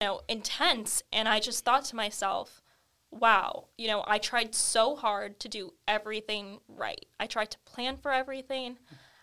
know, 0.00 0.20
intense. 0.28 1.02
And 1.12 1.28
I 1.28 1.40
just 1.40 1.64
thought 1.64 1.84
to 1.86 1.96
myself, 1.96 2.62
wow, 3.10 3.66
you 3.76 3.88
know, 3.88 4.04
I 4.06 4.18
tried 4.18 4.54
so 4.54 4.96
hard 4.96 5.40
to 5.40 5.48
do 5.48 5.74
everything 5.86 6.60
right. 6.68 7.04
I 7.18 7.26
tried 7.26 7.50
to 7.50 7.58
plan 7.64 7.96
for 7.96 8.12
everything. 8.12 8.78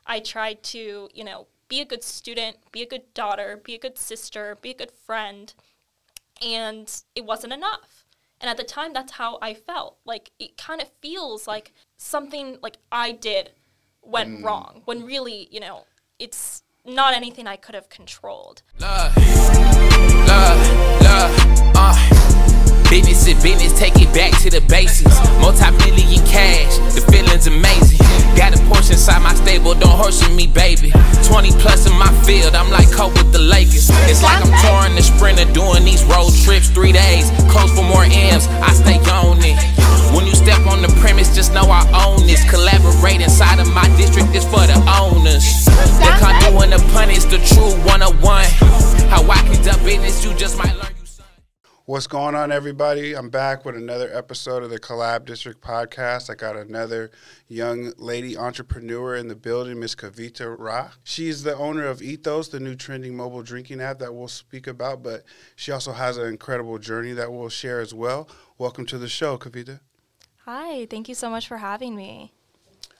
I 0.05 0.19
tried 0.19 0.63
to, 0.63 1.09
you 1.13 1.23
know, 1.23 1.47
be 1.67 1.81
a 1.81 1.85
good 1.85 2.03
student, 2.03 2.57
be 2.71 2.81
a 2.81 2.87
good 2.87 3.13
daughter, 3.13 3.59
be 3.61 3.75
a 3.75 3.79
good 3.79 3.97
sister, 3.97 4.57
be 4.61 4.71
a 4.71 4.77
good 4.77 4.91
friend. 4.91 5.53
And 6.41 6.89
it 7.15 7.25
wasn't 7.25 7.53
enough. 7.53 8.05
And 8.39 8.49
at 8.49 8.57
the 8.57 8.63
time, 8.63 8.93
that's 8.93 9.13
how 9.13 9.39
I 9.41 9.53
felt. 9.53 9.97
Like, 10.05 10.31
it 10.37 10.57
kind 10.57 10.81
of 10.81 10.89
feels 11.01 11.47
like 11.47 11.73
something 11.97 12.57
like 12.61 12.77
I 12.91 13.11
did 13.11 13.51
went 14.03 14.39
mm. 14.39 14.43
wrong 14.43 14.83
when 14.85 15.05
really, 15.05 15.47
you 15.51 15.59
know, 15.59 15.85
it's 16.19 16.63
not 16.87 17.13
anything 17.13 17.47
I 17.47 17.57
could 17.57 17.75
have 17.75 17.89
controlled. 17.89 18.61
Love, 18.79 19.15
love, 20.25 21.01
love, 21.03 21.71
uh. 21.75 21.93
Business 22.89 23.27
is 23.27 23.43
business, 23.43 23.77
take 23.77 23.93
it 23.97 24.07
back 24.15 24.31
to 24.41 24.49
the 24.49 24.61
basics. 24.61 25.19
Multi 25.43 25.69
million 25.83 26.25
cash, 26.25 26.77
the 26.95 27.01
feeling's 27.11 27.45
amazing. 27.45 27.99
Got 28.37 28.55
a 28.55 28.59
Porsche 28.71 28.91
inside 28.91 29.21
my 29.21 29.35
stable, 29.35 29.73
don't 29.73 29.97
horse 29.99 30.23
me, 30.31 30.47
baby. 30.47 30.91
20 31.25 31.51
plus 31.59 31.85
in 31.85 31.93
my 31.99 32.07
field, 32.23 32.55
I'm 32.55 32.71
like 32.71 32.89
Kobe 32.93 33.19
with 33.19 33.33
the 33.33 33.39
Lakers. 33.39 33.89
It's 34.07 34.23
like 34.23 34.39
I'm 34.39 34.53
touring 34.63 34.95
the 34.95 35.03
sprinter, 35.03 35.51
doing 35.51 35.83
these 35.83 36.05
road 36.05 36.31
trips, 36.45 36.69
three 36.69 36.93
days. 36.93 37.29
Close 37.51 37.75
for 37.75 37.83
more 37.83 38.05
M's, 38.07 38.47
I 38.63 38.71
stay 38.71 38.95
on 39.11 39.39
it. 39.43 39.86
When 40.15 40.25
you 40.25 40.35
step 40.35 40.65
on 40.67 40.81
the 40.81 40.87
premise, 40.99 41.33
just 41.35 41.53
know 41.53 41.63
I 41.69 41.83
own 42.05 42.25
this. 42.25 42.43
Collaborate 42.49 43.21
inside 43.21 43.59
of 43.59 43.71
my 43.73 43.87
district, 43.97 44.31
this 44.33 44.45
for 44.45 44.65
the 44.65 44.77
owners. 44.99 45.65
The 45.65 46.17
conduit 46.19 46.63
and 46.63 46.73
the 46.73 46.93
pun 46.93 47.09
is 47.09 47.25
the 47.25 47.37
true 47.37 47.73
101. 47.85 48.45
How 49.09 49.23
I 49.29 49.41
conduct 49.51 49.83
business, 49.83 50.25
you 50.25 50.33
just 50.35 50.57
might 50.57 50.75
learn. 50.75 50.87
What's 51.87 52.05
going 52.05 52.35
on, 52.35 52.51
everybody? 52.51 53.15
I'm 53.15 53.29
back 53.29 53.63
with 53.63 53.77
another 53.77 54.13
episode 54.13 54.61
of 54.61 54.69
the 54.69 54.77
Collab 54.77 55.23
District 55.23 55.61
podcast. 55.61 56.29
I 56.29 56.35
got 56.35 56.57
another 56.57 57.11
young 57.47 57.93
lady 57.97 58.35
entrepreneur 58.35 59.15
in 59.15 59.29
the 59.29 59.37
building, 59.37 59.79
Miss 59.79 59.95
Kavita 59.95 60.53
Rai. 60.59 60.89
She's 61.05 61.43
the 61.43 61.55
owner 61.55 61.85
of 61.85 62.01
Ethos, 62.01 62.49
the 62.49 62.59
new 62.59 62.75
trending 62.75 63.15
mobile 63.15 63.41
drinking 63.41 63.79
app 63.79 63.99
that 63.99 64.13
we'll 64.13 64.27
speak 64.27 64.67
about, 64.67 65.01
but 65.01 65.23
she 65.55 65.71
also 65.71 65.93
has 65.93 66.17
an 66.17 66.27
incredible 66.27 66.77
journey 66.77 67.13
that 67.13 67.31
we'll 67.31 67.47
share 67.47 67.79
as 67.79 67.93
well. 67.93 68.27
Welcome 68.57 68.85
to 68.87 68.97
the 68.97 69.07
show, 69.07 69.37
Kavita. 69.37 69.79
Hi, 70.47 70.85
thank 70.85 71.09
you 71.09 71.15
so 71.15 71.29
much 71.29 71.45
for 71.45 71.57
having 71.57 71.93
me. 71.93 72.31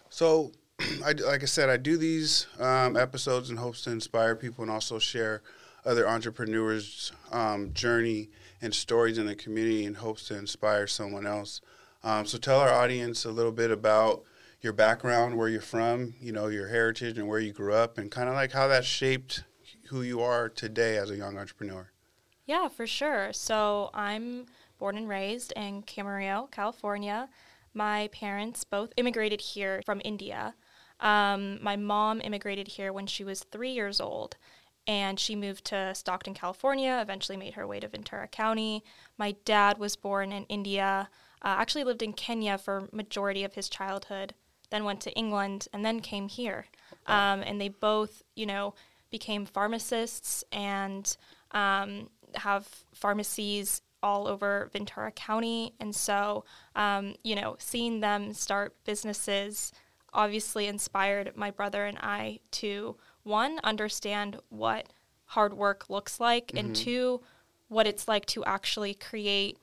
So, 0.10 0.52
I, 1.06 1.14
like 1.14 1.44
I 1.44 1.46
said, 1.46 1.70
I 1.70 1.78
do 1.78 1.96
these 1.96 2.46
um, 2.60 2.98
episodes 2.98 3.50
in 3.50 3.56
hopes 3.56 3.86
to 3.86 3.90
inspire 3.90 4.36
people 4.36 4.64
and 4.64 4.72
also 4.72 5.00
share 5.00 5.42
other 5.86 6.10
entrepreneurs' 6.10 7.14
um, 7.32 7.72
journey 7.72 8.30
and 8.62 8.76
stories 8.76 9.18
in 9.18 9.28
the 9.28 9.36
community 9.36 9.86
in 9.86 9.94
hopes 9.94 10.28
to 10.28 10.38
inspire 10.38 10.88
someone 10.88 11.26
else. 11.26 11.62
Um, 12.04 12.26
so 12.26 12.38
tell 12.38 12.60
our 12.60 12.74
audience 12.74 13.24
a 13.24 13.32
little 13.32 13.54
bit 13.54 13.72
about 13.72 14.24
your 14.60 14.74
background, 14.74 15.38
where 15.38 15.48
you're 15.48 15.62
from, 15.62 16.16
you 16.20 16.34
know, 16.34 16.48
your 16.48 16.68
heritage 16.68 17.18
and 17.18 17.30
where 17.30 17.40
you 17.40 17.54
grew 17.54 17.74
up, 17.74 17.98
and 17.98 18.12
kind 18.12 18.28
of 18.28 18.36
like 18.36 18.52
how 18.52 18.68
that 18.68 18.84
shaped 18.84 19.46
who 19.86 20.02
you 20.02 20.20
are 20.20 20.50
today 20.50 20.98
as 20.98 21.10
a 21.10 21.16
young 21.16 21.38
entrepreneur. 21.38 21.92
Yeah, 22.46 22.68
for 22.68 22.86
sure. 22.86 23.32
So 23.32 23.90
I'm 23.94 24.48
born 24.78 24.98
and 24.98 25.10
raised 25.10 25.54
in 25.56 25.84
Camarillo, 25.84 26.50
California. 26.52 27.30
My 27.74 28.10
parents 28.12 28.64
both 28.64 28.94
immigrated 28.98 29.42
here 29.42 29.82
from 29.86 30.02
India. 30.04 30.56
Um, 31.00 31.62
my 31.62 31.76
mom 31.76 32.22
immigrated 32.22 32.70
here 32.70 32.92
when 32.92 33.08
she 33.08 33.24
was 33.24 33.44
three 33.44 33.72
years 33.72 34.02
old 34.02 34.36
and 34.88 35.20
she 35.20 35.36
moved 35.36 35.66
to 35.66 35.94
Stockton, 35.94 36.34
California, 36.34 37.00
eventually 37.02 37.38
made 37.38 37.56
her 37.56 37.68
way 37.68 37.80
to 37.82 37.88
Ventura 37.90 38.28
County. 38.28 38.84
My 39.18 39.36
dad 39.44 39.78
was 39.78 39.98
born 39.98 40.32
in 40.32 40.46
India, 40.46 41.10
uh, 41.42 41.56
actually 41.60 41.84
lived 41.84 42.02
in 42.02 42.14
Kenya 42.14 42.58
for 42.58 42.88
majority 42.94 43.44
of 43.44 43.54
his 43.54 43.68
childhood, 43.68 44.34
then 44.70 44.86
went 44.86 45.02
to 45.02 45.12
England 45.12 45.68
and 45.74 45.84
then 45.84 46.00
came 46.00 46.30
here. 46.30 46.68
Um, 47.06 47.42
and 47.42 47.60
they 47.60 47.70
both, 47.70 48.24
you 48.36 48.46
know, 48.46 48.74
became 49.12 49.46
pharmacists 49.46 50.44
and 50.52 51.16
um, 51.52 52.10
have 52.36 52.68
pharmacies 52.94 53.82
all 54.04 54.28
over 54.28 54.70
Ventura 54.72 55.12
County. 55.12 55.74
And 55.80 55.96
so, 55.96 56.46
um, 56.76 57.16
you 57.24 57.36
know, 57.36 57.56
seeing 57.60 58.00
them 58.00 58.34
start 58.34 58.76
businesses 58.86 59.72
obviously 60.14 60.68
inspired 60.68 61.34
my 61.36 61.52
brother 61.52 61.86
and 61.86 61.98
I 62.00 62.40
to 62.52 62.98
one, 63.24 63.60
understand 63.64 64.40
what 64.50 64.88
hard 65.26 65.54
work 65.54 65.90
looks 65.90 66.20
like, 66.20 66.48
mm-hmm. 66.48 66.58
and 66.58 66.76
two, 66.76 67.22
what 67.68 67.88
it's 67.88 68.08
like 68.08 68.26
to 68.28 68.44
actually 68.46 68.94
create 68.94 69.58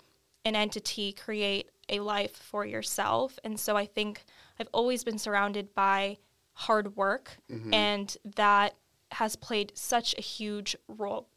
an 0.44 0.54
entity, 0.54 1.12
create 1.12 1.70
a 1.88 2.00
life 2.00 2.36
for 2.36 2.64
yourself. 2.64 3.38
And 3.44 3.58
so 3.58 3.76
I 3.76 3.86
think 3.86 4.24
I've 4.60 4.68
always 4.72 5.04
been 5.04 5.18
surrounded 5.18 5.74
by 5.74 6.18
hard 6.52 6.96
work, 6.96 7.38
mm-hmm. 7.50 7.72
and 7.72 8.16
that 8.36 8.74
has 9.12 9.36
played 9.36 9.72
such 9.74 10.14
a 10.18 10.20
huge 10.20 10.76
role. 10.88 11.28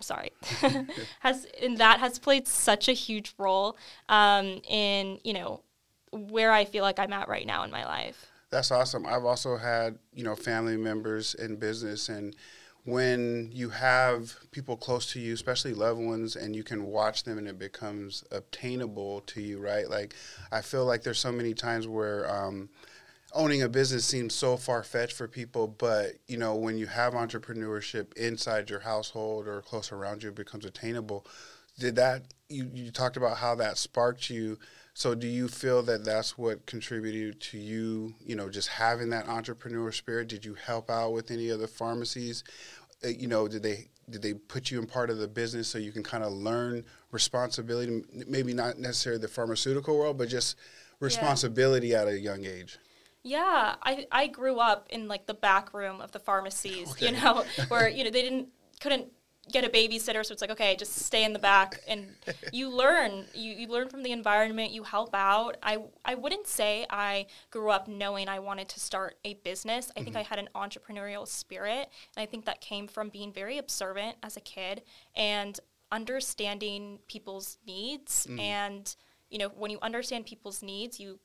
Sorry, 0.00 0.32
has 1.20 1.46
and 1.62 1.78
that 1.78 2.00
has 2.00 2.18
played 2.18 2.48
such 2.48 2.88
a 2.88 2.92
huge 2.92 3.34
role 3.38 3.76
um, 4.08 4.60
in 4.68 5.18
you 5.24 5.32
know 5.32 5.62
where 6.12 6.52
I 6.52 6.64
feel 6.64 6.82
like 6.82 6.98
I'm 6.98 7.12
at 7.12 7.28
right 7.28 7.46
now 7.46 7.62
in 7.64 7.70
my 7.70 7.84
life. 7.84 8.26
That's 8.50 8.72
awesome. 8.72 9.06
I've 9.06 9.24
also 9.24 9.56
had, 9.56 9.98
you 10.12 10.24
know, 10.24 10.34
family 10.34 10.76
members 10.76 11.34
in 11.34 11.54
business 11.54 12.08
and 12.08 12.34
when 12.84 13.50
you 13.52 13.68
have 13.70 14.34
people 14.52 14.76
close 14.76 15.12
to 15.12 15.20
you, 15.20 15.34
especially 15.34 15.74
loved 15.74 16.00
ones, 16.00 16.34
and 16.34 16.56
you 16.56 16.62
can 16.62 16.86
watch 16.86 17.24
them 17.24 17.36
and 17.36 17.46
it 17.46 17.58
becomes 17.58 18.24
obtainable 18.30 19.20
to 19.22 19.40
you, 19.42 19.58
right? 19.58 19.88
Like, 19.88 20.14
I 20.50 20.62
feel 20.62 20.86
like 20.86 21.02
there's 21.02 21.18
so 21.18 21.32
many 21.32 21.52
times 21.52 21.86
where 21.86 22.30
um, 22.30 22.70
owning 23.32 23.62
a 23.62 23.68
business 23.68 24.04
seems 24.04 24.34
so 24.34 24.56
far 24.56 24.82
fetched 24.82 25.14
for 25.14 25.28
people, 25.28 25.68
but 25.68 26.12
you 26.26 26.36
know, 26.36 26.54
when 26.54 26.78
you 26.78 26.86
have 26.86 27.14
entrepreneurship 27.14 28.12
inside 28.16 28.70
your 28.70 28.80
household 28.80 29.46
or 29.46 29.62
close 29.62 29.92
around 29.92 30.22
you, 30.22 30.30
it 30.30 30.34
becomes 30.34 30.64
attainable. 30.64 31.26
Did 31.78 31.96
that 31.96 32.22
you, 32.48 32.70
you 32.74 32.90
talked 32.90 33.16
about 33.16 33.38
how 33.38 33.54
that 33.56 33.78
sparked 33.78 34.30
you? 34.30 34.58
So 34.94 35.14
do 35.14 35.26
you 35.26 35.48
feel 35.48 35.82
that 35.84 36.04
that's 36.04 36.36
what 36.36 36.66
contributed 36.66 37.40
to 37.42 37.58
you, 37.58 38.14
you 38.24 38.34
know, 38.36 38.50
just 38.50 38.68
having 38.68 39.10
that 39.10 39.28
entrepreneur 39.28 39.92
spirit? 39.92 40.28
Did 40.28 40.44
you 40.44 40.54
help 40.54 40.90
out 40.90 41.12
with 41.12 41.30
any 41.30 41.50
other 41.50 41.66
pharmacies? 41.66 42.44
Uh, 43.04 43.08
you 43.08 43.28
know, 43.28 43.48
did 43.48 43.62
they 43.62 43.88
did 44.10 44.22
they 44.22 44.34
put 44.34 44.70
you 44.70 44.80
in 44.80 44.86
part 44.86 45.08
of 45.08 45.18
the 45.18 45.28
business 45.28 45.68
so 45.68 45.78
you 45.78 45.92
can 45.92 46.02
kind 46.02 46.24
of 46.24 46.32
learn 46.32 46.84
responsibility? 47.12 48.02
Maybe 48.26 48.52
not 48.52 48.78
necessarily 48.78 49.20
the 49.20 49.28
pharmaceutical 49.28 49.96
world, 49.96 50.18
but 50.18 50.28
just 50.28 50.56
responsibility 50.98 51.88
yeah. 51.88 52.02
at 52.02 52.08
a 52.08 52.18
young 52.18 52.44
age. 52.44 52.78
Yeah, 53.22 53.74
I 53.82 54.06
I 54.10 54.26
grew 54.28 54.58
up 54.58 54.86
in 54.90 55.08
like 55.08 55.26
the 55.26 55.34
back 55.34 55.74
room 55.74 56.00
of 56.00 56.12
the 56.12 56.18
pharmacies, 56.18 56.92
okay. 56.92 57.06
you 57.06 57.12
know, 57.12 57.44
where 57.68 57.88
you 57.88 58.04
know 58.04 58.10
they 58.10 58.22
didn't 58.22 58.48
couldn't 58.80 59.12
get 59.50 59.64
a 59.64 59.68
babysitter 59.68 60.24
so 60.24 60.32
it's 60.32 60.40
like 60.40 60.50
okay 60.50 60.76
just 60.76 60.94
stay 60.94 61.24
in 61.24 61.32
the 61.32 61.38
back 61.38 61.80
and 61.88 62.06
you 62.52 62.68
learn 62.68 63.24
you, 63.34 63.52
you 63.52 63.68
learn 63.68 63.88
from 63.88 64.02
the 64.02 64.12
environment 64.12 64.70
you 64.70 64.82
help 64.82 65.14
out 65.14 65.56
i 65.62 65.78
i 66.04 66.14
wouldn't 66.14 66.46
say 66.46 66.86
i 66.90 67.26
grew 67.50 67.70
up 67.70 67.88
knowing 67.88 68.28
i 68.28 68.38
wanted 68.38 68.68
to 68.68 68.78
start 68.78 69.16
a 69.24 69.34
business 69.34 69.90
i 69.90 69.98
mm-hmm. 69.98 70.04
think 70.04 70.16
i 70.16 70.22
had 70.22 70.38
an 70.38 70.48
entrepreneurial 70.54 71.26
spirit 71.26 71.88
and 72.16 72.22
i 72.22 72.26
think 72.26 72.44
that 72.44 72.60
came 72.60 72.86
from 72.86 73.08
being 73.08 73.32
very 73.32 73.58
observant 73.58 74.16
as 74.22 74.36
a 74.36 74.40
kid 74.40 74.82
and 75.16 75.58
understanding 75.90 76.98
people's 77.08 77.58
needs 77.66 78.26
mm. 78.30 78.38
and 78.38 78.94
you 79.30 79.38
know 79.38 79.48
when 79.48 79.70
you 79.70 79.78
understand 79.82 80.24
people's 80.24 80.62
needs 80.62 81.00
you 81.00 81.18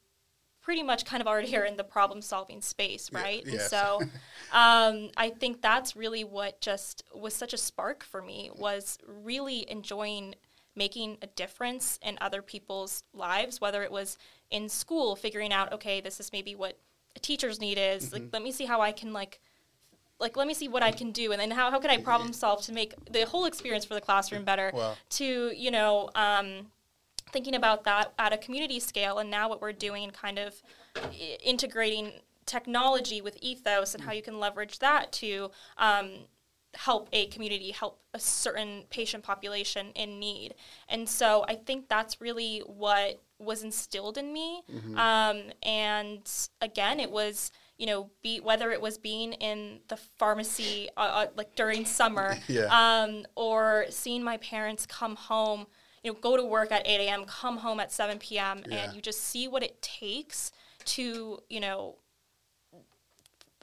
pretty 0.65 0.81
much 0.81 1.05
kind 1.05 1.21
of 1.21 1.27
already 1.27 1.55
are 1.55 1.63
in 1.63 1.77
the 1.77 1.83
problem 1.83 2.23
solving 2.23 2.59
space, 2.59 3.11
right? 3.13 3.43
Yeah, 3.45 3.53
yes. 3.53 3.61
And 3.61 3.69
so 3.69 4.01
um, 4.51 5.11
I 5.15 5.29
think 5.29 5.61
that's 5.61 5.95
really 5.95 6.23
what 6.23 6.59
just 6.59 7.03
was 7.13 7.35
such 7.35 7.53
a 7.53 7.57
spark 7.57 8.03
for 8.03 8.19
me 8.19 8.49
was 8.55 8.97
really 9.07 9.69
enjoying 9.69 10.33
making 10.75 11.17
a 11.21 11.27
difference 11.27 12.00
in 12.01 12.17
other 12.19 12.41
people's 12.41 13.03
lives, 13.13 13.62
whether 13.62 13.83
it 13.83 13.91
was 13.91 14.17
in 14.50 14.67
school, 14.67 15.15
figuring 15.15 15.53
out, 15.53 15.71
okay, 15.71 16.01
this 16.01 16.19
is 16.19 16.31
maybe 16.33 16.56
what 16.56 16.79
a 17.15 17.19
teacher's 17.19 17.61
need 17.61 17.77
is. 17.77 18.06
Mm-hmm. 18.06 18.13
Like, 18.15 18.33
let 18.33 18.41
me 18.41 18.51
see 18.51 18.65
how 18.65 18.81
I 18.81 18.91
can 18.91 19.13
like 19.13 19.39
like 20.18 20.38
let 20.38 20.47
me 20.47 20.53
see 20.53 20.69
what 20.69 20.81
I 20.81 20.91
can 20.91 21.11
do 21.11 21.33
and 21.33 21.41
then 21.41 21.51
how, 21.51 21.69
how 21.69 21.79
can 21.79 21.89
I 21.89 21.97
problem 21.97 22.31
solve 22.31 22.61
to 22.63 22.71
make 22.71 22.94
the 23.11 23.25
whole 23.25 23.45
experience 23.45 23.83
for 23.83 23.95
the 23.95 24.01
classroom 24.01 24.45
better 24.45 24.71
to 25.09 25.51
you 25.53 25.71
know 25.71 26.09
um, 26.15 26.68
thinking 27.35 27.55
about 27.55 27.83
that 27.83 28.13
at 28.17 28.31
a 28.31 28.37
community 28.37 28.79
scale 28.79 29.17
and 29.17 29.29
now 29.29 29.49
what 29.49 29.61
we're 29.61 29.73
doing 29.73 30.09
kind 30.09 30.39
of 30.39 30.55
integrating 31.43 32.13
technology 32.45 33.19
with 33.19 33.37
ethos 33.41 33.93
and 33.93 34.05
how 34.05 34.13
you 34.13 34.21
can 34.21 34.39
leverage 34.39 34.79
that 34.79 35.11
to 35.11 35.51
um, 35.77 36.11
help 36.75 37.09
a 37.11 37.25
community 37.27 37.71
help 37.71 37.99
a 38.13 38.19
certain 38.19 38.85
patient 38.89 39.21
population 39.21 39.87
in 39.95 40.17
need 40.17 40.55
and 40.87 41.09
so 41.09 41.43
i 41.49 41.55
think 41.55 41.89
that's 41.89 42.21
really 42.21 42.59
what 42.59 43.21
was 43.37 43.63
instilled 43.63 44.17
in 44.17 44.31
me 44.31 44.61
mm-hmm. 44.73 44.97
um, 44.97 45.51
and 45.61 46.47
again 46.61 47.01
it 47.01 47.11
was 47.11 47.51
you 47.77 47.85
know, 47.85 48.09
be 48.23 48.39
whether 48.39 48.71
it 48.71 48.79
was 48.79 48.97
being 48.97 49.33
in 49.33 49.79
the 49.89 49.97
pharmacy 49.97 50.89
uh, 50.95 50.99
uh, 50.99 51.25
like 51.35 51.55
during 51.55 51.85
summer, 51.85 52.37
Yeah. 52.47 52.67
um, 52.71 53.25
or 53.35 53.85
seeing 53.89 54.23
my 54.23 54.37
parents 54.37 54.85
come 54.85 55.15
home, 55.15 55.67
you 56.06 56.12
know, 56.13 56.19
go 56.22 56.38
to 56.38 56.46
work 56.46 56.72
at 56.72 56.88
8 56.88 57.07
a.m., 57.07 57.25
come 57.25 57.57
home 57.57 57.80
at 57.80 57.92
7 57.92 58.19
p.m., 58.19 58.62
Yeah. 58.68 58.75
and 58.84 58.96
you 58.96 59.02
just 59.02 59.22
see 59.22 59.48
what 59.48 59.63
it 59.63 59.81
takes 59.81 60.52
to, 60.86 61.40
you 61.50 61.60
know, 61.60 61.96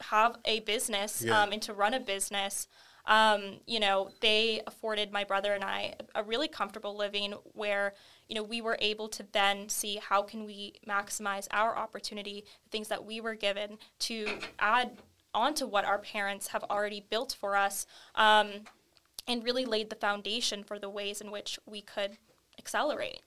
have 0.00 0.36
a 0.44 0.58
business 0.60 1.22
Yeah. 1.22 1.40
um, 1.40 1.52
and 1.52 1.62
to 1.62 1.72
run 1.72 1.94
a 1.94 2.00
business. 2.00 2.66
Um, 3.06 3.60
you 3.66 3.78
know, 3.78 4.10
they 4.20 4.60
afforded 4.66 5.12
my 5.12 5.22
brother 5.22 5.52
and 5.54 5.62
I 5.62 5.94
a 6.16 6.24
really 6.24 6.48
comfortable 6.48 6.96
living 6.96 7.32
where, 7.52 7.94
you 8.28 8.34
know, 8.34 8.42
we 8.42 8.60
were 8.60 8.76
able 8.80 9.08
to 9.10 9.24
then 9.32 9.68
see 9.68 9.96
how 9.96 10.22
can 10.22 10.44
we 10.44 10.74
maximize 10.86 11.46
our 11.52 11.76
opportunity, 11.76 12.44
the 12.64 12.70
things 12.70 12.88
that 12.88 13.04
we 13.04 13.20
were 13.20 13.34
given 13.36 13.78
to 14.00 14.38
add 14.58 14.98
onto 15.32 15.64
what 15.66 15.84
our 15.84 15.98
parents 15.98 16.48
have 16.48 16.64
already 16.64 17.04
built 17.08 17.36
for 17.38 17.56
us, 17.56 17.86
um, 18.16 18.64
and 19.28 19.44
really 19.44 19.64
laid 19.64 19.90
the 19.90 19.96
foundation 19.96 20.64
for 20.64 20.78
the 20.80 20.90
ways 20.90 21.20
in 21.20 21.30
which 21.30 21.58
we 21.66 21.80
could 21.80 22.18
accelerate. 22.62 23.20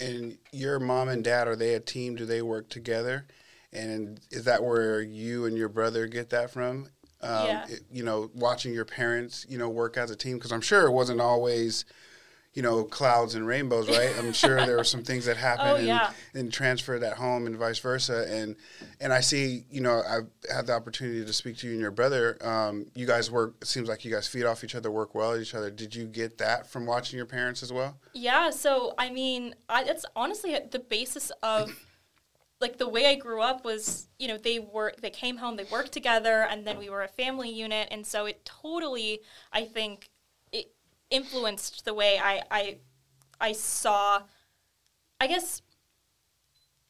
And 0.00 0.38
your 0.52 0.78
mom 0.78 1.08
and 1.08 1.24
dad 1.24 1.48
are 1.48 1.56
they 1.56 1.74
a 1.74 1.80
team? 1.80 2.16
Do 2.16 2.26
they 2.26 2.42
work 2.42 2.68
together? 2.68 3.26
And 3.72 4.20
is 4.30 4.44
that 4.44 4.62
where 4.62 5.00
you 5.00 5.46
and 5.46 5.56
your 5.56 5.68
brother 5.68 6.06
get 6.06 6.30
that 6.30 6.50
from? 6.50 6.88
Um, 7.20 7.46
Yeah. 7.46 7.66
it- 7.68 7.84
you 7.90 8.02
know, 8.02 8.30
watching 8.34 8.74
your 8.74 8.84
parents, 8.84 9.46
you 9.48 9.56
know, 9.56 9.68
work 9.68 9.96
as 9.96 10.10
a 10.10 10.16
team 10.16 10.36
because 10.36 10.52
I'm 10.52 10.60
sure 10.60 10.86
it 10.86 10.90
wasn't 10.92 11.20
always, 11.20 11.84
you 12.54 12.62
know, 12.62 12.84
clouds 12.84 13.34
and 13.34 13.46
rainbows, 13.46 13.88
right? 13.88 14.14
I'm 14.18 14.32
sure 14.44 14.64
there 14.64 14.76
were 14.76 14.84
some 14.84 15.02
things 15.02 15.24
that 15.26 15.36
happened 15.36 15.68
Oh, 15.70 15.74
and, 15.76 15.86
yeah. 15.86 16.12
and 16.34 16.52
transferred 16.52 17.02
at 17.02 17.16
home 17.16 17.46
and 17.46 17.56
vice 17.56 17.80
versa. 17.80 18.26
And 18.30 18.56
and 19.00 19.12
I 19.12 19.20
see, 19.20 19.64
you 19.70 19.80
know, 19.80 20.02
I've 20.08 20.28
had 20.54 20.66
the 20.68 20.72
opportunity 20.74 21.24
to 21.24 21.32
speak 21.32 21.56
to 21.58 21.66
you 21.66 21.72
and 21.72 21.80
your 21.80 21.90
brother. 21.90 22.38
Um, 22.46 22.86
you 22.94 23.06
guys 23.06 23.30
work. 23.30 23.54
It 23.62 23.66
seems 23.68 23.88
like 23.88 24.04
you 24.04 24.12
guys 24.12 24.28
feed 24.28 24.44
off 24.44 24.62
each 24.64 24.74
other, 24.76 24.90
work 24.90 25.14
well 25.14 25.32
with 25.32 25.42
each 25.42 25.54
other. 25.54 25.70
Did 25.70 25.94
you 25.94 26.04
get 26.06 26.38
that 26.38 26.68
from 26.68 26.86
watching 26.86 27.16
your 27.16 27.26
parents 27.26 27.62
as 27.62 27.72
well? 27.72 27.98
Yeah, 28.12 28.50
so 28.50 28.94
I 28.98 29.10
mean, 29.10 29.54
I, 29.68 29.82
it's 29.84 30.04
honestly 30.14 30.56
the 30.70 30.78
basis 30.78 31.32
of 31.42 31.72
like 32.60 32.78
the 32.78 32.88
way 32.88 33.06
I 33.06 33.16
grew 33.16 33.42
up 33.42 33.64
was, 33.64 34.06
you 34.18 34.28
know, 34.28 34.38
they 34.38 34.60
were 34.60 34.94
they 35.02 35.10
came 35.10 35.38
home, 35.38 35.56
they 35.56 35.64
worked 35.72 35.90
together, 35.92 36.46
and 36.48 36.64
then 36.64 36.78
we 36.78 36.88
were 36.88 37.02
a 37.02 37.08
family 37.08 37.50
unit, 37.50 37.88
and 37.90 38.06
so 38.06 38.26
it 38.26 38.44
totally, 38.44 39.20
I 39.52 39.64
think, 39.64 40.08
influenced 41.10 41.84
the 41.84 41.94
way 41.94 42.18
I 42.22 42.42
I, 42.50 42.78
I 43.40 43.52
saw. 43.52 44.22
I 45.20 45.26
guess. 45.26 45.62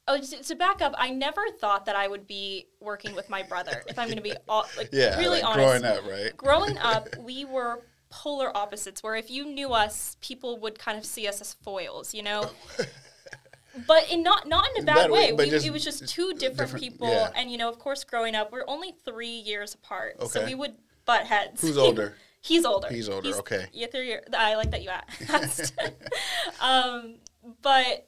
Oh, 0.07 0.19
to, 0.21 0.43
to 0.43 0.55
back 0.55 0.83
up, 0.83 0.95
I 0.99 1.09
never 1.11 1.41
thought 1.59 1.87
that 1.87 1.97
I 1.97 2.09
would 2.09 2.27
be 2.27 2.67
working 2.79 3.15
with 3.15 3.31
my 3.31 3.43
brother. 3.43 3.83
If 3.87 3.99
I'm 3.99 4.07
going 4.07 4.19
to 4.19 4.23
be 4.23 4.35
all, 4.49 4.67
like 4.77 4.93
really 4.93 5.41
like 5.41 5.45
honest, 5.45 5.57
growing 5.57 5.85
up, 5.85 6.11
right? 6.11 6.37
growing 6.37 6.79
up, 6.79 7.09
we 7.21 7.47
were 7.47 7.81
polar 8.11 8.55
opposites. 8.55 9.03
Where 9.03 9.17
if 9.17 9.31
you 9.31 9.47
knew 9.47 9.73
us, 9.73 10.17
people 10.21 10.59
would 10.61 10.79
kind 10.79 10.99
of 10.99 11.07
see 11.07 11.27
us 11.27 11.41
as 11.41 11.55
foils, 11.55 12.13
you 12.13 12.23
know. 12.23 12.51
but 13.87 14.11
in 14.11 14.23
not 14.23 14.47
not 14.47 14.69
in 14.77 14.83
a 14.83 14.87
bad 14.87 14.95
Bad 14.95 15.11
way, 15.11 15.33
way. 15.33 15.45
We, 15.45 15.51
just 15.51 15.67
it 15.67 15.73
was 15.73 15.85
just 15.85 16.07
two 16.09 16.33
different, 16.35 16.73
different- 16.73 16.85
people, 16.85 17.09
yeah. 17.09 17.31
and 17.35 17.51
you 17.51 17.57
know, 17.57 17.69
of 17.69 17.79
course, 17.79 18.05
growing 18.05 18.35
up, 18.35 18.53
we're 18.53 18.65
only 18.69 18.95
three 19.05 19.29
years 19.29 19.75
apart, 19.75 20.23
so 20.29 20.45
we 20.45 20.55
would 20.55 20.75
butt 21.07 21.25
heads. 21.27 21.61
Who's 21.63 21.79
older? 21.79 22.15
He's 22.45 22.65
older. 22.67 22.89
He's 22.89 23.09
older, 23.09 23.31
okay. 23.37 23.67
Yeah, 23.73 23.87
three 23.87 24.07
years. 24.07 24.25
I 24.37 24.55
like 24.57 24.71
that 24.73 24.83
you 24.83 24.91
asked. 25.29 25.73
um, 26.61 27.15
but 27.63 28.07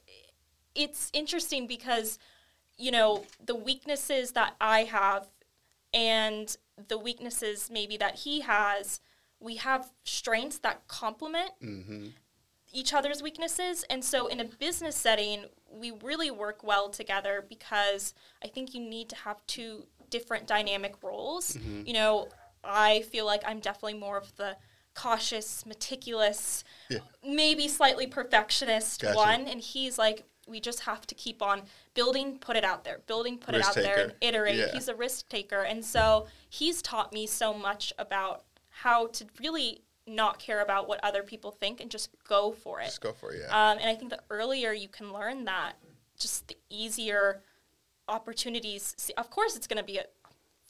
it's 0.75 1.09
interesting 1.11 1.65
because 1.65 2.19
you 2.77 2.91
know 2.91 3.25
the 3.43 3.55
weaknesses 3.55 4.33
that 4.33 4.55
I 4.61 4.83
have 4.83 5.27
and 5.91 6.55
the 6.87 6.99
weaknesses 6.99 7.69
maybe 7.71 7.97
that 7.97 8.15
he 8.15 8.41
has, 8.41 8.99
we 9.39 9.55
have 9.55 9.89
strengths 10.03 10.59
that 10.59 10.87
complement 10.87 11.51
Mm-hmm. 11.63 12.07
each 12.71 12.93
other's 12.93 13.23
weaknesses. 13.23 13.85
And 13.89 14.03
so 14.05 14.27
in 14.27 14.39
a 14.39 14.45
business 14.45 14.95
setting, 14.95 15.45
we 15.71 15.91
really 16.03 16.29
work 16.29 16.63
well 16.63 16.89
together 16.89 17.43
because 17.49 18.13
I 18.43 18.47
think 18.47 18.75
you 18.75 18.81
need 18.81 19.09
to 19.09 19.15
have 19.15 19.37
two 19.47 19.87
different 20.11 20.45
dynamic 20.45 21.01
roles. 21.01 21.53
Mm-hmm. 21.53 21.87
You 21.87 21.93
know, 21.93 22.27
I 22.67 23.01
feel 23.01 23.25
like 23.25 23.41
I'm 23.45 23.59
definitely 23.59 23.99
more 23.99 24.17
of 24.17 24.35
the 24.35 24.57
cautious, 24.93 25.65
meticulous, 25.65 26.63
Yeah. 26.89 26.99
maybe 27.23 27.67
slightly 27.67 28.07
perfectionist 28.07 29.01
Gotcha. 29.01 29.15
one 29.15 29.47
and 29.47 29.61
he's 29.61 29.97
like 29.97 30.25
we 30.47 30.59
just 30.61 30.79
have 30.81 31.05
to 31.05 31.13
keep 31.13 31.41
on 31.41 31.63
building, 31.93 32.39
put 32.39 32.55
it 32.55 32.63
out 32.63 32.85
there, 32.85 33.01
building, 33.05 33.37
put 33.37 33.53
Risk 33.53 33.71
it 33.71 33.79
out 33.79 33.83
there, 33.83 34.03
and 34.05 34.13
iterate. 34.21 34.55
Yeah. 34.55 34.71
He's 34.71 34.87
a 34.87 34.95
risk 34.95 35.27
taker. 35.27 35.61
And 35.63 35.83
so 35.83 36.27
he's 36.49 36.81
taught 36.81 37.11
me 37.11 37.27
so 37.27 37.53
much 37.53 37.91
about 37.99 38.45
how 38.69 39.07
to 39.07 39.25
really 39.41 39.81
not 40.07 40.39
care 40.39 40.61
about 40.61 40.87
what 40.87 41.03
other 41.03 41.21
people 41.21 41.51
think 41.51 41.81
and 41.81 41.91
just 41.91 42.09
go 42.27 42.53
for 42.53 42.79
it. 42.79 42.85
Just 42.85 43.01
go 43.01 43.11
for 43.11 43.33
it. 43.33 43.41
Yeah. 43.45 43.71
Um, 43.71 43.77
and 43.79 43.89
I 43.89 43.95
think 43.95 44.09
the 44.09 44.21
earlier 44.29 44.71
you 44.71 44.87
can 44.87 45.11
learn 45.11 45.43
that, 45.45 45.73
just 46.17 46.47
the 46.47 46.55
easier 46.69 47.41
opportunities. 48.07 48.93
See, 48.97 49.13
of 49.17 49.29
course, 49.29 49.55
it's 49.55 49.67
going 49.67 49.79
to 49.79 49.83
be 49.83 49.97
a 49.97 50.05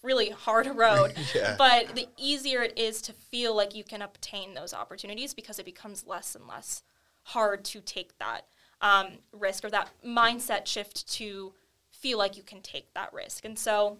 really 0.04 0.30
hard 0.30 0.68
road, 0.76 1.14
Yeah. 1.36 1.56
but 1.58 1.96
the 1.96 2.08
easier 2.18 2.62
it 2.62 2.78
is 2.78 3.02
to 3.04 3.14
feel 3.14 3.56
like 3.56 3.76
you 3.76 3.84
can 3.84 4.02
obtain 4.02 4.54
those 4.54 4.74
opportunities 4.74 5.34
because 5.34 5.60
it 5.60 5.66
becomes 5.66 6.06
less 6.06 6.36
and 6.36 6.48
less 6.48 6.84
hard 7.24 7.66
to 7.66 7.82
take 7.82 8.18
that 8.20 8.46
um, 8.82 9.08
risk 9.32 9.66
or 9.66 9.70
that 9.70 9.90
mindset 10.06 10.66
shift 10.66 11.12
to 11.14 11.54
feel 11.92 12.18
like 12.18 12.38
you 12.38 12.44
can 12.44 12.62
take 12.62 12.94
that 12.94 13.12
risk. 13.14 13.44
And 13.44 13.58
so, 13.58 13.98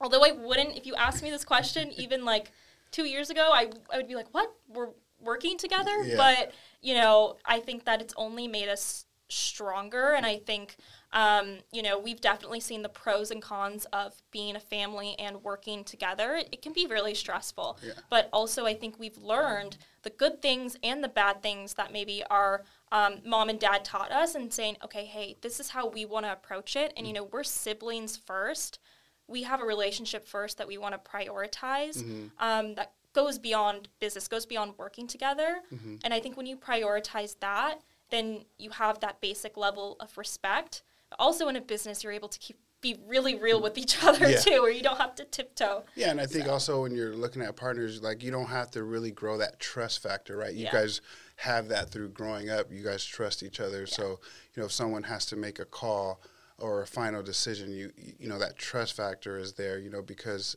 although 0.00 0.24
I 0.24 0.32
wouldn't, 0.32 0.76
if 0.76 0.86
you 0.86 0.94
asked 0.94 1.22
me 1.22 1.30
this 1.30 1.44
question 1.44 1.90
even 1.96 2.24
like 2.24 2.52
two 2.90 3.04
years 3.04 3.30
ago, 3.30 3.50
I, 3.52 3.70
I 3.92 3.96
would 3.96 4.08
be 4.08 4.14
like, 4.14 4.28
what? 4.32 4.52
We're 4.68 4.90
working 5.20 5.58
together? 5.58 6.04
Yeah. 6.04 6.16
But, 6.16 6.52
you 6.80 6.94
know, 6.94 7.36
I 7.44 7.60
think 7.60 7.84
that 7.84 8.00
it's 8.00 8.14
only 8.16 8.46
made 8.46 8.68
us 8.68 9.04
stronger. 9.28 10.12
And 10.14 10.24
I 10.24 10.36
think, 10.38 10.76
um, 11.14 11.58
you 11.72 11.80
know, 11.80 11.98
we've 11.98 12.20
definitely 12.20 12.60
seen 12.60 12.82
the 12.82 12.88
pros 12.88 13.30
and 13.30 13.40
cons 13.40 13.86
of 13.92 14.20
being 14.32 14.56
a 14.56 14.60
family 14.60 15.14
and 15.18 15.42
working 15.42 15.84
together. 15.84 16.34
It, 16.34 16.48
it 16.52 16.62
can 16.62 16.72
be 16.72 16.86
really 16.86 17.14
stressful. 17.14 17.78
Yeah. 17.82 17.92
But 18.10 18.28
also, 18.32 18.66
I 18.66 18.74
think 18.74 18.98
we've 18.98 19.16
learned 19.16 19.78
the 20.02 20.10
good 20.10 20.42
things 20.42 20.76
and 20.82 21.02
the 21.02 21.08
bad 21.08 21.40
things 21.40 21.74
that 21.74 21.92
maybe 21.92 22.24
our 22.28 22.64
um, 22.90 23.20
mom 23.24 23.48
and 23.48 23.60
dad 23.60 23.84
taught 23.84 24.10
us 24.10 24.34
and 24.34 24.52
saying, 24.52 24.76
okay, 24.84 25.04
hey, 25.04 25.36
this 25.40 25.60
is 25.60 25.70
how 25.70 25.88
we 25.88 26.04
want 26.04 26.26
to 26.26 26.32
approach 26.32 26.74
it. 26.74 26.92
And, 26.96 27.06
you 27.06 27.12
know, 27.12 27.24
we're 27.24 27.44
siblings 27.44 28.16
first. 28.16 28.80
We 29.28 29.44
have 29.44 29.62
a 29.62 29.64
relationship 29.64 30.26
first 30.26 30.58
that 30.58 30.68
we 30.68 30.78
want 30.78 30.94
to 30.94 31.10
prioritize 31.10 32.02
um, 32.40 32.74
that 32.74 32.92
goes 33.12 33.38
beyond 33.38 33.88
business, 34.00 34.26
goes 34.26 34.44
beyond 34.46 34.74
working 34.76 35.06
together. 35.06 35.60
And 36.04 36.12
I 36.12 36.18
think 36.18 36.36
when 36.36 36.46
you 36.46 36.56
prioritize 36.56 37.36
that, 37.38 37.80
then 38.10 38.44
you 38.58 38.70
have 38.70 38.98
that 39.00 39.20
basic 39.20 39.56
level 39.56 39.96
of 40.00 40.18
respect. 40.18 40.82
Also, 41.18 41.48
in 41.48 41.56
a 41.56 41.60
business, 41.60 42.02
you're 42.02 42.12
able 42.12 42.28
to 42.28 42.38
keep 42.38 42.56
be 42.80 42.98
really 43.06 43.34
real 43.36 43.62
with 43.62 43.78
each 43.78 44.04
other 44.04 44.28
Yeah. 44.28 44.38
too, 44.40 44.60
where 44.60 44.70
you 44.70 44.82
don't 44.82 44.98
have 44.98 45.14
to 45.14 45.24
tiptoe. 45.24 45.84
Yeah, 45.94 46.10
and 46.10 46.20
I 46.20 46.26
think 46.26 46.46
also 46.48 46.82
when 46.82 46.94
you're 46.94 47.14
looking 47.16 47.40
at 47.40 47.56
partners, 47.56 48.02
like 48.02 48.22
you 48.22 48.30
don't 48.30 48.48
have 48.48 48.70
to 48.72 48.82
really 48.84 49.10
grow 49.10 49.38
that 49.38 49.58
trust 49.58 50.02
factor, 50.02 50.36
right? 50.36 50.52
You 50.52 50.64
Yeah. 50.64 50.72
guys 50.72 51.00
have 51.36 51.68
that 51.68 51.88
through 51.88 52.10
growing 52.10 52.50
up. 52.50 52.70
You 52.70 52.82
guys 52.84 53.02
trust 53.02 53.42
each 53.42 53.58
other, 53.58 53.86
so 53.86 54.20
you 54.54 54.60
know 54.60 54.66
if 54.66 54.72
someone 54.72 55.04
has 55.04 55.24
to 55.26 55.36
make 55.36 55.58
a 55.60 55.64
call 55.64 56.20
or 56.58 56.82
a 56.82 56.86
final 56.86 57.22
decision, 57.22 57.72
you 57.72 57.90
you 58.18 58.28
know 58.28 58.38
that 58.38 58.56
trust 58.58 58.92
factor 58.92 59.38
is 59.38 59.54
there. 59.54 59.78
You 59.78 59.88
know 59.88 60.02
because 60.02 60.54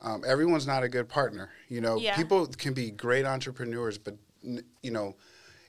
um, 0.00 0.24
everyone's 0.26 0.66
not 0.66 0.84
a 0.84 0.88
good 0.88 1.08
partner. 1.10 1.50
You 1.68 1.82
know 1.82 1.98
Yeah. 1.98 2.16
people 2.16 2.46
can 2.46 2.72
be 2.72 2.90
great 2.90 3.26
entrepreneurs, 3.26 3.98
but 3.98 4.14
n- 4.42 4.64
you 4.82 4.90
know. 4.90 5.16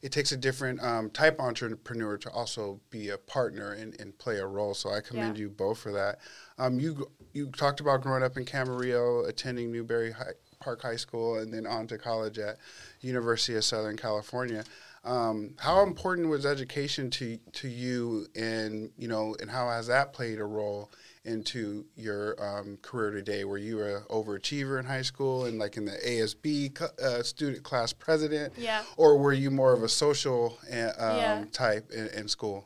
It 0.01 0.11
takes 0.11 0.31
a 0.31 0.37
different 0.37 0.81
um, 0.81 1.09
type 1.09 1.39
entrepreneur 1.41 2.17
to 2.17 2.29
also 2.31 2.79
be 2.89 3.09
a 3.09 3.17
partner 3.17 3.73
and, 3.73 3.99
and 3.99 4.17
play 4.17 4.37
a 4.37 4.45
role. 4.47 4.73
So 4.73 4.91
I 4.91 5.01
commend 5.01 5.37
Yeah. 5.37 5.43
you 5.43 5.49
both 5.49 5.79
for 5.79 5.91
that. 5.91 6.19
Um, 6.57 6.79
you 6.79 7.11
you 7.33 7.51
talked 7.51 7.79
about 7.79 8.01
growing 8.01 8.23
up 8.23 8.37
in 8.37 8.45
Camarillo, 8.45 9.27
attending 9.27 9.71
Newbury 9.71 10.11
High, 10.11 10.33
Park 10.59 10.81
High 10.81 10.95
School, 10.95 11.37
and 11.39 11.53
then 11.53 11.67
on 11.67 11.87
to 11.87 11.97
college 11.97 12.39
at 12.39 12.57
University 13.01 13.55
of 13.57 13.63
Southern 13.63 13.97
California. 13.97 14.63
Um, 15.03 15.55
how 15.59 15.83
important 15.83 16.27
was 16.29 16.45
education 16.45 17.09
to 17.11 17.37
to 17.53 17.67
you, 17.67 18.27
and 18.35 18.91
you 18.97 19.07
know, 19.07 19.35
and 19.39 19.49
how 19.49 19.69
has 19.69 19.87
that 19.87 20.11
played 20.13 20.39
a 20.39 20.45
role 20.45 20.91
into 21.25 21.85
your 21.95 22.35
um, 22.43 22.77
career 22.81 23.11
today? 23.11 23.43
Were 23.43 23.57
you 23.57 23.81
a 23.83 24.01
overachiever 24.09 24.79
in 24.79 24.85
high 24.85 25.01
school 25.01 25.45
and 25.45 25.59
like 25.59 25.77
in 25.77 25.85
the 25.85 25.91
ASB 26.05 26.81
uh, 27.01 27.23
student 27.23 27.63
class 27.63 27.93
president, 27.93 28.53
Yeah. 28.57 28.83
or 28.97 29.17
were 29.17 29.33
you 29.33 29.51
more 29.51 29.73
of 29.73 29.83
a 29.83 29.89
social 29.89 30.57
uh, 30.71 30.75
um, 30.97 31.17
Yeah. 31.17 31.45
type 31.51 31.91
in, 31.91 32.07
in 32.07 32.27
school? 32.27 32.65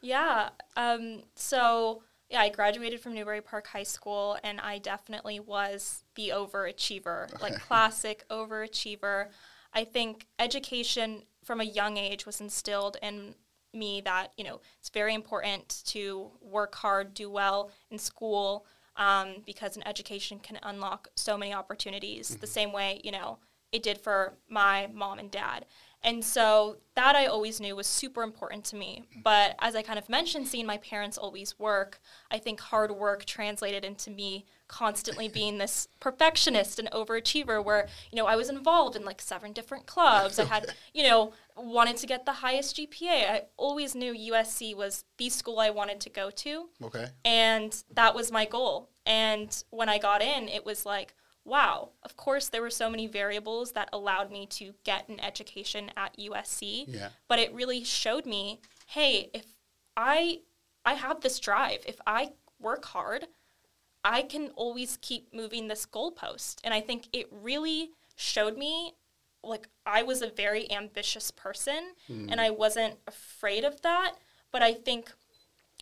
Yeah. 0.00 0.50
Um, 0.76 1.22
so 1.34 2.02
yeah, 2.30 2.40
I 2.40 2.48
graduated 2.48 3.00
from 3.00 3.14
Newbury 3.14 3.40
Park 3.40 3.66
High 3.68 3.82
School, 3.84 4.38
and 4.42 4.60
I 4.60 4.78
definitely 4.78 5.40
was 5.40 6.04
the 6.14 6.30
overachiever, 6.30 7.40
like 7.40 7.60
classic 7.60 8.24
overachiever. 8.30 9.28
I 9.72 9.84
think 9.84 10.26
education 10.38 11.22
from 11.44 11.60
a 11.60 11.64
young 11.64 11.96
age 11.96 12.26
was 12.26 12.40
instilled 12.40 12.96
in 13.02 13.34
me 13.74 14.00
that 14.02 14.32
you 14.36 14.44
know 14.44 14.60
it's 14.78 14.90
very 14.90 15.14
important 15.14 15.82
to 15.86 16.30
work 16.40 16.74
hard, 16.74 17.14
do 17.14 17.30
well 17.30 17.70
in 17.90 17.98
school, 17.98 18.66
um, 18.96 19.36
because 19.44 19.76
an 19.76 19.86
education 19.86 20.38
can 20.38 20.58
unlock 20.62 21.08
so 21.14 21.36
many 21.36 21.52
opportunities 21.52 22.36
the 22.36 22.46
same 22.46 22.72
way, 22.72 23.00
you 23.04 23.10
know, 23.10 23.38
it 23.72 23.82
did 23.82 23.98
for 23.98 24.34
my 24.48 24.88
mom 24.92 25.18
and 25.18 25.30
dad. 25.30 25.66
And 26.04 26.22
so 26.22 26.76
that 26.96 27.16
I 27.16 27.26
always 27.26 27.60
knew 27.60 27.74
was 27.74 27.86
super 27.86 28.22
important 28.22 28.64
to 28.66 28.76
me. 28.76 29.04
But 29.22 29.56
as 29.60 29.74
I 29.74 29.80
kind 29.80 29.98
of 29.98 30.08
mentioned, 30.10 30.46
seeing 30.46 30.66
my 30.66 30.76
parents 30.78 31.16
always 31.16 31.58
work, 31.58 31.98
I 32.30 32.38
think 32.38 32.60
hard 32.60 32.90
work 32.90 33.24
translated 33.24 33.86
into 33.86 34.10
me 34.10 34.44
constantly 34.74 35.28
being 35.28 35.58
this 35.58 35.86
perfectionist 36.00 36.80
and 36.80 36.90
overachiever 36.90 37.64
where, 37.64 37.86
you 38.10 38.16
know, 38.16 38.26
I 38.26 38.34
was 38.34 38.48
involved 38.48 38.96
in 38.96 39.04
like 39.04 39.22
seven 39.22 39.52
different 39.52 39.86
clubs. 39.86 40.40
I 40.40 40.46
had, 40.46 40.66
you 40.92 41.04
know, 41.04 41.32
wanted 41.56 41.96
to 41.98 42.08
get 42.08 42.26
the 42.26 42.32
highest 42.32 42.76
GPA. 42.76 43.30
I 43.30 43.42
always 43.56 43.94
knew 43.94 44.12
USC 44.32 44.74
was 44.74 45.04
the 45.16 45.28
school 45.28 45.60
I 45.60 45.70
wanted 45.70 46.00
to 46.00 46.10
go 46.10 46.28
to. 46.28 46.68
Okay. 46.82 47.06
And 47.24 47.84
that 47.94 48.16
was 48.16 48.32
my 48.32 48.46
goal. 48.46 48.90
And 49.06 49.62
when 49.70 49.88
I 49.88 49.98
got 49.98 50.20
in, 50.22 50.48
it 50.48 50.66
was 50.66 50.84
like, 50.84 51.14
wow, 51.44 51.90
of 52.02 52.16
course, 52.16 52.48
there 52.48 52.62
were 52.62 52.68
so 52.68 52.90
many 52.90 53.06
variables 53.06 53.72
that 53.72 53.90
allowed 53.92 54.32
me 54.32 54.44
to 54.46 54.74
get 54.82 55.08
an 55.08 55.20
education 55.20 55.92
at 55.96 56.18
USC. 56.18 56.86
Yeah. 56.88 57.10
But 57.28 57.38
it 57.38 57.54
really 57.54 57.84
showed 57.84 58.26
me, 58.26 58.60
hey, 58.88 59.30
if 59.32 59.46
I 59.96 60.40
I 60.84 60.94
have 60.94 61.20
this 61.20 61.38
drive, 61.38 61.78
if 61.86 62.00
I 62.08 62.32
work 62.58 62.84
hard, 62.86 63.28
I 64.04 64.22
can 64.22 64.50
always 64.54 64.98
keep 65.00 65.32
moving 65.32 65.68
this 65.68 65.86
goalpost. 65.86 66.56
And 66.62 66.74
I 66.74 66.80
think 66.80 67.08
it 67.12 67.26
really 67.32 67.90
showed 68.16 68.56
me 68.56 68.94
like 69.42 69.68
I 69.84 70.02
was 70.02 70.22
a 70.22 70.28
very 70.28 70.70
ambitious 70.70 71.30
person 71.30 71.92
hmm. 72.06 72.28
and 72.30 72.40
I 72.40 72.50
wasn't 72.50 72.98
afraid 73.06 73.64
of 73.64 73.80
that. 73.82 74.12
But 74.52 74.62
I 74.62 74.72
think 74.74 75.12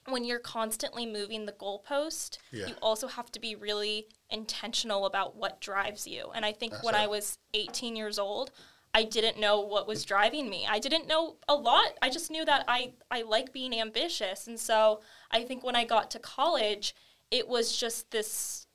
when 0.06 0.24
you're 0.24 0.40
constantly 0.40 1.06
moving 1.06 1.46
the 1.46 1.52
goalpost, 1.52 2.38
Yeah. 2.50 2.66
you 2.68 2.74
also 2.82 3.06
have 3.06 3.30
to 3.32 3.40
be 3.40 3.54
really 3.54 4.06
intentional 4.30 5.06
about 5.06 5.36
what 5.36 5.60
drives 5.60 6.06
you. 6.06 6.30
And 6.34 6.44
I 6.44 6.52
think 6.52 6.72
That's 6.72 6.84
when 6.84 6.94
right. 6.94 7.04
I 7.04 7.06
was 7.06 7.38
18 7.54 7.94
years 7.94 8.18
old, 8.18 8.50
I 8.94 9.04
didn't 9.04 9.38
know 9.38 9.60
what 9.60 9.86
was 9.86 10.04
driving 10.04 10.50
me. 10.50 10.66
I 10.68 10.78
didn't 10.78 11.06
know 11.06 11.36
a 11.48 11.54
lot. 11.54 11.96
I 12.02 12.10
just 12.10 12.30
knew 12.30 12.44
that 12.44 12.64
I, 12.68 12.92
I 13.10 13.22
like 13.22 13.52
being 13.52 13.78
ambitious. 13.78 14.46
And 14.46 14.58
so 14.58 15.00
I 15.30 15.44
think 15.44 15.64
when 15.64 15.76
I 15.76 15.84
got 15.84 16.10
to 16.12 16.18
college, 16.18 16.94
it 17.32 17.48
was 17.48 17.76
just 17.76 18.12
this 18.12 18.66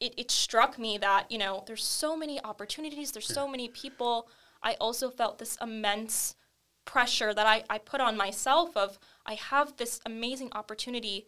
it, 0.00 0.14
it 0.16 0.30
struck 0.30 0.78
me 0.78 0.98
that, 0.98 1.30
you 1.30 1.38
know, 1.38 1.64
there's 1.66 1.84
so 1.84 2.16
many 2.16 2.42
opportunities, 2.42 3.12
there's 3.12 3.26
so 3.26 3.46
many 3.46 3.68
people. 3.68 4.28
I 4.62 4.74
also 4.80 5.08
felt 5.08 5.38
this 5.38 5.56
immense 5.62 6.34
pressure 6.84 7.32
that 7.32 7.46
I, 7.46 7.64
I 7.70 7.78
put 7.78 8.00
on 8.00 8.16
myself 8.16 8.76
of 8.76 8.98
I 9.24 9.34
have 9.34 9.76
this 9.76 10.00
amazing 10.04 10.50
opportunity 10.52 11.26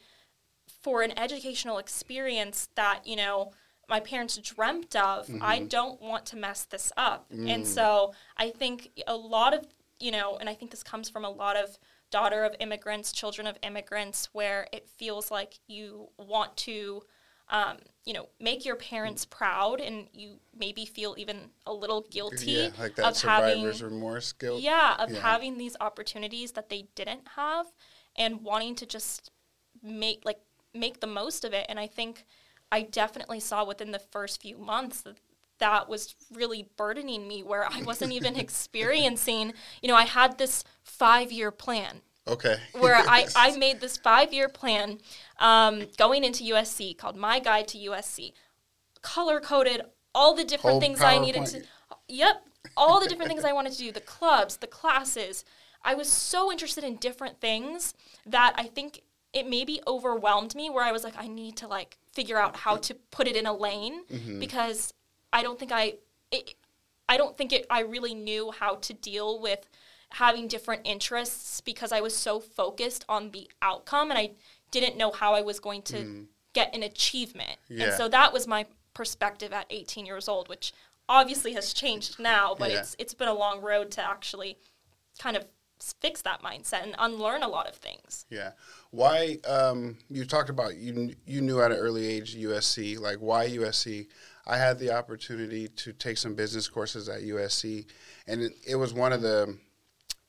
for 0.83 1.03
an 1.03 1.17
educational 1.19 1.79
experience 1.79 2.69
that, 2.75 3.07
you 3.07 3.17
know, 3.17 3.53
my 3.89 4.01
parents 4.01 4.37
dreamt 4.39 4.97
of. 4.97 5.31
I 5.41 5.59
mm-hmm. 5.59 5.69
don't 5.69 6.03
want 6.03 6.27
to 6.27 6.37
mess 6.37 6.65
this 6.65 6.93
up. 6.97 7.27
And 7.31 7.63
mm. 7.63 7.67
so 7.67 8.15
I 8.37 8.51
think 8.51 8.91
a 9.07 9.17
lot 9.17 9.55
of, 9.55 9.65
you 10.01 10.11
know, 10.11 10.37
and 10.39 10.49
I 10.51 10.55
think 10.55 10.73
this 10.73 10.83
comes 10.83 11.09
from 11.09 11.25
a 11.25 11.31
lot 11.31 11.57
of 11.57 11.79
daughter 12.11 12.45
of 12.45 12.55
immigrants, 12.61 13.13
children 13.13 13.47
of 13.47 13.59
immigrants, 13.63 14.29
where 14.33 14.67
it 14.73 14.89
feels 14.89 15.31
like 15.31 15.59
you 15.67 16.09
want 16.19 16.57
to, 16.59 17.03
um, 17.49 17.79
you 18.05 18.13
know, 18.13 18.29
make 18.41 18.65
your 18.65 18.77
parents 18.77 19.25
proud 19.25 19.81
and 19.81 20.09
you 20.13 20.41
maybe 20.57 20.85
feel 20.85 21.15
even 21.19 21.51
a 21.67 21.73
little 21.73 22.03
guilty 22.11 22.47
Yeah, 22.53 22.71
like 22.79 22.99
of 22.99 23.21
having 23.23 23.61
survivor's 23.61 23.83
remorse 23.83 24.33
guilt. 24.33 24.63
yeah, 24.63 24.97
of 24.99 25.13
Yeah. 25.13 25.21
having 25.21 25.59
these 25.59 25.77
opportunities 25.81 26.53
that 26.53 26.69
they 26.69 26.89
didn't 26.95 27.27
have 27.37 27.67
and 28.17 28.43
wanting 28.43 28.75
to 28.77 28.87
just 28.87 29.31
make 29.83 30.23
like 30.25 30.41
make 30.75 31.01
the 31.01 31.07
most 31.07 31.45
of 31.45 31.53
it. 31.53 31.67
And 31.69 31.79
I 31.79 31.87
think 31.87 32.25
I 32.73 32.83
definitely 32.83 33.41
saw 33.41 33.65
within 33.65 33.93
the 33.93 33.99
first 33.99 34.41
few 34.41 34.59
months 34.59 35.03
that 35.03 35.17
that 35.59 35.89
was 35.89 36.15
really 36.33 36.69
burdening 36.77 37.27
me 37.27 37.43
where 37.43 37.65
I 37.71 37.83
wasn't 37.83 38.13
even 38.13 38.37
experiencing, 38.47 39.53
you 39.83 39.89
know, 39.89 39.95
I 39.97 40.05
had 40.05 40.39
this 40.39 40.65
5-year 41.01 41.51
plan 41.51 42.03
Okay. 42.29 42.57
where 42.81 42.97
I, 42.97 43.27
I 43.37 43.57
made 43.57 43.81
this 43.81 43.97
five 43.97 44.33
year 44.33 44.49
plan 44.49 44.99
um, 45.39 45.87
going 45.97 46.25
into 46.25 46.45
USC 46.45 46.97
called 46.99 47.17
My 47.17 47.39
Guide 47.39 47.69
to 47.69 47.79
USC, 47.79 48.33
color 49.03 49.41
coded 49.41 49.83
all 50.15 50.35
the 50.35 50.45
different 50.45 50.73
Whole 50.73 50.81
things 50.81 51.03
I 51.03 51.19
needed 51.19 51.47
to. 51.47 51.63
Yep, 52.09 52.43
all 52.77 53.01
the 53.01 53.09
different 53.09 53.29
things 53.31 53.45
I 53.45 53.53
wanted 53.53 53.73
to 53.73 53.79
do, 53.79 53.93
the 53.93 54.01
clubs, 54.01 54.57
the 54.57 54.67
classes. 54.67 55.45
I 55.85 55.95
was 55.95 56.09
so 56.09 56.51
interested 56.51 56.83
in 56.83 56.97
different 56.97 57.41
things 57.41 57.95
that 58.25 58.55
I 58.57 58.65
think 58.65 59.03
it 59.33 59.49
maybe 59.49 59.81
overwhelmed 59.87 60.55
me 60.55 60.71
where 60.71 60.83
I 60.85 60.91
was 60.91 61.05
like, 61.05 61.15
I 61.19 61.29
need 61.29 61.57
to 61.59 61.69
like 61.69 61.99
figure 62.13 62.39
out 62.39 62.57
how 62.57 62.77
to 62.79 62.95
put 63.11 63.29
it 63.29 63.37
in 63.37 63.47
a 63.47 63.53
lane 63.53 64.05
Mm-hmm. 64.11 64.41
because 64.41 64.95
I 65.39 65.43
don't 65.43 65.59
think 65.59 65.73
I, 65.73 65.95
it, 66.31 66.55
I 67.09 67.17
don't 67.17 67.37
think 67.37 67.53
it. 67.53 67.67
I 67.71 67.81
really 67.81 68.15
knew 68.15 68.53
how 68.53 68.77
to 68.77 68.93
deal 68.95 69.41
with 69.41 69.69
having 70.11 70.49
different 70.49 70.83
interests 70.85 71.61
because 71.61 71.93
I 71.93 72.01
was 72.01 72.17
so 72.17 72.41
focused 72.41 73.05
on 73.09 73.31
the 73.33 73.51
outcome 73.61 74.11
and 74.11 74.19
I 74.19 74.31
didn't 74.71 74.97
know 74.97 75.11
how 75.11 75.35
I 75.35 75.43
was 75.43 75.59
going 75.61 75.83
to 75.83 76.27
get 76.53 76.75
an 76.75 76.83
achievement. 76.83 77.59
And 77.69 77.79
Mm. 77.81 77.97
So 77.97 78.09
that 78.09 78.33
was 78.33 78.47
my 78.47 78.67
perspective 78.95 79.53
at 79.53 79.67
18 79.71 80.07
years 80.07 80.27
old, 80.29 80.49
which 80.49 80.73
obviously 81.09 81.53
has 81.53 81.73
changed 81.73 82.19
now, 82.33 82.55
but 82.59 82.71
Yeah. 82.71 82.81
it's 82.81 82.97
it's 82.99 83.15
been 83.15 83.29
a 83.29 83.35
long 83.35 83.61
road 83.61 83.91
to 83.97 84.03
actually 84.03 84.57
kind 85.19 85.37
of 85.37 85.45
fix 86.01 86.23
that 86.23 86.41
mindset 86.43 86.83
and 86.83 86.95
unlearn 86.99 87.43
a 87.43 87.49
lot 87.49 87.67
of 87.69 87.75
things. 87.77 88.25
Yeah. 88.31 88.53
Why? 88.91 89.39
Um, 89.47 89.99
you 90.09 90.25
talked 90.25 90.51
about 90.51 90.77
you. 90.77 91.15
You 91.27 91.41
knew 91.43 91.61
at 91.61 91.71
an 91.73 91.79
early 91.79 92.07
age 92.07 92.35
USC. 92.37 92.99
Like 92.99 93.19
why 93.19 93.49
USC? 93.49 94.07
I 94.47 94.57
had 94.57 94.79
the 94.79 94.93
opportunity 94.93 95.69
to 95.69 95.93
take 95.93 96.19
some 96.19 96.35
business 96.35 96.69
courses 96.69 97.09
at 97.09 97.23
USC, 97.23 97.87
and 98.27 98.43
it, 98.43 98.53
it 98.67 98.77
was 98.77 98.93
one 98.95 99.13
of 99.13 99.23
the. 99.23 99.57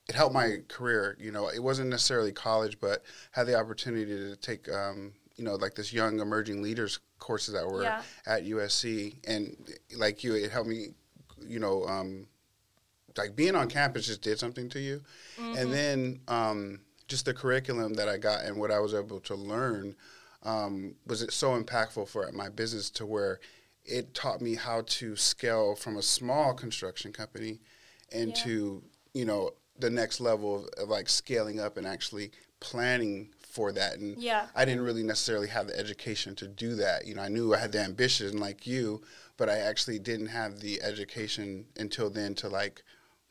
It 0.09 0.15
helped 0.15 0.33
my 0.33 0.59
career. 0.69 1.17
You 1.19 1.31
know, 1.31 1.49
it 1.49 1.61
wasn't 1.61 1.89
necessarily 1.89 2.31
college, 2.31 2.79
but 2.79 3.03
had 3.31 3.45
the 3.47 3.55
opportunity 3.59 4.05
to 4.05 4.35
take. 4.35 4.69
Um, 4.71 5.13
you 5.35 5.43
know, 5.43 5.53
like 5.55 5.75
this 5.75 5.93
young 5.93 6.19
emerging 6.19 6.63
leaders 6.63 6.99
courses 7.19 7.53
that 7.53 7.67
were 7.67 7.83
Yeah. 7.83 8.01
at 8.25 8.43
USC, 8.45 9.17
and 9.27 9.55
like 9.95 10.23
you, 10.23 10.33
it 10.35 10.51
helped 10.51 10.69
me. 10.69 10.87
You 11.47 11.59
know, 11.59 11.85
um, 11.85 12.25
like 13.15 13.35
being 13.35 13.55
on 13.55 13.67
campus 13.69 14.07
just 14.07 14.21
did 14.21 14.37
something 14.39 14.69
to 14.69 14.79
you 14.79 15.01
and 15.39 15.71
then 15.73 16.19
um, 16.27 16.79
just 17.07 17.25
the 17.25 17.33
curriculum 17.33 17.93
that 17.95 18.07
i 18.07 18.15
got 18.15 18.43
and 18.43 18.57
what 18.57 18.69
i 18.69 18.79
was 18.79 18.93
able 18.93 19.19
to 19.19 19.33
learn 19.33 19.95
um, 20.43 20.93
was 21.07 21.23
it 21.23 21.33
so 21.33 21.59
impactful 21.59 22.07
for 22.07 22.31
my 22.31 22.47
business 22.49 22.91
to 22.91 23.05
where 23.07 23.39
it 23.87 24.13
taught 24.13 24.41
me 24.41 24.55
how 24.55 24.81
to 24.85 25.15
scale 25.15 25.75
from 25.75 25.97
a 25.97 26.01
small 26.01 26.53
construction 26.53 27.11
company 27.11 27.59
into 28.11 28.83
you 29.13 29.25
know 29.25 29.51
the 29.79 29.89
next 29.89 30.19
level 30.19 30.55
of, 30.55 30.83
of 30.83 30.89
like 30.89 31.07
scaling 31.09 31.59
up 31.59 31.77
and 31.77 31.87
actually 31.87 32.31
planning 32.59 33.29
for 33.49 33.71
that 33.71 33.97
and 33.97 34.17
Yeah. 34.17 34.47
I 34.55 34.65
didn't 34.65 34.83
really 34.83 35.03
necessarily 35.03 35.47
have 35.47 35.67
the 35.67 35.79
education 35.79 36.35
to 36.35 36.47
do 36.47 36.75
that. 36.75 37.07
You 37.07 37.15
know, 37.15 37.21
I 37.21 37.27
knew 37.27 37.53
I 37.53 37.57
had 37.57 37.71
the 37.71 37.81
ambition 37.81 38.37
like 38.39 38.67
you, 38.67 39.01
but 39.35 39.49
I 39.49 39.59
actually 39.59 39.99
didn't 39.99 40.27
have 40.27 40.59
the 40.59 40.81
education 40.81 41.65
until 41.77 42.09
then 42.09 42.35
to 42.35 42.49
like 42.49 42.83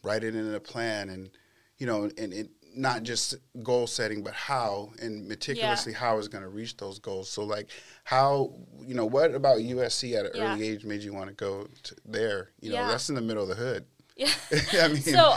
write 0.02 0.24
it 0.24 0.34
in 0.34 0.52
a 0.54 0.60
plan 0.60 1.10
and 1.10 1.30
you 1.78 1.86
know, 1.86 2.10
and 2.16 2.32
it 2.32 2.48
not 2.76 3.02
just 3.02 3.34
goal 3.62 3.86
setting, 3.86 4.22
but 4.22 4.34
how 4.34 4.92
and 5.00 5.26
meticulously 5.26 5.92
how 5.92 6.12
I 6.12 6.14
was 6.14 6.28
going 6.28 6.42
to 6.44 6.50
reach 6.50 6.76
those 6.76 6.98
goals. 6.98 7.30
So 7.30 7.42
like 7.44 7.68
how 8.04 8.52
you 8.84 8.94
know 8.94 9.06
what 9.06 9.34
about 9.34 9.58
USC 9.58 10.14
at 10.14 10.26
an 10.26 10.32
Yeah. 10.34 10.52
early 10.52 10.68
age 10.68 10.84
made 10.84 11.02
you 11.02 11.12
want 11.14 11.28
to 11.28 11.34
go 11.34 11.66
to 11.84 11.96
there? 12.04 12.50
You 12.60 12.70
know, 12.70 12.76
Yeah. 12.76 12.86
that's 12.88 13.08
in 13.08 13.14
the 13.14 13.20
middle 13.22 13.42
of 13.42 13.48
the 13.48 13.54
hood. 13.56 13.86
Yeah. 14.16 14.30
I 14.82 14.88
mean, 14.88 15.02
So 15.02 15.34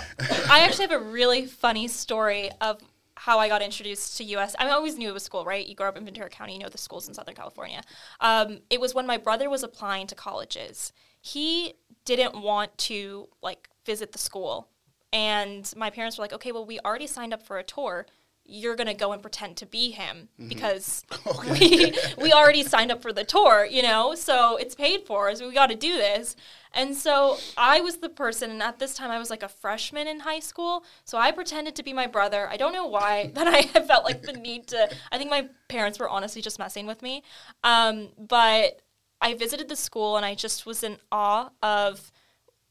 I 0.50 0.62
actually 0.62 0.88
have 0.88 1.02
a 1.02 1.04
really 1.04 1.46
funny 1.46 1.88
story 1.90 2.50
of 2.62 2.80
how 3.16 3.38
I 3.38 3.50
got 3.50 3.62
introduced 3.62 4.16
to 4.18 4.24
US. 4.36 4.56
I 4.58 4.70
always 4.70 4.98
knew 4.98 5.10
it 5.10 5.14
was 5.14 5.24
school, 5.24 5.44
right? 5.44 5.68
You 5.68 5.76
grow 5.76 5.90
up 5.90 5.98
in 5.98 6.06
Ventura 6.06 6.30
County, 6.30 6.54
you 6.54 6.60
know 6.60 6.70
the 6.70 6.78
schools 6.78 7.08
in 7.08 7.14
Southern 7.14 7.36
California. 7.36 7.82
Um, 8.22 8.60
it 8.70 8.80
was 8.80 8.94
when 8.96 9.06
my 9.06 9.18
brother 9.18 9.50
was 9.50 9.64
applying 9.64 10.08
to 10.08 10.16
colleges. 10.16 10.94
He 11.22 11.74
didn't 12.06 12.42
want 12.42 12.78
to 12.90 13.28
like 13.42 13.70
visit 13.86 14.14
the 14.14 14.18
school, 14.20 14.70
and 15.12 15.72
my 15.76 15.90
parents 15.90 16.18
were 16.18 16.24
like, 16.24 16.34
"Okay, 16.34 16.52
well, 16.52 16.66
we 16.66 16.80
already 16.80 17.08
signed 17.08 17.34
up 17.34 17.44
for 17.44 17.58
a 17.58 17.64
tour." 17.64 18.06
You're 18.52 18.76
gonna 18.76 18.96
go 18.96 19.12
and 19.12 19.22
pretend 19.22 19.58
to 19.58 19.68
be 19.68 19.92
him 19.92 20.30
because 20.48 21.06
we 21.52 21.94
we 22.18 22.34
already 22.34 22.64
signed 22.64 22.92
up 22.92 23.02
for 23.02 23.14
the 23.14 23.24
tour, 23.24 23.68
you 23.70 23.84
know. 23.84 24.16
So 24.16 24.58
it's 24.58 24.74
paid 24.74 25.06
for, 25.06 25.36
so 25.36 25.48
we 25.48 25.54
got 25.54 25.68
to 25.68 25.76
do 25.76 25.98
this. 25.98 26.36
And 26.74 26.96
so 26.96 27.38
I 27.58 27.82
was 27.82 27.98
the 27.98 28.10
person, 28.10 28.52
and 28.52 28.62
at 28.62 28.78
this 28.78 28.94
time 28.94 29.10
I 29.10 29.18
was 29.18 29.30
like 29.30 29.44
a 29.44 29.50
freshman 29.50 30.08
in 30.08 30.20
high 30.22 30.40
school. 30.40 30.84
So 31.04 31.18
I 31.18 31.32
pretended 31.32 31.76
to 31.76 31.84
be 31.84 31.94
my 31.94 32.06
brother. 32.08 32.48
I 32.50 32.58
don't 32.58 32.74
know 32.74 32.86
why 32.86 33.32
that 33.36 33.48
I 33.48 33.64
felt 33.88 34.04
like 34.04 34.22
the 34.22 34.34
need 34.34 34.68
to. 34.68 34.90
I 35.12 35.18
think 35.18 35.30
my 35.30 35.50
parents 35.68 36.00
were 36.00 36.10
honestly 36.10 36.42
just 36.42 36.60
messing 36.60 36.86
with 36.86 37.02
me. 37.02 37.24
Um, 37.64 38.10
but 38.18 38.82
I 39.22 39.34
visited 39.34 39.68
the 39.68 39.76
school, 39.76 40.16
and 40.16 40.26
I 40.26 40.36
just 40.36 40.66
was 40.66 40.84
in 40.84 40.98
awe 41.12 41.50
of 41.64 42.12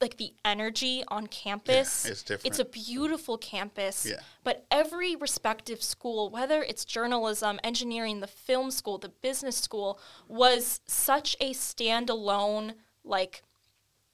like 0.00 0.16
the 0.16 0.32
energy 0.44 1.02
on 1.08 1.26
campus. 1.26 2.04
it's 2.04 2.22
different. 2.22 2.46
It's 2.46 2.58
a 2.60 2.64
beautiful 2.64 3.36
campus. 3.38 4.06
Yeah. 4.08 4.20
But 4.44 4.64
every 4.70 5.16
respective 5.16 5.82
school, 5.82 6.30
whether 6.30 6.62
it's 6.62 6.84
journalism, 6.84 7.58
engineering, 7.64 8.20
the 8.20 8.26
film 8.28 8.70
school, 8.70 8.98
the 8.98 9.08
business 9.08 9.56
school, 9.56 9.98
was 10.28 10.80
such 10.86 11.36
a 11.40 11.52
standalone, 11.52 12.74
like, 13.04 13.42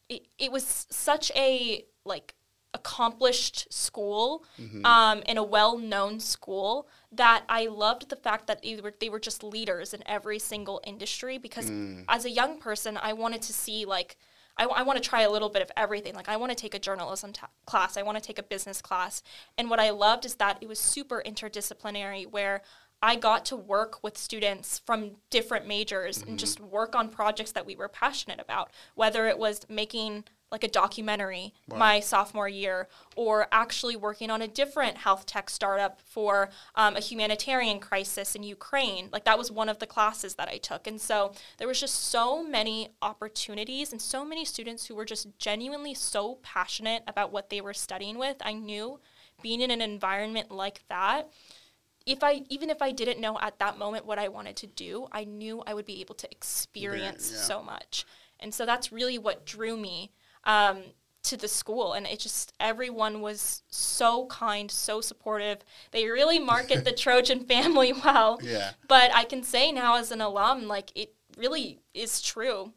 it, 0.08 0.26
it 0.38 0.50
was 0.52 0.86
such 0.90 1.30
a, 1.36 1.84
like, 2.04 2.34
accomplished 2.72 3.72
school 3.72 4.44
Mm-hmm. 4.60 4.84
um, 4.84 5.22
and 5.26 5.38
a 5.38 5.42
well-known 5.42 6.18
school 6.20 6.88
that 7.12 7.44
I 7.48 7.66
loved 7.66 8.08
the 8.08 8.16
fact 8.16 8.46
that 8.48 8.62
they 8.62 8.80
were, 8.80 8.94
they 9.00 9.08
were 9.08 9.20
just 9.20 9.42
leaders 9.44 9.94
in 9.94 10.02
every 10.06 10.38
single 10.38 10.80
industry 10.84 11.38
because 11.38 11.70
Mm. 11.70 12.04
as 12.08 12.24
a 12.24 12.30
young 12.30 12.58
person 12.58 12.96
I 12.96 13.12
wanted 13.12 13.42
to 13.42 13.52
see 13.52 13.84
like 13.84 14.16
I, 14.56 14.82
want 14.82 15.02
to 15.02 15.08
try 15.08 15.22
a 15.22 15.30
little 15.30 15.48
bit 15.48 15.62
of 15.62 15.70
everything 15.76 16.14
like 16.14 16.28
I 16.28 16.36
want 16.36 16.50
to 16.50 16.56
take 16.56 16.74
a 16.74 16.78
journalism 16.78 17.32
ta 17.32 17.48
class 17.66 17.96
I 17.96 18.02
want 18.02 18.18
to 18.18 18.24
take 18.24 18.38
a 18.38 18.42
business 18.42 18.80
class 18.80 19.22
and 19.58 19.68
what 19.68 19.80
I 19.80 19.90
loved 19.90 20.24
is 20.24 20.36
that 20.36 20.58
it 20.60 20.68
was 20.68 20.78
super 20.78 21.22
interdisciplinary 21.26 22.30
where 22.30 22.62
I 23.02 23.16
got 23.16 23.44
to 23.46 23.56
work 23.56 24.02
with 24.02 24.16
students 24.16 24.78
from 24.78 25.16
different 25.28 25.66
majors 25.66 26.18
and 26.18 26.28
mm-hmm. 26.28 26.36
just 26.36 26.60
work 26.60 26.94
on 26.94 27.10
projects 27.10 27.52
that 27.52 27.66
we 27.66 27.76
were 27.76 27.88
passionate 27.88 28.40
about 28.40 28.70
whether 28.94 29.26
it 29.26 29.38
was 29.38 29.60
making 29.68 30.24
like 30.50 30.64
a 30.64 30.68
documentary 30.68 31.52
my 31.68 31.98
sophomore 32.00 32.48
year, 32.48 32.88
or 33.16 33.48
actually 33.50 33.96
working 33.96 34.30
on 34.30 34.40
a 34.40 34.48
different 34.48 34.98
health 34.98 35.26
tech 35.26 35.50
startup 35.50 36.00
for 36.00 36.50
um, 36.76 36.96
a 36.96 37.00
humanitarian 37.00 37.80
crisis 37.80 38.34
in 38.34 38.42
Ukraine. 38.42 39.08
Like 39.12 39.24
that 39.24 39.38
was 39.38 39.50
one 39.50 39.68
of 39.68 39.80
the 39.80 39.86
classes 39.86 40.34
that 40.36 40.48
I 40.48 40.58
took. 40.58 40.86
And 40.86 41.00
so 41.00 41.32
there 41.58 41.66
was 41.66 41.80
just 41.80 41.96
so 41.96 42.44
many 42.44 42.90
opportunities 43.02 43.90
and 43.90 44.00
so 44.00 44.24
many 44.24 44.44
students 44.44 44.86
who 44.86 44.94
were 44.94 45.04
just 45.04 45.26
genuinely 45.38 45.94
so 45.94 46.38
passionate 46.42 47.02
about 47.08 47.32
what 47.32 47.50
they 47.50 47.60
were 47.60 47.74
studying 47.74 48.18
with. 48.18 48.36
I 48.40 48.52
knew 48.52 49.00
being 49.42 49.60
in 49.60 49.70
an 49.70 49.80
environment 49.80 50.50
like 50.50 50.82
that 50.88 51.30
if 52.06 52.22
I 52.22 52.42
even 52.50 52.70
if 52.70 52.82
I 52.82 52.92
didn't 52.92 53.20
know 53.20 53.38
at 53.40 53.58
that 53.58 53.78
moment 53.78 54.04
what 54.04 54.18
I 54.18 54.28
wanted 54.28 54.56
to 54.56 54.66
do, 54.66 55.08
I 55.10 55.24
knew 55.24 55.62
I 55.66 55.74
would 55.74 55.86
be 55.86 56.00
able 56.00 56.14
to 56.16 56.30
experience 56.30 57.32
yeah. 57.32 57.40
so 57.40 57.62
much. 57.62 58.04
And 58.40 58.52
so 58.52 58.66
that's 58.66 58.92
really 58.92 59.16
what 59.16 59.46
drew 59.46 59.76
me 59.76 60.12
um, 60.44 60.78
to 61.24 61.36
the 61.36 61.48
school. 61.48 61.92
And 61.92 62.06
it 62.06 62.20
just 62.20 62.52
everyone 62.60 63.20
was 63.20 63.62
so 63.68 64.26
kind, 64.26 64.70
so 64.70 65.00
supportive. 65.00 65.58
They 65.90 66.06
really 66.06 66.38
market 66.38 66.84
the 66.84 66.92
Trojan 66.96 67.44
family 67.44 67.92
well. 67.92 68.38
Yeah. 68.42 68.72
But 68.88 69.14
I 69.14 69.24
can 69.24 69.42
say 69.42 69.72
now 69.72 69.96
as 69.96 70.10
an 70.10 70.20
alum, 70.20 70.68
like 70.68 70.90
it 70.94 71.14
really 71.36 71.80
is 71.92 72.20
true. 72.20 72.72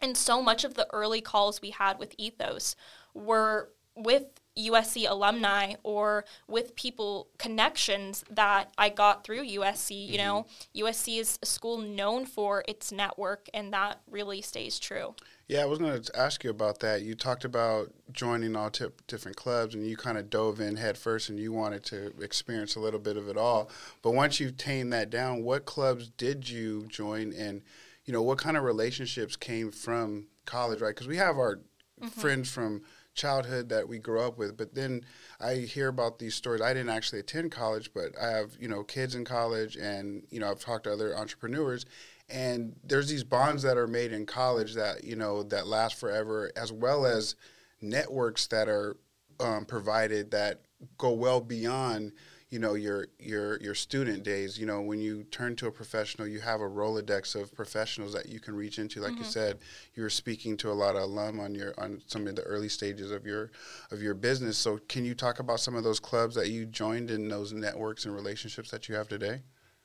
And 0.00 0.16
so 0.16 0.42
much 0.42 0.64
of 0.64 0.74
the 0.74 0.88
early 0.92 1.20
calls 1.20 1.62
we 1.62 1.70
had 1.70 1.98
with 1.98 2.14
Ethos 2.18 2.74
were 3.14 3.70
with 3.94 4.24
USC 4.58 5.08
alumni 5.08 5.74
or 5.82 6.24
with 6.46 6.76
people 6.76 7.28
connections 7.38 8.24
that 8.30 8.70
I 8.76 8.88
got 8.88 9.24
through 9.24 9.46
USC. 9.46 10.08
You 10.08 10.18
know, 10.18 10.46
USC 10.76 11.18
is 11.18 11.38
a 11.42 11.46
school 11.46 11.78
known 11.78 12.26
for 12.26 12.64
its 12.68 12.92
network, 12.92 13.48
and 13.54 13.72
that 13.72 14.00
really 14.10 14.42
stays 14.42 14.78
true. 14.78 15.14
Yeah, 15.48 15.62
I 15.62 15.64
was 15.66 15.78
going 15.78 16.00
to 16.00 16.18
ask 16.18 16.44
you 16.44 16.50
about 16.50 16.80
that. 16.80 17.02
You 17.02 17.14
talked 17.14 17.44
about 17.44 17.92
joining 18.12 18.56
all 18.56 18.70
tip, 18.70 19.06
different 19.06 19.36
clubs, 19.36 19.74
and 19.74 19.86
you 19.86 19.96
kind 19.96 20.16
of 20.16 20.30
dove 20.30 20.60
in 20.60 20.76
head 20.76 20.96
first, 20.96 21.28
and 21.28 21.38
you 21.38 21.52
wanted 21.52 21.84
to 21.86 22.12
experience 22.20 22.76
a 22.76 22.80
little 22.80 23.00
bit 23.00 23.16
of 23.16 23.28
it 23.28 23.36
all. 23.36 23.70
But 24.02 24.12
once 24.12 24.40
you 24.40 24.50
tamed 24.50 24.92
that 24.92 25.10
down, 25.10 25.42
what 25.42 25.64
clubs 25.64 26.08
did 26.08 26.48
you 26.48 26.86
join, 26.86 27.32
and 27.32 27.62
you 28.04 28.12
know 28.12 28.22
what 28.22 28.38
kind 28.38 28.56
of 28.56 28.64
relationships 28.64 29.36
came 29.36 29.70
from 29.70 30.28
college, 30.46 30.80
right? 30.80 30.94
Because 30.94 31.08
we 31.08 31.16
have 31.16 31.36
our 31.36 31.56
mm-hmm. 31.56 32.06
friends 32.08 32.50
from 32.50 32.82
childhood 33.14 33.68
that 33.68 33.88
we 33.88 33.98
grew 33.98 34.20
up 34.20 34.38
with, 34.38 34.56
but 34.56 34.74
then 34.74 35.04
I 35.38 35.56
hear 35.56 35.88
about 35.88 36.18
these 36.18 36.34
stories. 36.34 36.62
I 36.62 36.72
didn't 36.72 36.88
actually 36.88 37.20
attend 37.20 37.52
college, 37.52 37.92
but 37.92 38.12
I 38.20 38.30
have 38.30 38.56
you 38.58 38.68
know 38.68 38.84
kids 38.84 39.14
in 39.14 39.24
college, 39.24 39.76
and 39.76 40.22
you 40.30 40.40
know 40.40 40.50
I've 40.50 40.60
talked 40.60 40.84
to 40.84 40.92
other 40.92 41.16
entrepreneurs, 41.16 41.84
and 42.32 42.74
there's 42.82 43.08
these 43.08 43.24
bonds 43.24 43.62
that 43.62 43.76
are 43.76 43.86
made 43.86 44.12
in 44.12 44.26
college 44.26 44.74
that 44.74 45.04
you 45.04 45.16
know 45.16 45.42
that 45.44 45.66
last 45.66 46.00
forever, 46.00 46.50
as 46.56 46.72
well 46.72 47.06
as 47.06 47.36
networks 47.80 48.46
that 48.48 48.68
are 48.68 48.96
um, 49.38 49.64
provided 49.64 50.30
that 50.30 50.62
go 50.98 51.12
well 51.12 51.40
beyond 51.40 52.12
you 52.48 52.58
know 52.58 52.74
your 52.74 53.08
your 53.18 53.60
your 53.60 53.74
student 53.74 54.22
days. 54.22 54.58
You 54.58 54.66
know 54.66 54.80
when 54.80 55.00
you 55.00 55.24
turn 55.24 55.56
to 55.56 55.66
a 55.66 55.70
professional, 55.70 56.26
you 56.26 56.40
have 56.40 56.60
a 56.60 56.68
rolodex 56.68 57.34
of 57.34 57.54
professionals 57.54 58.14
that 58.14 58.28
you 58.28 58.40
can 58.40 58.54
reach 58.54 58.78
into. 58.78 59.00
Like 59.00 59.16
you 59.18 59.24
said, 59.24 59.58
you 59.94 60.02
were 60.02 60.10
speaking 60.10 60.56
to 60.58 60.70
a 60.70 60.72
lot 60.72 60.96
of 60.96 61.02
alum 61.02 61.38
on 61.38 61.54
your 61.54 61.74
on 61.78 62.00
some 62.06 62.26
of 62.26 62.36
the 62.36 62.42
early 62.42 62.68
stages 62.70 63.10
of 63.10 63.26
your 63.26 63.50
of 63.90 64.00
your 64.00 64.14
business. 64.14 64.56
So 64.56 64.78
can 64.88 65.04
you 65.04 65.14
talk 65.14 65.38
about 65.38 65.60
some 65.60 65.74
of 65.74 65.84
those 65.84 66.00
clubs 66.00 66.34
that 66.36 66.48
you 66.48 66.64
joined 66.64 67.10
in 67.10 67.28
those 67.28 67.52
networks 67.52 68.06
and 68.06 68.14
relationships 68.14 68.70
that 68.70 68.88
you 68.88 68.94
have 68.94 69.08
today? 69.08 69.42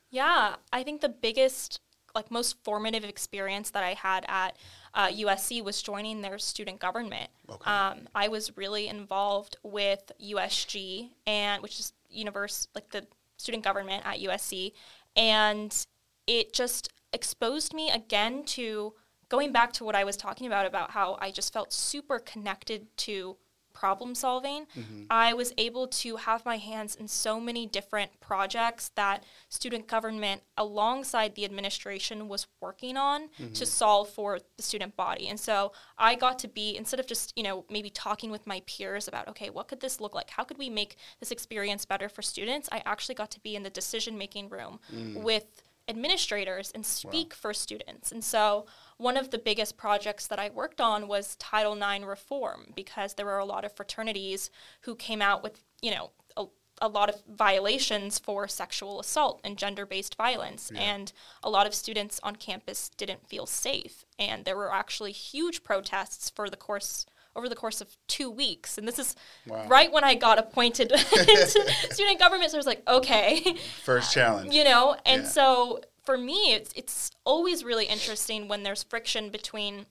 Yeah, 0.09 0.55
I 0.71 0.83
think 0.83 1.01
the 1.01 1.09
biggest, 1.09 1.81
like 2.17 2.31
most 2.31 2.57
formative 2.63 3.03
experience 3.03 3.69
that 3.69 3.83
I 3.83 3.93
had 3.93 4.25
at 4.27 4.57
uh, 4.93 5.07
USC 5.07 5.63
was 5.63 5.81
joining 5.81 6.21
their 6.21 6.39
student 6.39 6.79
government. 6.79 7.29
Okay. 7.49 7.69
Um, 7.69 8.09
I 8.15 8.27
was 8.27 8.57
really 8.57 8.87
involved 8.87 9.55
with 9.63 10.11
USG, 10.21 11.11
and 11.27 11.61
which 11.61 11.79
is 11.79 11.93
universe 12.09 12.67
like 12.73 12.89
the 12.89 13.05
student 13.37 13.63
government 13.63 14.03
at 14.05 14.19
USC, 14.19 14.73
and 15.15 15.85
it 16.25 16.53
just 16.53 16.89
exposed 17.13 17.73
me 17.73 17.91
again 17.91 18.43
to 18.45 18.93
going 19.29 19.51
back 19.51 19.71
to 19.73 19.83
what 19.83 19.95
I 19.95 20.03
was 20.03 20.17
talking 20.17 20.47
about 20.47 20.65
about 20.65 20.91
how 20.91 21.17
I 21.21 21.31
just 21.31 21.53
felt 21.53 21.71
super 21.71 22.19
connected 22.19 22.87
to 22.97 23.37
problem 23.79 24.15
solving. 24.15 24.65
Mm-hmm. 24.65 25.03
I 25.09 25.33
was 25.33 25.53
able 25.57 25.87
to 26.03 26.15
have 26.17 26.45
my 26.45 26.57
hands 26.57 26.95
in 26.95 27.07
so 27.07 27.39
many 27.39 27.65
different 27.65 28.11
projects 28.19 28.89
that 28.95 29.23
student 29.49 29.87
government 29.87 30.41
alongside 30.57 31.35
the 31.35 31.45
administration 31.45 32.27
was 32.27 32.47
working 32.59 32.97
on 32.97 33.29
to 33.37 33.43
mm-hmm. 33.43 33.63
solve 33.65 34.09
for 34.09 34.39
the 34.57 34.63
student 34.63 34.95
body. 34.95 35.27
And 35.27 35.39
so 35.39 35.73
I 35.97 36.15
got 36.15 36.39
to 36.39 36.47
be 36.47 36.75
instead 36.75 36.99
of 36.99 37.07
just, 37.07 37.33
you 37.37 37.43
know, 37.43 37.65
maybe 37.69 37.89
talking 37.89 38.31
with 38.31 38.47
my 38.47 38.61
peers 38.65 39.07
about 39.07 39.27
okay, 39.27 39.49
what 39.49 39.67
could 39.67 39.81
this 39.81 40.01
look 40.01 40.15
like? 40.15 40.29
How 40.29 40.43
could 40.43 40.57
we 40.57 40.69
make 40.69 40.97
this 41.19 41.31
experience 41.31 41.85
better 41.85 42.09
for 42.09 42.21
students? 42.21 42.69
I 42.71 42.81
actually 42.85 43.15
got 43.15 43.31
to 43.31 43.39
be 43.39 43.55
in 43.55 43.63
the 43.63 43.69
decision-making 43.69 44.49
room 44.49 44.79
mm. 44.93 45.21
with 45.21 45.45
administrators 45.87 46.71
and 46.75 46.85
speak 46.85 47.33
for 47.33 47.53
students. 47.53 48.11
And 48.11 48.23
so 48.23 48.65
one 48.97 49.17
of 49.17 49.29
the 49.29 49.37
biggest 49.37 49.77
projects 49.77 50.27
that 50.27 50.39
I 50.39 50.49
worked 50.49 50.81
on 50.81 51.07
was 51.07 51.35
Title 51.37 51.75
IX 51.81 52.05
reform 52.05 52.73
because 52.75 53.13
there 53.13 53.25
were 53.25 53.37
a 53.37 53.45
lot 53.45 53.63
of 53.65 53.71
fraternities 53.75 54.49
who 54.81 54.95
came 54.95 55.21
out 55.21 55.43
with, 55.43 55.63
you 55.81 55.91
know, 55.91 56.11
a, 56.35 56.45
a 56.81 56.87
lot 56.87 57.09
of 57.09 57.21
violations 57.27 58.17
for 58.19 58.47
sexual 58.47 58.99
assault 58.99 59.39
and 59.43 59.57
gender-based 59.57 60.15
violence. 60.15 60.71
And 60.75 61.11
a 61.43 61.49
lot 61.49 61.67
of 61.67 61.73
students 61.73 62.19
on 62.23 62.35
campus 62.37 62.89
didn't 62.97 63.27
feel 63.27 63.45
safe. 63.45 64.03
And 64.17 64.45
there 64.45 64.57
were 64.57 64.73
actually 64.73 65.11
huge 65.11 65.63
protests 65.63 66.29
for 66.29 66.49
the 66.49 66.57
course 66.57 67.05
over 67.35 67.47
the 67.47 67.55
course 67.55 67.81
of 67.81 67.95
two 68.07 68.31
weeks. 68.31 68.79
And 68.79 68.87
this 68.87 68.97
is 68.97 69.15
Wow. 69.45 69.67
right 69.67 69.91
when 69.91 70.03
i 70.03 70.15
got 70.15 70.39
appointed 70.39 70.91
into 71.13 71.71
student 71.91 72.17
government. 72.17 72.49
So 72.49 72.57
i 72.57 72.59
was 72.59 72.65
like 72.65 72.81
okay. 72.87 73.55
First 73.83 74.11
challenge. 74.11 74.55
you 74.55 74.63
know? 74.63 74.95
And 75.05 75.21
Yeah. 75.21 75.27
so 75.29 75.81
for 76.07 76.17
me 76.17 76.53
it's 76.53 76.71
it's 76.73 77.11
always 77.25 77.65
really 77.65 77.85
interesting 77.85 78.47
when 78.47 78.63
there's 78.63 78.81
friction 78.81 79.29
between 79.29 79.85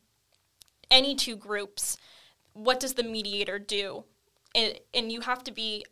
any 0.90 1.14
two 1.14 1.36
groups 1.36 1.98
what 2.54 2.80
does 2.80 2.94
the 2.94 3.02
mediator 3.02 3.58
do 3.58 4.02
and, 4.54 4.80
and 4.94 5.12
you 5.12 5.20
have 5.20 5.44
to 5.44 5.52
be 5.52 5.84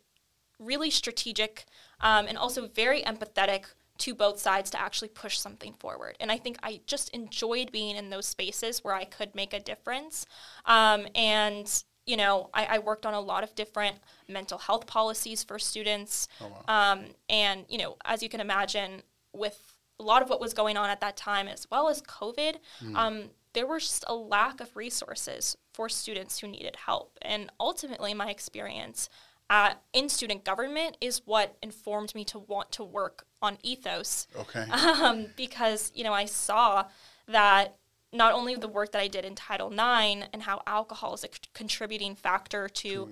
really 0.57 0.89
strategic 0.89 1.65
um, 2.01 2.25
and 2.27 2.39
also 2.39 2.67
very 2.67 3.03
empathetic 3.03 3.65
to 3.99 4.15
both 4.15 4.39
sides 4.39 4.71
to 4.71 4.81
actually 4.81 5.07
push 5.09 5.37
something 5.37 5.73
forward. 5.73 6.17
And 6.19 6.31
I 6.31 6.37
think 6.37 6.57
I 6.63 6.81
just 6.87 7.09
enjoyed 7.09 7.71
being 7.71 7.95
in 7.95 8.09
those 8.09 8.25
spaces 8.25 8.83
where 8.83 8.95
I 8.95 9.05
could 9.05 9.33
make 9.35 9.53
a 9.53 9.59
difference. 9.59 10.25
Um, 10.65 11.07
and, 11.15 11.83
you 12.05 12.17
know, 12.17 12.49
I, 12.53 12.65
I 12.65 12.79
worked 12.79 13.05
on 13.05 13.13
a 13.13 13.21
lot 13.21 13.43
of 13.43 13.55
different 13.55 13.97
mental 14.27 14.57
health 14.57 14.85
policies 14.85 15.43
for 15.43 15.59
students. 15.59 16.27
um, 16.67 17.05
and, 17.29 17.65
you 17.69 17.77
know, 17.77 17.95
as 18.03 18.21
you 18.21 18.27
can 18.27 18.41
imagine, 18.41 19.03
with 19.31 19.74
a 19.99 20.03
lot 20.03 20.21
of 20.21 20.29
what 20.29 20.39
was 20.39 20.53
going 20.53 20.77
on 20.77 20.89
at 20.89 20.99
that 21.01 21.15
time, 21.17 21.47
as 21.47 21.67
well 21.71 21.87
as 21.89 22.01
COVID, 22.01 22.55
um, 22.95 23.23
there 23.53 23.65
was 23.65 23.83
just 23.83 24.03
a 24.07 24.15
lack 24.15 24.59
of 24.59 24.75
resources 24.75 25.55
for 25.73 25.87
students 25.87 26.39
who 26.39 26.47
needed 26.47 26.75
help. 26.85 27.17
And 27.21 27.49
ultimately, 27.59 28.13
my 28.13 28.29
experience 28.29 29.09
uh, 29.49 29.75
in 29.93 30.09
student 30.09 30.43
government 30.43 30.97
is 30.99 31.21
what 31.25 31.55
informed 31.61 32.13
me 32.15 32.25
to 32.25 32.39
want 32.39 32.71
to 32.73 32.83
work 32.83 33.25
on 33.41 33.57
ethos 33.61 34.27
Okay. 34.35 34.65
um, 34.71 35.27
because 35.37 35.91
you 35.93 36.03
know 36.03 36.13
I 36.13 36.25
saw 36.25 36.85
that 37.27 37.75
not 38.11 38.33
only 38.33 38.55
the 38.55 38.67
work 38.67 38.91
that 38.93 39.01
I 39.01 39.07
did 39.07 39.23
in 39.23 39.35
Title 39.35 39.71
IX 39.71 40.27
and 40.33 40.41
how 40.43 40.61
alcohol 40.65 41.13
is 41.13 41.23
a 41.23 41.27
c- 41.27 41.39
contributing 41.53 42.15
factor 42.15 42.67
to 42.69 43.09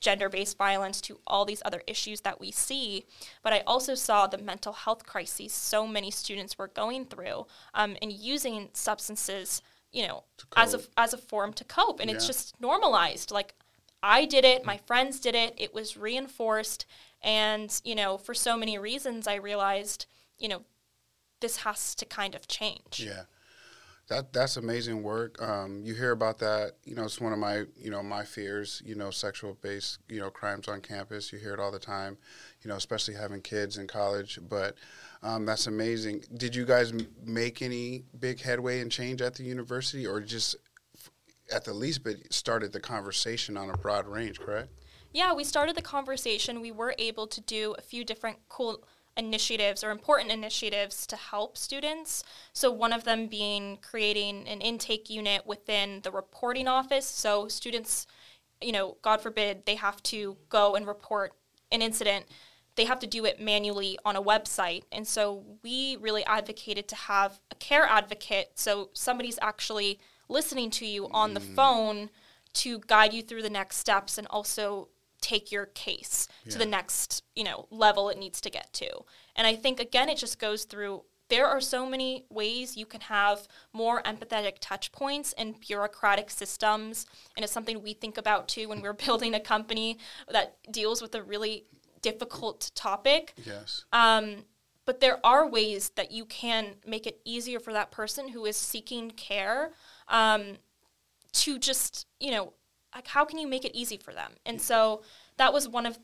gender-based 0.00 0.56
violence 0.56 1.00
to 1.02 1.18
all 1.26 1.44
these 1.44 1.62
other 1.64 1.82
issues 1.86 2.20
that 2.22 2.40
we 2.40 2.50
see, 2.50 3.04
but 3.42 3.52
I 3.52 3.60
also 3.66 3.94
saw 3.94 4.26
the 4.26 4.38
mental 4.38 4.72
health 4.72 5.04
crises 5.04 5.52
so 5.52 5.86
many 5.86 6.10
students 6.10 6.56
were 6.56 6.68
going 6.68 7.06
through 7.06 7.46
um, 7.74 7.96
and 8.00 8.12
using 8.12 8.68
substances 8.72 9.62
you 9.92 10.06
know, 10.06 10.24
as 10.56 10.74
a 10.74 10.80
as 10.96 11.14
a 11.14 11.18
form 11.18 11.52
to 11.54 11.64
cope, 11.64 12.00
and 12.00 12.10
it's 12.10 12.26
just 12.26 12.60
normalized. 12.60 13.30
Like 13.30 13.54
I 14.02 14.26
did 14.26 14.44
it, 14.44 14.64
my 14.64 14.76
friends 14.76 15.18
did 15.18 15.34
it, 15.34 15.54
it 15.56 15.74
was 15.74 15.96
reinforced, 15.96 16.86
and 17.22 17.80
you 17.84 17.94
know, 17.94 18.18
for 18.18 18.34
so 18.34 18.56
many 18.56 18.78
reasons, 18.78 19.26
I 19.26 19.36
realized, 19.36 20.06
you 20.38 20.48
know, 20.48 20.62
this 21.40 21.58
has 21.58 21.94
to 21.96 22.04
kind 22.04 22.34
of 22.34 22.46
change. 22.48 23.02
Yeah, 23.04 23.22
that 24.08 24.32
that's 24.32 24.56
amazing 24.56 25.02
work. 25.02 25.40
Um, 25.42 25.82
you 25.84 25.94
hear 25.94 26.12
about 26.12 26.38
that. 26.38 26.72
You 26.84 26.94
know, 26.94 27.04
it's 27.04 27.20
one 27.20 27.32
of 27.32 27.38
my 27.38 27.64
you 27.76 27.90
know 27.90 28.02
my 28.02 28.24
fears. 28.24 28.82
You 28.84 28.94
know, 28.94 29.10
sexual 29.10 29.56
based 29.60 29.98
you 30.08 30.20
know 30.20 30.30
crimes 30.30 30.68
on 30.68 30.80
campus. 30.80 31.32
You 31.32 31.38
hear 31.38 31.54
it 31.54 31.60
all 31.60 31.70
the 31.70 31.78
time. 31.78 32.16
You 32.62 32.68
know, 32.70 32.76
especially 32.76 33.14
having 33.14 33.42
kids 33.42 33.76
in 33.78 33.86
college. 33.86 34.38
But 34.48 34.76
um, 35.22 35.44
that's 35.46 35.66
amazing. 35.66 36.24
Did 36.36 36.54
you 36.54 36.64
guys 36.64 36.92
m- 36.92 37.06
make 37.24 37.60
any 37.62 38.04
big 38.18 38.40
headway 38.40 38.80
and 38.80 38.90
change 38.90 39.20
at 39.20 39.34
the 39.34 39.42
university, 39.44 40.06
or 40.06 40.20
just 40.20 40.56
f- 40.96 41.10
at 41.52 41.64
the 41.64 41.74
least, 41.74 42.02
but 42.04 42.14
started 42.32 42.72
the 42.72 42.80
conversation 42.80 43.56
on 43.56 43.68
a 43.70 43.76
broad 43.76 44.06
range? 44.06 44.40
Correct. 44.40 44.68
yeah, 45.12 45.34
we 45.34 45.44
started 45.44 45.74
the 45.76 45.82
conversation. 45.82 46.60
We 46.60 46.70
were 46.72 46.94
able 46.98 47.26
to 47.26 47.40
do 47.40 47.74
a 47.78 47.82
few 47.82 48.04
different 48.04 48.38
cool 48.48 48.84
initiatives 49.18 49.82
or 49.82 49.90
important 49.90 50.30
initiatives 50.30 51.06
to 51.08 51.16
help 51.16 51.58
students. 51.58 52.22
So, 52.52 52.70
one 52.70 52.92
of 52.92 53.04
them 53.04 53.26
being 53.26 53.78
creating 53.82 54.46
an 54.48 54.60
intake 54.60 55.10
unit 55.10 55.46
within 55.46 56.00
the 56.02 56.10
reporting 56.10 56.68
office. 56.68 57.06
So, 57.06 57.48
students, 57.48 58.06
you 58.62 58.72
know, 58.72 58.96
God 59.02 59.20
forbid, 59.20 59.66
they 59.66 59.74
have 59.74 60.02
to 60.04 60.36
go 60.48 60.76
and 60.76 60.86
report 60.86 61.32
an 61.72 61.82
incident. 61.82 62.26
They 62.76 62.84
have 62.84 63.00
to 63.00 63.08
do 63.08 63.24
it 63.24 63.40
manually 63.40 63.98
on 64.04 64.14
a 64.14 64.22
website. 64.22 64.84
And 64.92 65.06
so, 65.06 65.44
we 65.62 65.96
really 65.96 66.24
advocated 66.24 66.88
to 66.88 66.96
have 66.96 67.40
a 67.50 67.56
care 67.56 67.84
advocate. 67.84 68.52
So, 68.54 68.90
somebody's 68.92 69.38
actually 69.42 69.98
listening 70.28 70.70
to 70.70 70.86
you 70.86 71.08
on 71.10 71.34
the 71.34 71.40
mm. 71.40 71.54
phone 71.54 72.10
to 72.54 72.80
guide 72.86 73.12
you 73.12 73.22
through 73.22 73.42
the 73.42 73.50
next 73.50 73.76
steps 73.76 74.18
and 74.18 74.26
also 74.28 74.88
take 75.20 75.50
your 75.52 75.66
case 75.66 76.28
to 76.48 76.58
the 76.58 76.66
next 76.66 77.22
you 77.34 77.44
know 77.44 77.66
level 77.70 78.08
it 78.08 78.18
needs 78.18 78.40
to 78.40 78.50
get 78.50 78.72
to. 78.74 78.88
And 79.36 79.46
i 79.46 79.54
think 79.54 79.80
again 79.80 80.08
it 80.08 80.18
just 80.18 80.38
goes 80.38 80.64
through 80.64 81.02
there 81.28 81.46
are 81.46 81.60
so 81.60 81.86
many 81.86 82.24
ways 82.30 82.76
you 82.76 82.86
can 82.86 83.02
have 83.02 83.46
more 83.72 84.02
empathetic 84.02 84.56
touch 84.60 84.92
points 84.92 85.34
in 85.34 85.54
bureaucratic 85.66 86.30
systems. 86.30 87.06
And 87.36 87.44
it's 87.44 87.52
something 87.52 87.82
we 87.82 87.92
think 87.92 88.18
about 88.18 88.48
too 88.48 88.68
when 88.68 88.80
we're 88.80 88.92
building 89.06 89.34
a 89.34 89.40
company 89.40 89.98
that 90.30 90.56
deals 90.70 91.02
with 91.02 91.14
a 91.14 91.22
really 91.22 91.66
difficult 92.02 92.70
topic. 92.74 93.34
Yes. 93.44 93.84
um, 93.92 94.44
but 94.84 95.00
there 95.00 95.20
are 95.22 95.46
ways 95.46 95.90
that 95.96 96.12
you 96.12 96.24
can 96.24 96.76
make 96.86 97.06
it 97.06 97.20
easier 97.22 97.60
for 97.60 97.74
that 97.74 97.90
person 97.90 98.26
who 98.26 98.46
is 98.46 98.56
seeking 98.56 99.10
care 99.10 99.72
um, 100.08 100.56
to 101.32 101.58
just, 101.58 102.06
you 102.18 102.30
know, 102.30 102.54
like 102.94 103.06
how 103.08 103.24
can 103.24 103.38
you 103.38 103.46
make 103.46 103.64
it 103.64 103.74
easy 103.74 103.96
for 103.96 104.12
them? 104.12 104.32
And 104.46 104.60
so 104.60 105.02
that 105.36 105.52
was 105.52 105.68
one 105.68 105.86
of 105.86 105.98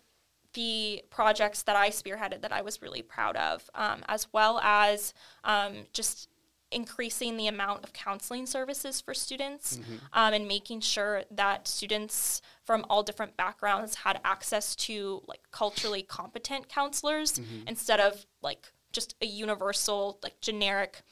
the 0.54 1.02
projects 1.10 1.62
that 1.64 1.76
I 1.76 1.90
spearheaded 1.90 2.42
that 2.42 2.52
I 2.52 2.62
was 2.62 2.80
really 2.80 3.02
proud 3.02 3.36
of, 3.36 3.68
um, 3.74 4.02
as 4.06 4.28
well 4.32 4.60
as 4.60 5.12
um, 5.42 5.86
just 5.92 6.28
increasing 6.70 7.36
the 7.36 7.46
amount 7.46 7.84
of 7.84 7.92
counseling 7.92 8.46
services 8.46 9.00
for 9.00 9.14
students 9.14 9.78
um, 10.12 10.32
and 10.34 10.48
making 10.48 10.80
sure 10.80 11.22
that 11.30 11.68
students 11.68 12.42
from 12.64 12.84
all 12.90 13.02
different 13.02 13.36
backgrounds 13.36 13.94
had 13.94 14.20
access 14.24 14.74
to 14.74 15.22
like 15.28 15.40
culturally 15.52 16.02
competent 16.02 16.68
counselors 16.68 17.38
instead 17.68 18.00
of 18.00 18.26
like 18.42 18.72
just 18.92 19.14
a 19.20 19.26
universal 19.26 20.18
like 20.22 20.40
generic 20.40 21.02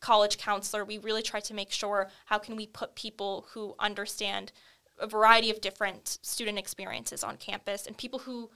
college 0.00 0.38
counselor. 0.38 0.84
We 0.84 0.98
really 0.98 1.22
try 1.22 1.40
to 1.40 1.54
make 1.54 1.72
sure 1.72 2.08
how 2.26 2.38
can 2.38 2.54
we 2.54 2.66
put 2.66 2.94
people 2.94 3.46
who 3.52 3.74
understand 3.80 4.52
a 5.00 5.06
variety 5.06 5.50
of 5.50 5.60
different 5.60 6.18
student 6.22 6.58
experiences 6.58 7.22
on 7.24 7.36
campus 7.36 7.86
and 7.86 7.96
people 7.96 8.20
who 8.20 8.50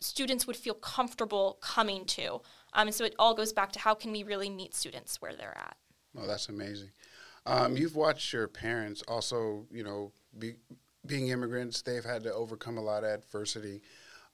students 0.00 0.46
would 0.46 0.56
feel 0.56 0.74
comfortable 0.74 1.58
coming 1.60 2.04
to. 2.06 2.40
Um, 2.72 2.88
and 2.88 2.94
so 2.94 3.04
it 3.04 3.14
all 3.18 3.34
goes 3.34 3.52
back 3.52 3.72
to 3.72 3.78
how 3.78 3.94
can 3.94 4.12
we 4.12 4.22
really 4.22 4.48
meet 4.48 4.74
students 4.74 5.20
where 5.20 5.34
they're 5.34 5.56
at. 5.56 5.76
Oh, 6.18 6.26
that's 6.26 6.48
amazing. 6.48 6.90
Um, 7.46 7.76
you've 7.76 7.96
watched 7.96 8.32
your 8.32 8.48
parents 8.48 9.02
also, 9.08 9.66
you 9.70 9.82
know, 9.82 10.12
be, 10.38 10.54
being 11.06 11.28
immigrants, 11.28 11.82
they've 11.82 12.04
had 12.04 12.22
to 12.24 12.32
overcome 12.32 12.78
a 12.78 12.82
lot 12.82 13.04
of 13.04 13.10
adversity 13.10 13.80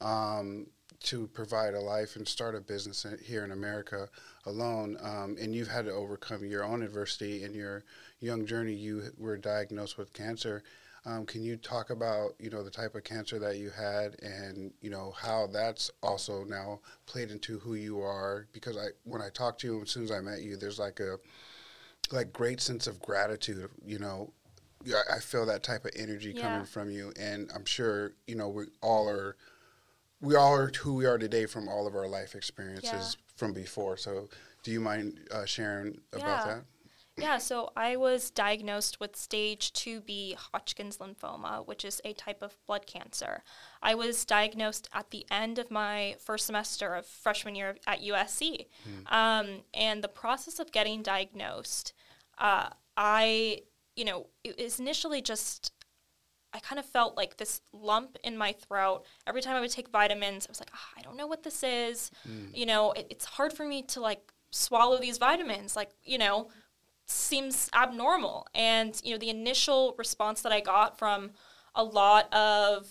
um, 0.00 0.66
to 1.04 1.28
provide 1.28 1.74
a 1.74 1.80
life 1.80 2.16
and 2.16 2.26
start 2.26 2.54
a 2.54 2.60
business 2.60 3.06
here 3.24 3.44
in 3.44 3.52
America 3.52 4.08
alone. 4.46 4.96
Um, 5.00 5.36
and 5.40 5.54
you've 5.54 5.68
had 5.68 5.84
to 5.84 5.92
overcome 5.92 6.44
your 6.44 6.64
own 6.64 6.82
adversity 6.82 7.44
in 7.44 7.54
your 7.54 7.84
young 8.20 8.46
journey. 8.46 8.72
You 8.72 9.04
were 9.16 9.36
diagnosed 9.36 9.98
with 9.98 10.12
cancer. 10.12 10.62
Um, 11.06 11.24
can 11.24 11.42
you 11.42 11.56
talk 11.56 11.90
about, 11.90 12.32
you 12.40 12.50
know, 12.50 12.64
the 12.64 12.70
type 12.70 12.96
of 12.96 13.04
cancer 13.04 13.38
that 13.38 13.58
you 13.58 13.70
had 13.70 14.16
and, 14.22 14.72
you 14.80 14.90
know, 14.90 15.14
how 15.16 15.46
that's 15.46 15.88
also 16.02 16.42
now 16.42 16.80
played 17.06 17.30
into 17.30 17.60
who 17.60 17.74
you 17.74 18.00
are? 18.00 18.48
Because 18.52 18.76
I, 18.76 18.86
when 19.04 19.22
I 19.22 19.28
talked 19.28 19.60
to 19.60 19.68
you, 19.68 19.82
as 19.82 19.90
soon 19.90 20.02
as 20.02 20.10
I 20.10 20.18
met 20.18 20.42
you, 20.42 20.56
there's 20.56 20.80
like 20.80 20.98
a, 20.98 21.18
like 22.10 22.32
great 22.32 22.60
sense 22.60 22.88
of 22.88 23.00
gratitude. 23.00 23.70
You 23.84 24.00
know, 24.00 24.32
Yeah, 24.84 25.02
I 25.12 25.20
feel 25.20 25.46
that 25.46 25.62
type 25.62 25.84
of 25.84 25.92
energy 25.94 26.32
Yeah. 26.34 26.42
coming 26.42 26.64
from 26.64 26.90
you, 26.90 27.12
and 27.18 27.50
I'm 27.54 27.64
sure 27.64 28.12
you 28.26 28.34
know 28.34 28.48
we 28.48 28.64
all 28.82 29.08
are. 29.08 29.36
We 30.20 30.34
all 30.34 30.54
are 30.54 30.70
who 30.70 30.94
we 30.94 31.04
are 31.04 31.18
today 31.18 31.46
from 31.46 31.68
all 31.68 31.86
of 31.86 31.94
our 31.94 32.08
life 32.08 32.34
experiences 32.34 33.16
from 33.36 33.52
before. 33.52 33.96
So, 33.96 34.28
do 34.62 34.70
you 34.70 34.80
mind 34.80 35.20
uh, 35.30 35.44
sharing 35.44 36.00
about 36.12 36.44
Yeah. 36.44 36.54
that? 36.54 36.64
Yeah, 37.18 37.38
so 37.38 37.70
I 37.74 37.96
was 37.96 38.30
diagnosed 38.30 39.00
with 39.00 39.16
stage 39.16 39.72
2B 39.72 40.34
Hodgkin's 40.34 40.98
lymphoma, 40.98 41.66
which 41.66 41.82
is 41.82 42.00
a 42.04 42.12
type 42.12 42.42
of 42.42 42.58
blood 42.66 42.86
cancer. 42.86 43.42
I 43.82 43.94
was 43.94 44.26
diagnosed 44.26 44.88
at 44.92 45.10
the 45.10 45.24
end 45.30 45.58
of 45.58 45.70
my 45.70 46.16
first 46.18 46.44
semester 46.46 46.94
of 46.94 47.06
freshman 47.06 47.54
year 47.54 47.76
at 47.86 48.02
USC. 48.02 48.66
Um, 49.06 49.62
and 49.72 50.04
the 50.04 50.08
process 50.08 50.58
of 50.58 50.72
getting 50.72 51.02
diagnosed, 51.02 51.94
uh, 52.36 52.68
I, 52.98 53.62
you 53.94 54.04
know, 54.04 54.26
it 54.44 54.60
was 54.62 54.78
initially 54.78 55.22
just 55.22 55.72
I 56.52 56.58
kind 56.58 56.78
of 56.78 56.86
felt 56.86 57.18
like 57.18 57.36
this 57.36 57.60
lump 57.72 58.16
in 58.24 58.38
my 58.38 58.52
throat. 58.52 59.04
Every 59.26 59.42
time 59.42 59.56
I 59.56 59.60
would 59.60 59.70
take 59.70 59.88
vitamins, 59.88 60.46
I 60.46 60.50
was 60.50 60.60
like, 60.60 60.70
"Ah, 60.72 60.88
I 60.96 61.02
don't 61.02 61.16
know 61.16 61.26
what 61.26 61.42
this 61.42 61.62
is. 61.62 62.10
You 62.54 62.64
know, 62.64 62.92
it, 62.92 63.06
it's 63.10 63.26
hard 63.26 63.52
for 63.52 63.66
me 63.66 63.82
to 63.82 64.00
like 64.00 64.32
swallow 64.52 64.98
these 64.98 65.18
vitamins. 65.18 65.76
Like, 65.76 65.90
you 66.02 66.16
know, 66.16 66.48
seems 67.06 67.70
abnormal. 67.74 68.46
And, 68.54 69.00
you 69.04 69.12
know, 69.12 69.18
the 69.18 69.30
initial 69.30 69.94
response 69.98 70.42
that 70.42 70.52
I 70.52 70.60
got 70.60 70.98
from 70.98 71.30
a 71.74 71.82
lot 71.84 72.32
of 72.34 72.86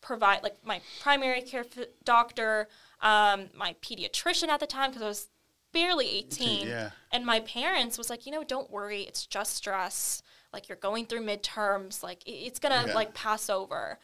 provide, 0.00 0.42
like 0.42 0.56
my 0.64 0.80
primary 1.00 1.42
care 1.42 1.64
f- 1.76 1.86
doctor, 2.04 2.68
um, 3.00 3.48
my 3.54 3.74
pediatrician 3.82 4.48
at 4.48 4.60
the 4.60 4.66
time, 4.66 4.90
because 4.90 5.02
I 5.02 5.08
was 5.08 5.28
barely 5.72 6.08
18. 6.08 6.66
Yeah. 6.66 6.90
And 7.12 7.24
my 7.24 7.40
parents 7.40 7.96
was 7.96 8.10
like, 8.10 8.26
you 8.26 8.32
know, 8.32 8.42
don't 8.42 8.70
worry, 8.70 9.02
it's 9.02 9.24
just 9.26 9.54
stress. 9.54 10.22
Like 10.52 10.68
you're 10.68 10.76
going 10.78 11.06
through 11.06 11.24
midterms, 11.24 12.02
like 12.02 12.26
it- 12.26 12.32
it's 12.46 12.58
gonna 12.58 12.84
Yeah. 12.88 12.94
like 12.94 13.14
pass 13.14 13.48
over. 13.48 13.98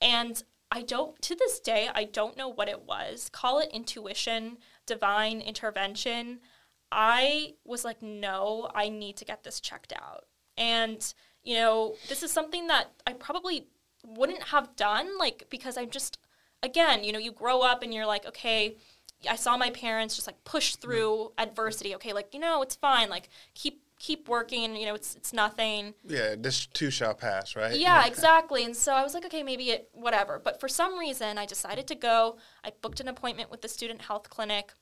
And 0.00 0.40
I 0.70 0.82
don't 0.82 1.20
to 1.22 1.34
this 1.34 1.58
day 1.58 1.88
I 1.92 2.04
don't 2.04 2.36
know 2.36 2.48
what 2.48 2.68
it 2.68 2.82
was. 2.82 3.30
Call 3.32 3.58
it 3.58 3.70
intuition, 3.72 4.58
divine 4.86 5.40
intervention. 5.40 6.40
I 6.90 7.54
was 7.64 7.84
like, 7.84 8.02
no, 8.02 8.70
I 8.74 8.88
need 8.88 9.16
to 9.18 9.24
get 9.24 9.44
this 9.44 9.60
checked 9.60 9.92
out. 9.92 10.24
And, 10.56 11.14
you 11.42 11.54
know, 11.54 11.94
this 12.08 12.22
is 12.22 12.32
something 12.32 12.66
that 12.68 12.86
I 13.06 13.12
probably 13.12 13.66
wouldn't 14.04 14.44
have 14.44 14.74
done, 14.76 15.18
like, 15.18 15.46
because 15.50 15.76
I'm 15.76 15.90
just, 15.90 16.18
again, 16.62 17.04
you 17.04 17.12
know, 17.12 17.18
you 17.18 17.32
grow 17.32 17.60
up 17.60 17.82
and 17.82 17.92
you're 17.92 18.06
like, 18.06 18.26
okay, 18.26 18.76
I 19.28 19.36
saw 19.36 19.56
my 19.56 19.70
parents 19.70 20.14
just 20.14 20.26
like 20.26 20.42
push 20.44 20.72
mm-hmm. 20.72 20.80
through 20.80 21.32
adversity. 21.38 21.94
Okay, 21.96 22.12
like, 22.12 22.34
you 22.34 22.40
know, 22.40 22.62
it's 22.62 22.76
fine. 22.76 23.08
Like, 23.08 23.28
keep 23.54 23.82
keep 23.98 24.28
working, 24.28 24.76
you 24.76 24.86
know, 24.86 24.94
it's 24.94 25.16
it's 25.16 25.32
nothing. 25.32 25.94
Yeah, 26.06 26.36
this 26.38 26.66
too 26.66 26.90
shall 26.90 27.14
pass, 27.14 27.56
right? 27.56 27.76
Yeah, 27.76 28.06
exactly. 28.06 28.64
And 28.64 28.76
so 28.76 28.92
I 28.92 29.02
was 29.02 29.14
like, 29.14 29.24
okay, 29.26 29.42
maybe 29.42 29.70
it, 29.70 29.88
whatever. 29.92 30.40
But 30.42 30.60
for 30.60 30.68
some 30.68 30.98
reason, 30.98 31.36
I 31.36 31.46
decided 31.46 31.86
to 31.88 31.94
go. 31.94 32.36
I 32.64 32.72
booked 32.80 33.00
an 33.00 33.08
appointment 33.08 33.50
with 33.50 33.62
the 33.62 33.68
student 33.68 34.02
health 34.02 34.30
clinic, 34.30 34.72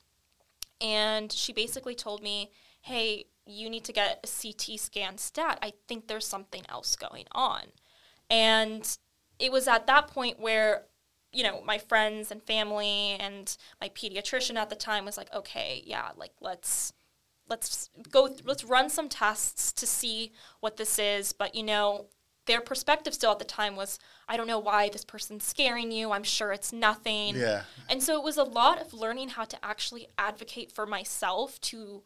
and 0.81 1.33
she 1.33 1.53
basically 1.53 1.95
told 1.95 2.23
me, 2.23 2.51
hey, 2.83 3.25
you 3.47 3.71
need 3.71 3.85
to 3.85 3.93
get 3.93 4.25
a 4.25 4.29
CT 4.29 4.79
scan 4.79 5.19
stat. 5.19 5.59
I 5.63 5.73
think 5.89 6.07
there's 6.07 6.27
something 6.27 6.63
else 6.69 6.97
going 6.97 7.27
on. 7.33 7.63
And 8.29 8.97
it 9.39 9.53
was 9.53 9.69
at 9.69 9.87
that 9.87 10.09
point 10.09 10.41
where, 10.41 10.87
you 11.33 11.43
know, 11.45 11.63
my 11.65 11.79
friends 11.79 12.31
and 12.31 12.43
family 12.43 13.17
and 13.21 13.57
my 13.81 13.89
pediatrician 13.91 14.57
at 14.57 14.71
the 14.71 14.77
time 14.77 15.05
was 15.05 15.17
like, 15.17 15.33
okay, 15.33 15.83
yeah, 15.87 16.11
like 16.17 16.33
let's 16.41 16.93
let's 17.49 17.91
go 18.11 18.27
th- 18.29 18.45
let's 18.45 18.65
run 18.65 18.91
some 18.91 19.09
tests 19.09 19.73
to 19.73 19.87
see 19.87 20.33
what 20.61 20.77
this 20.77 20.99
is 20.99 21.33
but 21.33 21.55
you 21.55 21.63
know 21.63 22.07
their 22.47 22.61
perspective 22.61 23.13
still 23.15 23.33
at 23.33 23.39
the 23.39 23.45
time 23.45 23.77
was 23.77 23.99
i 24.29 24.37
don't 24.37 24.47
know 24.47 24.59
why 24.59 24.89
this 24.89 25.05
person's 25.05 25.45
scaring 25.45 25.91
you 25.93 26.13
i'm 26.13 26.23
sure 26.25 26.53
it's 26.53 26.73
nothing 26.73 27.37
Yeah. 27.37 27.63
and 27.89 28.03
so 28.03 28.17
it 28.17 28.23
was 28.25 28.37
a 28.37 28.45
lot 28.45 28.81
of 28.81 28.95
learning 28.95 29.31
how 29.31 29.45
to 29.45 29.65
actually 29.65 30.09
advocate 30.17 30.71
for 30.73 30.87
myself 30.87 31.61
to 31.63 32.03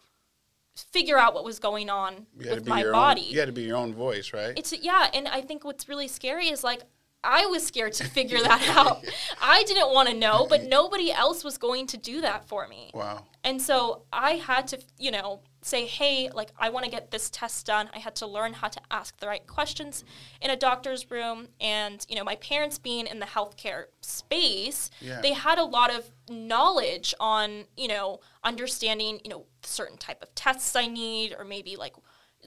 figure 0.93 1.19
out 1.19 1.35
what 1.35 1.45
was 1.45 1.59
going 1.59 1.91
on 1.91 2.27
You 2.39 2.45
had 2.49 2.49
to 2.51 2.55
with 2.57 2.65
be 2.65 2.71
my 2.71 2.81
your 2.81 2.93
body. 2.93 3.23
Own, 3.27 3.33
you 3.33 3.39
had 3.39 3.47
to 3.47 3.53
be 3.53 3.63
your 3.63 3.77
own 3.77 3.93
voice, 3.93 4.33
right? 4.33 4.55
It's 4.57 4.73
yeah, 4.73 5.09
and 5.13 5.29
I 5.29 5.41
think 5.43 5.65
what's 5.65 5.89
really 5.89 6.09
scary 6.09 6.49
is 6.49 6.65
like 6.65 6.83
I 7.23 7.47
was 7.47 7.67
scared 7.67 7.93
to 7.95 8.05
figure 8.05 8.41
that 8.41 8.69
out. 8.75 9.05
I 9.43 9.63
didn't 9.65 9.93
want 9.93 10.09
to 10.09 10.15
know, 10.15 10.47
but 10.49 10.65
nobody 10.65 11.13
else 11.13 11.45
was 11.45 11.59
going 11.59 11.87
to 11.89 11.97
do 11.97 12.21
that 12.23 12.49
for 12.49 12.67
me. 12.67 12.91
wow. 12.95 13.25
And 13.45 13.61
so 13.61 14.03
I 14.13 14.33
had 14.33 14.67
to, 14.69 14.79
you 14.99 15.11
know, 15.11 15.41
say, 15.63 15.87
hey, 15.87 16.31
like, 16.33 16.51
I 16.59 16.69
want 16.71 16.85
to 16.85 16.91
get 16.91 17.11
this 17.11 17.31
test 17.31 17.67
done. 17.67 17.89
I 17.95 17.99
had 17.99 18.15
to 18.17 18.27
learn 18.27 18.53
how 18.55 18.69
to 18.69 18.81
ask 18.91 19.19
the 19.19 19.27
right 19.27 19.47
questions 19.47 20.05
in 20.43 20.51
a 20.51 20.57
doctor's 20.57 21.11
room. 21.11 21.49
And, 21.61 22.05
you 22.09 22.17
know, 22.17 22.25
my 22.25 22.37
parents 22.37 22.79
being 22.79 23.07
in 23.07 23.19
the 23.19 23.27
healthcare 23.27 23.85
space, 24.03 24.91
Yeah. 25.01 25.21
they 25.21 25.33
had 25.33 25.59
a 25.59 25.65
lot 25.65 25.91
of 25.95 26.11
knowledge 26.29 27.15
on, 27.21 27.65
you 27.77 27.89
know, 27.89 28.21
understanding, 28.45 29.21
you 29.25 29.31
know, 29.31 29.47
certain 29.63 29.97
type 29.99 30.23
of 30.23 30.35
tests 30.35 30.75
I 30.77 30.87
need 30.87 31.35
or 31.39 31.45
maybe 31.45 31.77
like, 31.77 31.95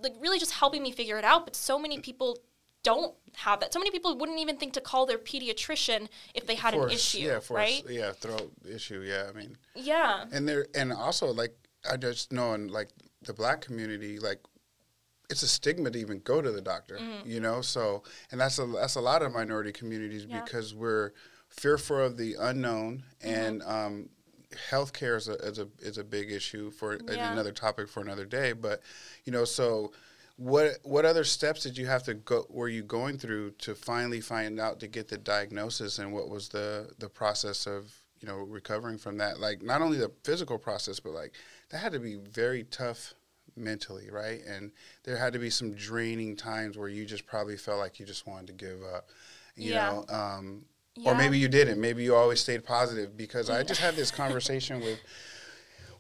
like 0.02 0.14
really 0.20 0.40
just 0.40 0.52
helping 0.54 0.82
me 0.84 0.92
figure 0.92 1.18
it 1.18 1.26
out. 1.26 1.46
But 1.46 1.56
so 1.56 1.78
many 1.80 2.00
people 2.00 2.38
don't 2.84 3.16
have 3.36 3.60
that. 3.62 3.74
So 3.74 3.80
many 3.80 3.92
people 3.92 4.18
wouldn't 4.18 4.40
even 4.40 4.58
think 4.58 4.74
to 4.74 4.82
call 4.82 5.06
their 5.06 5.18
pediatrician 5.18 6.08
if 6.36 6.46
they 6.46 6.56
had 6.56 6.74
For 6.74 6.86
an 6.86 6.92
a- 6.92 6.94
issue, 6.94 7.20
yeah, 7.20 7.40
for 7.40 7.54
a 7.56 7.62
right? 7.62 7.84
yeah, 7.90 8.12
throat 8.12 8.52
issue. 8.70 9.02
Yeah, 9.02 9.26
I 9.30 9.34
mean, 9.38 9.58
Yeah. 9.76 10.26
and 10.32 10.48
there, 10.48 10.68
and 10.76 10.94
also 10.94 11.28
like 11.34 11.56
I 11.90 11.98
just 11.98 12.32
know 12.32 12.54
in 12.54 12.68
like 12.68 12.90
the 13.24 13.34
black 13.34 13.62
community, 13.62 14.20
like 14.20 14.40
it's 15.30 15.42
a 15.44 15.48
stigma 15.48 15.90
to 15.92 15.98
even 16.00 16.20
go 16.20 16.42
to 16.42 16.52
the 16.52 16.62
doctor. 16.62 17.00
You 17.26 17.40
know, 17.40 17.62
so 17.62 18.04
and 18.32 18.40
that's 18.40 18.60
a 18.60 18.66
that's 18.68 18.96
a 18.96 19.02
lot 19.02 19.22
of 19.24 19.32
minority 19.34 19.72
communities 19.72 20.24
Mm-hmm. 20.24 20.36
Yeah. 20.36 20.44
because 20.44 20.76
we're 20.76 21.12
fearful 21.50 22.00
of 22.00 22.18
the 22.18 22.36
unknown 22.40 23.04
Mm-hmm. 23.24 23.30
and. 23.36 23.64
um 23.64 24.10
Healthcare 24.70 25.18
is 25.18 25.28
a, 25.28 25.34
is 25.38 25.58
a 25.58 25.68
is 25.80 25.98
a 25.98 26.04
big 26.04 26.32
issue 26.32 26.70
for 26.70 27.00
Yeah. 27.10 27.32
another 27.34 27.52
topic 27.52 27.90
for 27.90 28.02
another 28.02 28.24
day, 28.24 28.54
but 28.54 28.84
you 29.26 29.32
know, 29.34 29.46
so 29.46 29.94
what 30.38 30.78
what 30.84 31.06
other 31.06 31.24
steps 31.24 31.62
did 31.64 31.78
you 31.78 31.86
have 31.86 32.04
to 32.04 32.14
go 32.16 32.46
were 32.50 32.68
you 32.68 32.84
going 32.84 33.18
through 33.18 33.52
to 33.52 33.76
finally 33.76 34.20
find 34.20 34.60
out 34.60 34.80
to 34.80 34.88
get 34.88 35.08
the 35.08 35.18
diagnosis 35.18 36.00
and 36.00 36.12
what 36.12 36.28
was 36.30 36.50
the 36.50 36.90
the 36.98 37.08
process 37.08 37.68
of 37.68 37.94
you 38.20 38.28
know 38.28 38.38
recovering 38.38 38.98
from 38.98 39.18
that 39.18 39.40
like 39.40 39.62
not 39.62 39.82
only 39.82 39.98
the 39.98 40.12
physical 40.24 40.58
process 40.58 41.00
but 41.00 41.12
like 41.14 41.34
that 41.70 41.78
had 41.78 41.92
to 41.92 42.00
be 42.00 42.16
very 42.16 42.64
tough 42.64 43.14
mentally 43.56 44.10
right 44.10 44.42
and 44.48 44.72
there 45.04 45.16
had 45.18 45.34
to 45.34 45.40
be 45.40 45.52
some 45.52 45.74
draining 45.76 46.36
times 46.36 46.78
where 46.78 46.90
you 46.90 47.06
just 47.06 47.28
probably 47.28 47.56
felt 47.56 47.78
like 47.78 48.00
you 48.00 48.06
just 48.06 48.26
wanted 48.26 48.48
to 48.48 48.54
give 48.54 48.82
up 48.96 49.10
you 49.56 49.74
Yeah. 49.74 49.90
know 49.92 50.06
um 50.10 50.66
Yeah. 50.96 51.12
or 51.12 51.16
maybe 51.16 51.38
you 51.38 51.48
didn't 51.48 51.80
maybe 51.80 52.04
you 52.04 52.16
always 52.16 52.40
stayed 52.40 52.64
positive 52.66 53.16
because 53.16 53.52
i 53.52 53.62
just 53.62 53.82
had 53.82 53.96
this 53.96 54.10
conversation 54.24 54.80
with 54.82 55.00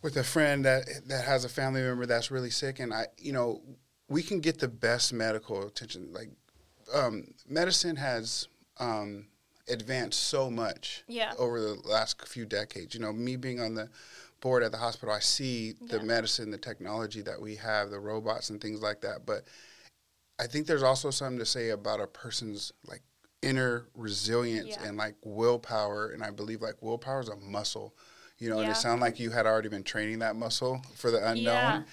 with 0.01 0.17
a 0.17 0.23
friend 0.23 0.65
that 0.65 0.85
that 1.07 1.23
has 1.25 1.45
a 1.45 1.49
family 1.49 1.81
member 1.81 2.07
that's 2.07 2.31
really 2.31 2.49
sick 2.49 2.79
and 2.79 2.91
i 2.91 3.05
you 3.19 3.31
know 3.31 3.61
we 4.09 4.21
can 4.21 4.39
get 4.39 4.59
the 4.59 4.67
best 4.67 5.13
medical 5.13 5.65
attention 5.65 6.09
like 6.11 6.29
um, 6.93 7.33
medicine 7.47 7.95
has 7.95 8.47
um, 8.77 9.27
advanced 9.69 10.21
so 10.23 10.49
much 10.51 11.03
Yeah. 11.07 11.33
over 11.39 11.59
the 11.59 11.75
last 11.85 12.25
few 12.27 12.45
decades 12.45 12.93
you 12.93 12.99
know 12.99 13.13
me 13.13 13.35
being 13.35 13.59
on 13.59 13.73
the 13.75 13.89
board 14.41 14.61
at 14.63 14.71
the 14.71 14.77
hospital 14.77 15.13
i 15.15 15.19
see 15.19 15.73
the 15.89 15.97
Yeah. 15.97 16.03
medicine 16.03 16.51
the 16.51 16.57
technology 16.57 17.21
that 17.21 17.39
we 17.41 17.55
have 17.55 17.89
the 17.91 17.99
robots 17.99 18.49
and 18.49 18.59
things 18.59 18.81
like 18.81 18.99
that 19.01 19.25
but 19.25 19.45
i 20.37 20.47
think 20.47 20.67
there's 20.67 20.83
also 20.83 21.09
something 21.11 21.39
to 21.39 21.45
say 21.45 21.69
about 21.69 22.01
a 22.01 22.07
person's 22.07 22.73
like 22.85 23.01
inner 23.41 23.87
resilience 23.95 24.77
Yeah. 24.79 24.87
and 24.89 24.97
like 24.97 25.15
willpower 25.23 26.09
and 26.09 26.23
i 26.23 26.29
believe 26.29 26.61
like 26.61 26.81
willpower 26.81 27.21
is 27.21 27.29
a 27.29 27.37
muscle 27.37 27.95
you 28.37 28.49
know 28.49 28.59
and 28.59 28.69
it 28.69 28.75
sounded 28.75 29.01
like 29.01 29.17
you 29.19 29.29
had 29.31 29.45
already 29.45 29.69
been 29.69 29.83
training 29.83 30.19
that 30.19 30.35
muscle 30.35 30.81
for 30.95 31.09
the 31.09 31.25
unknown 31.29 31.85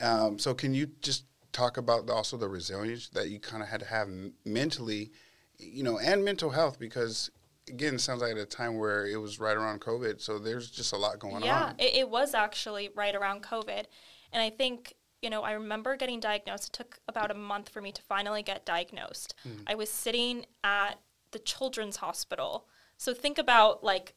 um, 0.00 0.38
so 0.38 0.54
can 0.54 0.72
you 0.74 0.86
just 1.02 1.24
talk 1.52 1.76
about 1.76 2.06
the, 2.06 2.12
also 2.12 2.36
the 2.36 2.48
resilience 2.48 3.08
that 3.10 3.28
you 3.30 3.38
kind 3.40 3.62
of 3.62 3.68
had 3.68 3.80
to 3.80 3.86
have 3.86 4.08
mentally 4.44 5.10
you 5.58 5.82
know 5.82 5.98
and 5.98 6.24
mental 6.24 6.50
health 6.50 6.78
because 6.78 7.30
again 7.68 7.94
it 7.94 8.00
sounds 8.00 8.20
like 8.20 8.32
at 8.32 8.38
a 8.38 8.46
time 8.46 8.78
where 8.78 9.06
it 9.06 9.16
was 9.16 9.40
right 9.40 9.56
around 9.56 9.80
covid 9.80 10.20
so 10.20 10.38
there's 10.38 10.70
just 10.70 10.92
a 10.92 10.96
lot 10.96 11.18
going 11.18 11.42
yeah, 11.42 11.64
on 11.64 11.74
it, 11.78 11.94
it 11.94 12.08
was 12.08 12.34
actually 12.34 12.90
right 12.94 13.14
around 13.14 13.42
COVID. 13.42 13.84
And 14.32 14.42
I 14.42 14.50
think, 14.50 14.94
you 15.22 15.30
know, 15.30 15.42
I 15.42 15.52
remember 15.52 15.96
getting 15.96 16.20
diagnosed. 16.20 16.68
It 16.68 16.72
took 16.72 16.98
about 17.08 17.30
a 17.30 17.34
month 17.34 17.68
for 17.68 17.80
me 17.80 17.92
to 17.92 18.02
finally 18.02 18.42
get 18.42 18.64
diagnosed. 18.64 19.34
Hmm. 19.42 19.62
I 19.66 19.74
was 19.74 19.90
sitting 19.90 20.46
at 20.62 20.98
the 21.30 21.38
children's 21.38 21.96
hospital. 21.96 22.66
So 22.96 23.14
think 23.14 23.38
about 23.38 23.82
like 23.82 24.14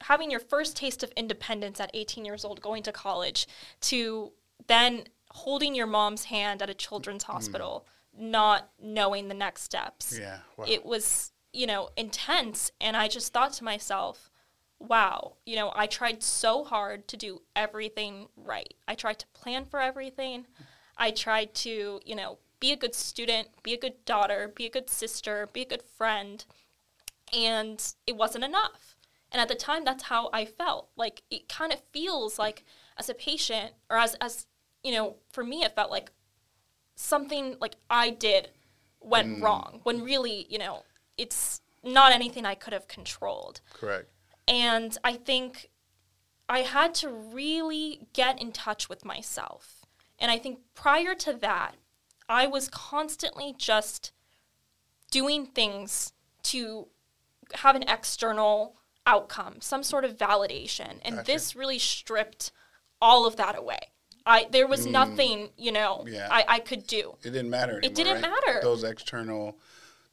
having 0.00 0.30
your 0.30 0.40
first 0.40 0.76
taste 0.76 1.02
of 1.02 1.12
independence 1.16 1.80
at 1.80 1.90
18 1.94 2.24
years 2.24 2.44
old, 2.44 2.60
going 2.60 2.82
to 2.84 2.92
college, 2.92 3.46
to 3.82 4.32
then 4.68 5.04
holding 5.32 5.74
your 5.74 5.86
mom's 5.86 6.24
hand 6.24 6.62
at 6.62 6.70
a 6.70 6.74
children's 6.74 7.24
mm-hmm. 7.24 7.32
hospital, 7.32 7.86
not 8.16 8.70
knowing 8.80 9.28
the 9.28 9.34
next 9.34 9.62
steps. 9.62 10.18
Yeah 10.18 10.38
wow. 10.62 10.64
it 10.68 10.84
was 10.84 11.32
you 11.52 11.66
know 11.66 11.90
intense 11.96 12.70
and 12.80 12.96
i 12.96 13.08
just 13.08 13.32
thought 13.32 13.52
to 13.52 13.64
myself 13.64 14.30
wow 14.78 15.34
you 15.44 15.54
know 15.54 15.70
i 15.76 15.86
tried 15.86 16.22
so 16.22 16.64
hard 16.64 17.06
to 17.06 17.16
do 17.16 17.42
everything 17.54 18.26
right. 18.36 18.74
I 18.88 18.94
tried 18.94 19.18
to 19.20 19.26
plan 19.28 19.64
for 19.64 19.80
everything. 19.80 20.46
I 20.96 21.10
tried 21.10 21.54
to 21.56 22.00
you 22.04 22.14
know 22.14 22.38
be 22.60 22.72
a 22.72 22.76
good 22.76 22.94
student 22.94 23.48
be 23.62 23.74
a 23.74 23.78
good 23.78 24.04
daughter 24.04 24.50
be 24.54 24.66
a 24.66 24.70
good 24.70 24.90
sister 24.90 25.48
be 25.52 25.62
a 25.62 25.66
good 25.66 25.82
friend 25.82 26.44
and 27.32 27.94
it 28.06 28.16
wasn't 28.16 28.44
enough. 28.44 28.96
And 29.30 29.40
at 29.40 29.48
the 29.48 29.54
time 29.54 29.84
that's 29.84 30.04
how 30.04 30.30
i 30.32 30.44
felt. 30.44 30.88
Like 30.96 31.22
it 31.30 31.48
kind 31.48 31.72
of 31.72 31.80
feels 31.92 32.38
like 32.38 32.64
as 32.98 33.08
a 33.08 33.14
patient 33.14 33.72
or 33.88 33.98
as 33.98 34.14
as 34.20 34.46
you 34.82 34.92
know 34.92 35.16
for 35.30 35.44
me 35.44 35.62
it 35.62 35.74
felt 35.74 35.90
like 35.90 36.10
something 36.94 37.56
like 37.60 37.76
i 37.90 38.10
did 38.10 38.50
went 39.00 39.38
mm. 39.38 39.42
wrong 39.42 39.80
when 39.82 40.02
really 40.02 40.46
you 40.48 40.58
know 40.58 40.84
it's 41.16 41.60
not 41.82 42.12
anything 42.12 42.44
i 42.44 42.54
could 42.54 42.72
have 42.72 42.86
controlled 42.88 43.60
correct 43.72 44.10
and 44.46 44.98
i 45.02 45.12
think 45.12 45.70
i 46.48 46.60
had 46.60 46.94
to 46.94 47.08
really 47.08 48.06
get 48.12 48.40
in 48.40 48.52
touch 48.52 48.88
with 48.88 49.04
myself 49.04 49.84
and 50.18 50.30
i 50.30 50.38
think 50.38 50.58
prior 50.74 51.14
to 51.14 51.32
that 51.32 51.74
i 52.28 52.46
was 52.46 52.68
constantly 52.68 53.54
just 53.56 54.12
doing 55.10 55.46
things 55.46 56.12
to 56.42 56.88
have 57.54 57.76
an 57.76 57.84
external 57.84 58.76
outcome, 59.06 59.60
some 59.60 59.82
sort 59.82 60.04
of 60.04 60.16
validation. 60.16 60.98
And 61.04 61.16
Gotcha. 61.16 61.32
this 61.32 61.56
really 61.56 61.78
stripped 61.78 62.52
all 63.00 63.26
of 63.26 63.36
that 63.36 63.56
away. 63.56 63.90
I 64.26 64.46
there 64.50 64.66
was 64.66 64.86
nothing, 64.86 65.50
you 65.56 65.72
know, 65.72 66.04
Mm. 66.06 66.12
Yeah. 66.12 66.28
I, 66.30 66.44
I 66.48 66.58
could 66.60 66.86
do. 66.86 67.16
it 67.22 67.30
didn't 67.30 67.50
matter 67.50 67.78
anymore, 67.78 67.94
didn't 67.94 68.22
right? 68.22 68.30
matter. 68.30 68.60
those 68.62 68.84
external 68.84 69.56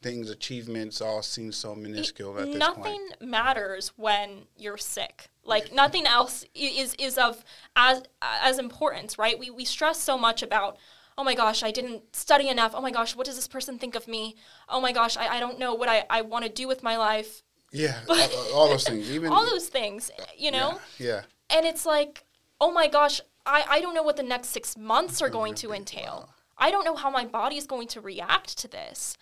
things 0.02 0.30
achievements 0.30 1.02
all 1.02 1.22
seem 1.22 1.52
so 1.52 1.76
minuscule 1.76 2.40
at 2.40 2.46
this 2.46 2.56
nothing 2.56 2.84
point 2.84 3.22
matters 3.22 3.92
when 3.98 4.44
you're 4.58 4.78
sick. 4.78 5.28
Like 5.44 5.74
nothing 5.74 6.06
else 6.06 6.46
is 6.54 6.96
is 7.00 7.18
of 7.18 7.44
as 7.76 8.04
as 8.22 8.60
importance, 8.60 9.18
right? 9.18 9.38
We 9.38 9.50
we 9.50 9.66
stress 9.66 10.02
so 10.02 10.18
much 10.18 10.42
about 10.44 10.78
oh 11.18 11.24
my 11.24 11.36
gosh, 11.36 11.64
I 11.64 11.72
didn't 11.72 12.16
study 12.16 12.48
enough. 12.48 12.72
Oh 12.74 12.80
my 12.82 12.92
gosh, 12.92 13.14
what 13.14 13.26
does 13.26 13.36
this 13.36 13.48
person 13.48 13.78
think 13.78 13.96
of 13.96 14.08
me? 14.08 14.36
Oh 14.70 14.80
my 14.80 14.94
gosh, 14.94 15.18
I, 15.18 15.28
I 15.36 15.40
don't 15.42 15.60
know 15.60 15.74
what 15.74 15.90
I, 15.90 16.06
I 16.10 16.22
want 16.22 16.46
to 16.46 16.50
do 16.52 16.66
with 16.66 16.82
my 16.82 16.96
life. 16.96 17.44
yeah 17.74 18.00
all, 18.08 18.54
all 18.54 18.68
those 18.70 18.86
things 18.88 19.12
even 19.16 19.30
All 19.32 19.46
those 19.46 19.68
things, 19.68 20.12
you 20.38 20.50
know? 20.50 20.80
yeah, 20.98 21.08
yeah. 21.08 21.22
And 21.58 21.66
it's 21.66 21.86
like, 21.86 22.24
oh 22.62 22.72
my 22.72 22.88
gosh, 22.88 23.20
I, 23.50 23.66
I 23.68 23.82
don't 23.82 23.96
know 23.96 24.04
what 24.04 24.18
the 24.18 24.24
next 24.24 24.50
six 24.50 24.78
months 24.78 25.22
are 25.22 25.30
going 25.30 25.56
to 25.56 25.74
entail. 25.74 26.30
I 26.58 26.72
don't 26.72 26.86
know 26.86 26.96
how 26.96 27.10
my 27.10 27.26
body 27.26 27.58
is 27.58 27.66
going 27.66 27.88
to 27.90 28.02
react 28.02 28.58
to 28.60 28.68
this. 28.68 29.18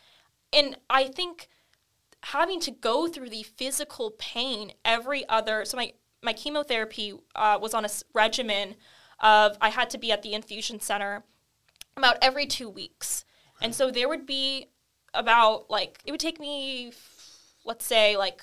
And 0.52 0.78
I 0.90 1.06
think 1.06 1.50
having 2.24 2.60
to 2.62 2.72
go 2.72 3.08
through 3.08 3.30
the 3.30 3.44
physical 3.44 4.12
pain 4.18 4.72
every 4.84 5.28
other 5.30 5.63
so 5.66 5.78
my 5.78 5.94
my 6.24 6.34
chemotherapy 6.34 7.13
uh, 7.36 7.60
was 7.62 7.74
on 7.76 7.86
a 7.86 7.90
regimen 8.13 8.76
of 9.20 9.56
I 9.62 9.70
had 9.70 9.90
to 9.92 9.98
be 9.98 10.12
at 10.12 10.24
the 10.24 10.34
infusion 10.34 10.80
center 10.80 11.24
about 11.96 12.18
every 12.22 12.48
two 12.48 12.70
weeks, 12.70 13.24
and 13.62 13.74
so 13.74 13.92
there 13.92 14.10
would 14.10 14.26
be 14.26 14.68
about 15.13 15.70
like 15.70 16.00
it 16.06 16.12
would 16.12 16.20
take 16.20 16.40
me 16.40 16.92
let's 17.66 17.86
say 17.86 18.18
like 18.18 18.42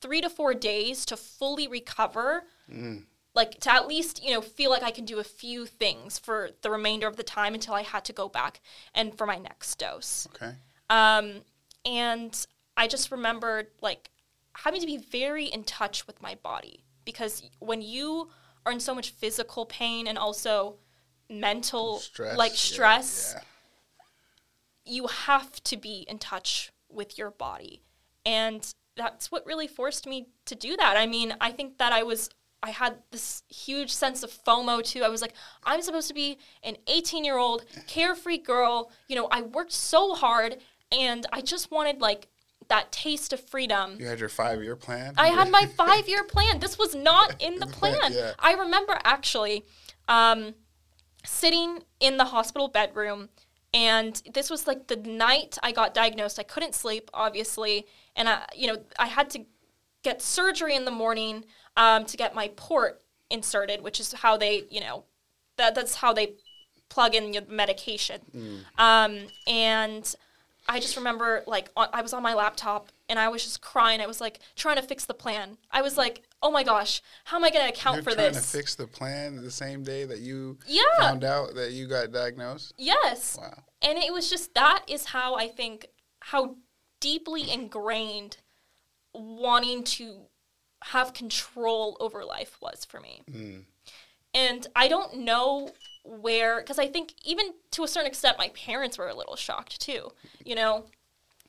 three 0.00 0.20
to 0.20 0.30
four 0.30 0.54
days 0.54 1.04
to 1.06 1.16
fully 1.16 1.66
recover 1.68 2.44
like 3.34 3.58
to 3.60 3.72
at 3.72 3.86
least 3.86 4.22
you 4.22 4.32
know 4.32 4.40
feel 4.40 4.70
like 4.70 4.82
i 4.82 4.90
can 4.90 5.04
do 5.04 5.18
a 5.18 5.24
few 5.24 5.66
things 5.66 6.18
for 6.18 6.50
the 6.62 6.70
remainder 6.70 7.06
of 7.06 7.16
the 7.16 7.22
time 7.22 7.54
until 7.54 7.74
i 7.74 7.82
had 7.82 8.04
to 8.04 8.12
go 8.12 8.28
back 8.28 8.60
and 8.94 9.16
for 9.16 9.26
my 9.26 9.38
next 9.38 9.78
dose 9.78 10.28
okay 10.34 10.52
um, 10.90 11.40
and 11.84 12.46
i 12.76 12.86
just 12.86 13.10
remembered 13.10 13.68
like 13.80 14.10
having 14.54 14.80
to 14.80 14.86
be 14.86 14.98
very 14.98 15.46
in 15.46 15.64
touch 15.64 16.06
with 16.06 16.20
my 16.20 16.34
body 16.42 16.84
because 17.04 17.42
when 17.58 17.80
you 17.80 18.28
are 18.64 18.72
in 18.72 18.80
so 18.80 18.94
much 18.94 19.10
physical 19.10 19.66
pain 19.66 20.06
and 20.06 20.18
also 20.18 20.76
mental 21.30 21.98
stress 21.98 22.36
like 22.36 22.52
yeah, 22.52 22.56
stress 22.56 23.34
yeah. 23.34 24.94
you 24.94 25.06
have 25.06 25.62
to 25.64 25.76
be 25.76 26.04
in 26.08 26.18
touch 26.18 26.70
with 26.92 27.18
your 27.18 27.30
body. 27.30 27.82
And 28.24 28.72
that's 28.96 29.32
what 29.32 29.46
really 29.46 29.66
forced 29.66 30.06
me 30.06 30.28
to 30.46 30.54
do 30.54 30.76
that. 30.76 30.96
I 30.96 31.06
mean, 31.06 31.34
I 31.40 31.50
think 31.50 31.78
that 31.78 31.92
I 31.92 32.02
was 32.02 32.30
I 32.62 32.70
had 32.70 32.96
this 33.10 33.42
huge 33.48 33.92
sense 33.92 34.22
of 34.22 34.30
FOMO 34.30 34.84
too. 34.84 35.02
I 35.02 35.08
was 35.08 35.20
like, 35.20 35.34
I'm 35.64 35.82
supposed 35.82 36.08
to 36.08 36.14
be 36.14 36.38
an 36.62 36.76
18 36.86 37.24
year 37.24 37.38
old 37.38 37.64
carefree 37.86 38.38
girl. 38.38 38.92
You 39.08 39.16
know, 39.16 39.28
I 39.30 39.42
worked 39.42 39.72
so 39.72 40.14
hard 40.14 40.58
and 40.92 41.26
I 41.32 41.40
just 41.40 41.70
wanted 41.70 42.00
like 42.00 42.28
that 42.68 42.92
taste 42.92 43.32
of 43.32 43.40
freedom. 43.40 43.96
You 43.98 44.06
had 44.06 44.20
your 44.20 44.28
five 44.28 44.62
year 44.62 44.76
plan? 44.76 45.14
I 45.18 45.28
had 45.28 45.50
my 45.50 45.66
five 45.76 46.08
year 46.08 46.24
plan. 46.24 46.60
This 46.60 46.78
was 46.78 46.94
not 46.94 47.42
in 47.42 47.58
the 47.58 47.66
plan. 47.78 48.12
Yeah. 48.12 48.32
I 48.38 48.54
remember 48.54 48.98
actually 49.04 49.64
um, 50.08 50.54
sitting 51.24 51.80
in 52.00 52.16
the 52.16 52.26
hospital 52.26 52.68
bedroom, 52.68 53.28
and 53.74 54.22
this 54.32 54.50
was 54.50 54.66
like 54.66 54.86
the 54.86 54.96
night 54.96 55.58
I 55.62 55.72
got 55.72 55.94
diagnosed. 55.94 56.38
I 56.38 56.44
couldn't 56.44 56.74
sleep, 56.74 57.10
obviously, 57.12 57.86
and 58.14 58.28
I, 58.28 58.46
you 58.54 58.68
know, 58.68 58.82
I 58.98 59.06
had 59.06 59.30
to 59.30 59.44
get 60.02 60.20
surgery 60.20 60.74
in 60.74 60.84
the 60.84 60.90
morning 60.90 61.44
um, 61.76 62.04
to 62.06 62.16
get 62.16 62.34
my 62.34 62.48
port 62.56 63.00
inserted, 63.30 63.82
which 63.82 63.98
is 64.00 64.12
how 64.12 64.36
they, 64.36 64.64
you 64.70 64.80
know, 64.80 65.04
that 65.56 65.74
that's 65.74 65.96
how 65.96 66.12
they 66.12 66.34
plug 66.88 67.14
in 67.14 67.32
your 67.32 67.44
medication. 67.48 68.20
Um, 68.78 69.20
and 69.46 70.14
I 70.68 70.78
just 70.78 70.96
remember 70.96 71.42
like 71.46 71.70
on, 71.76 71.88
I 71.92 72.02
was 72.02 72.12
on 72.12 72.22
my 72.22 72.34
laptop 72.34 72.88
and 73.08 73.18
I 73.18 73.28
was 73.28 73.42
just 73.42 73.60
crying. 73.62 74.00
I 74.00 74.06
was 74.06 74.20
like 74.20 74.40
trying 74.56 74.76
to 74.76 74.82
fix 74.82 75.04
the 75.06 75.14
plan. 75.14 75.56
I 75.70 75.82
was 75.82 75.96
like, 75.96 76.22
oh 76.42 76.50
my 76.50 76.62
gosh, 76.64 77.00
how 77.24 77.36
am 77.38 77.44
I 77.44 77.50
going 77.50 77.64
to 77.66 77.72
account 77.72 77.96
You're 77.96 78.02
for 78.04 78.10
trying 78.12 78.32
this? 78.32 78.50
to 78.50 78.56
fix 78.58 78.74
the 78.74 78.86
plan 78.86 79.36
the 79.42 79.50
same 79.50 79.82
day 79.82 80.04
that 80.04 80.20
you 80.20 80.58
Yeah. 80.66 80.82
found 80.98 81.24
out 81.24 81.54
that 81.54 81.72
you 81.72 81.86
got 81.86 82.12
diagnosed? 82.12 82.74
yes. 82.76 83.38
Wow. 83.40 83.64
And 83.80 83.98
it 83.98 84.12
was 84.12 84.28
just 84.30 84.54
that 84.54 84.84
is 84.86 85.06
how 85.06 85.34
I 85.34 85.48
think 85.48 85.86
how 86.20 86.56
deeply 87.00 87.50
ingrained 87.50 88.36
wanting 89.14 89.82
to 89.84 90.26
have 90.86 91.14
control 91.14 91.96
over 92.00 92.24
life 92.24 92.56
was 92.60 92.84
for 92.84 93.00
me. 93.00 93.22
Mm. 93.30 93.62
And 94.34 94.66
I 94.74 94.88
don't 94.88 95.18
know 95.18 95.70
where, 96.04 96.60
because 96.60 96.78
I 96.78 96.88
think 96.88 97.14
even 97.24 97.46
to 97.72 97.84
a 97.84 97.88
certain 97.88 98.08
extent, 98.08 98.38
my 98.38 98.48
parents 98.50 98.98
were 98.98 99.08
a 99.08 99.14
little 99.14 99.36
shocked 99.36 99.80
too, 99.80 100.10
you 100.44 100.54
know? 100.54 100.86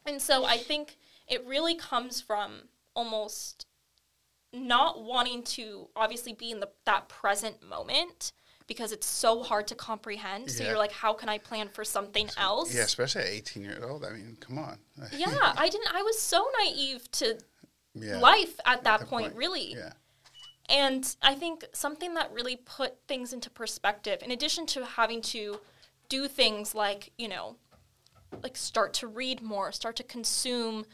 And 0.06 0.22
so 0.22 0.46
I 0.46 0.58
think 0.58 0.98
it 1.28 1.46
really 1.46 1.76
comes 1.76 2.22
from 2.22 2.64
almost 2.94 3.66
not 4.52 5.02
wanting 5.04 5.44
to 5.44 5.88
obviously 5.96 6.34
be 6.34 6.52
in 6.52 6.60
the, 6.60 6.70
that 6.86 7.10
present 7.10 7.64
moment 7.64 8.34
because 8.68 8.92
it's 8.92 9.08
so 9.08 9.44
hard 9.44 9.68
to 9.68 9.76
comprehend. 9.76 10.52
So 10.52 10.64
Yeah. 10.64 10.70
you're 10.70 10.78
like, 10.78 10.92
how 10.92 11.14
can 11.14 11.30
I 11.30 11.38
plan 11.38 11.70
for 11.70 11.84
something 11.84 12.30
else? 12.38 12.74
Yeah, 12.74 12.84
especially 12.84 13.22
at 13.24 13.28
18 13.28 13.64
years 13.64 13.84
old. 13.84 14.06
I 14.06 14.12
mean, 14.12 14.38
come 14.40 14.58
on. 14.60 14.78
yeah, 15.12 15.54
I 15.58 15.70
didn't, 15.70 15.94
I 15.94 16.02
was 16.02 16.20
so 16.20 16.46
naive 16.60 17.10
to 17.14 17.40
yeah. 17.94 18.18
life 18.18 18.60
at 18.66 18.84
that 18.84 19.02
point, 19.02 19.28
point, 19.28 19.36
really. 19.36 19.74
Yeah. 19.74 19.94
And 20.70 21.16
I 21.22 21.36
think 21.36 21.66
something 21.74 22.14
that 22.14 22.32
really 22.32 22.56
put 22.56 22.98
things 23.08 23.34
into 23.34 23.50
perspective, 23.50 24.22
in 24.24 24.32
addition 24.32 24.66
to 24.68 24.86
having 24.86 25.22
to 25.24 25.60
do 26.10 26.28
things 26.28 26.74
like, 26.74 27.12
you 27.18 27.28
know, 27.28 27.58
like 28.42 28.56
start 28.56 28.94
to 28.96 29.08
read 29.08 29.42
more, 29.42 29.72
start 29.72 29.96
to 29.98 30.04
consume, 30.04 30.86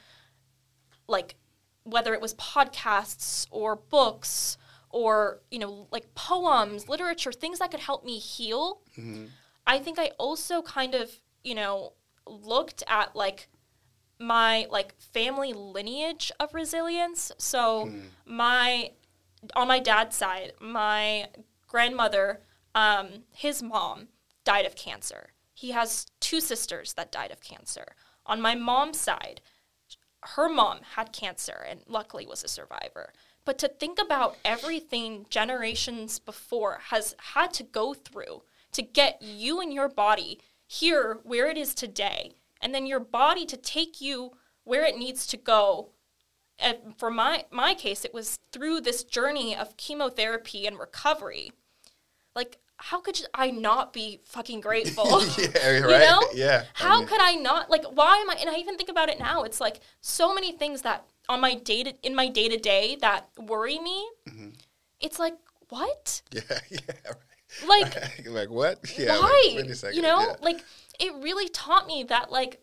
like 1.08 1.36
whether 1.84 2.14
it 2.14 2.22
was 2.22 2.34
podcasts 2.36 3.48
or 3.52 3.76
books 3.76 4.58
or, 4.90 5.40
you 5.52 5.60
know, 5.60 5.88
like 5.92 6.14
poems, 6.16 6.90
literature, 6.90 7.32
things 7.32 7.60
that 7.60 7.72
could 7.72 7.80
help 7.80 8.04
me 8.04 8.18
heal. 8.18 8.82
Mm-hmm. 8.98 9.26
I 9.68 9.78
think 9.80 10.00
I 10.00 10.12
also 10.18 10.62
kind 10.62 10.96
of, 10.96 11.12
you 11.44 11.54
know, 11.54 11.94
looked 12.26 12.84
at 12.88 13.16
like 13.16 13.50
my 14.20 14.68
like 14.70 15.00
family 15.00 15.54
lineage 15.54 16.32
of 16.40 16.54
resilience. 16.54 17.32
So 17.38 17.90
my 18.26 18.92
on 19.56 19.68
my 19.68 19.80
dad's 19.80 20.16
side, 20.16 20.52
my 20.60 21.28
grandmother, 21.68 22.42
um, 22.76 23.24
his 23.32 23.64
mom 23.64 24.10
died 24.44 24.66
of 24.66 24.76
cancer. 24.76 25.30
He 25.54 25.72
has 25.72 26.08
two 26.20 26.42
sisters 26.42 26.94
that 26.94 27.12
died 27.12 27.32
of 27.32 27.42
cancer. 27.42 27.86
On 28.26 28.42
my 28.42 28.56
mom's 28.56 29.00
side, 29.00 29.42
her 30.22 30.50
mom 30.50 30.80
had 30.96 31.14
cancer 31.14 31.66
and 31.68 31.82
luckily 31.88 32.26
was 32.26 32.44
a 32.44 32.48
survivor. 32.48 33.14
But 33.46 33.58
to 33.60 33.68
think 33.68 34.00
about 34.00 34.38
everything 34.44 35.26
generations 35.30 36.20
before 36.20 36.80
has 36.90 37.16
had 37.34 37.54
to 37.54 37.64
go 37.64 37.94
through 37.94 38.44
to 38.74 38.82
get 38.82 39.22
you 39.22 39.60
and 39.62 39.74
your 39.74 39.90
body 39.90 40.40
here 40.68 41.20
where 41.24 41.50
it 41.50 41.58
is 41.58 41.74
today, 41.74 42.36
and 42.62 42.74
then 42.74 42.86
your 42.86 43.00
body 43.00 43.46
to 43.46 43.58
take 43.58 44.02
you 44.02 44.32
where 44.64 44.86
it 44.86 44.98
needs 44.98 45.26
to 45.28 45.38
go. 45.38 45.90
And 46.58 46.78
for 46.98 47.10
my 47.10 47.46
my 47.52 47.74
case, 47.74 48.04
it 48.04 48.14
was 48.14 48.40
through 48.52 48.82
this 48.82 49.04
journey 49.04 49.56
of 49.56 49.78
chemotherapy 49.78 50.68
and 50.68 50.78
recovery. 50.78 51.52
Like, 52.36 52.60
how 52.78 53.00
could 53.02 53.22
I 53.34 53.52
not 53.52 53.94
be 53.94 54.22
fucking 54.26 54.62
grateful? 54.62 55.22
yeah, 55.38 55.72
You 55.78 55.86
right. 55.86 56.00
know? 56.10 56.22
Yeah. 56.34 56.66
I 56.80 56.84
How 56.84 57.00
mean, 57.00 57.08
could 57.08 57.22
I 57.22 57.36
not 57.36 57.70
like 57.70 57.86
why 57.86 58.18
am 58.18 58.30
I 58.30 58.36
and 58.36 58.50
I 58.50 58.56
even 58.56 58.78
think 58.78 58.90
about 58.90 59.10
it 59.10 59.20
now. 59.20 59.44
It's 59.44 59.62
like 59.62 59.80
so 60.02 60.34
many 60.34 60.52
things 60.52 60.82
that 60.82 61.06
on 61.28 61.40
my 61.42 61.56
day 61.56 61.84
to, 61.84 61.94
in 62.04 62.16
my 62.16 62.28
day 62.28 62.50
to 62.50 62.58
day 62.58 62.98
that 63.02 63.30
worry 63.38 63.80
me. 63.80 64.10
Mm-hmm. 64.28 64.50
It's 65.00 65.20
like 65.20 65.36
what? 65.70 66.22
Yeah, 66.32 66.42
yeah. 66.70 66.80
Right. 67.68 67.96
Like 67.96 68.28
like 68.28 68.50
what? 68.50 68.80
Yeah. 68.98 69.14
like, 69.16 69.22
why? 69.22 69.72
second, 69.74 69.96
you 69.96 70.02
know, 70.02 70.20
yeah. 70.20 70.36
like 70.42 70.64
it 71.00 71.14
really 71.22 71.50
taught 71.50 71.88
me 71.88 72.04
that 72.04 72.32
like 72.32 72.62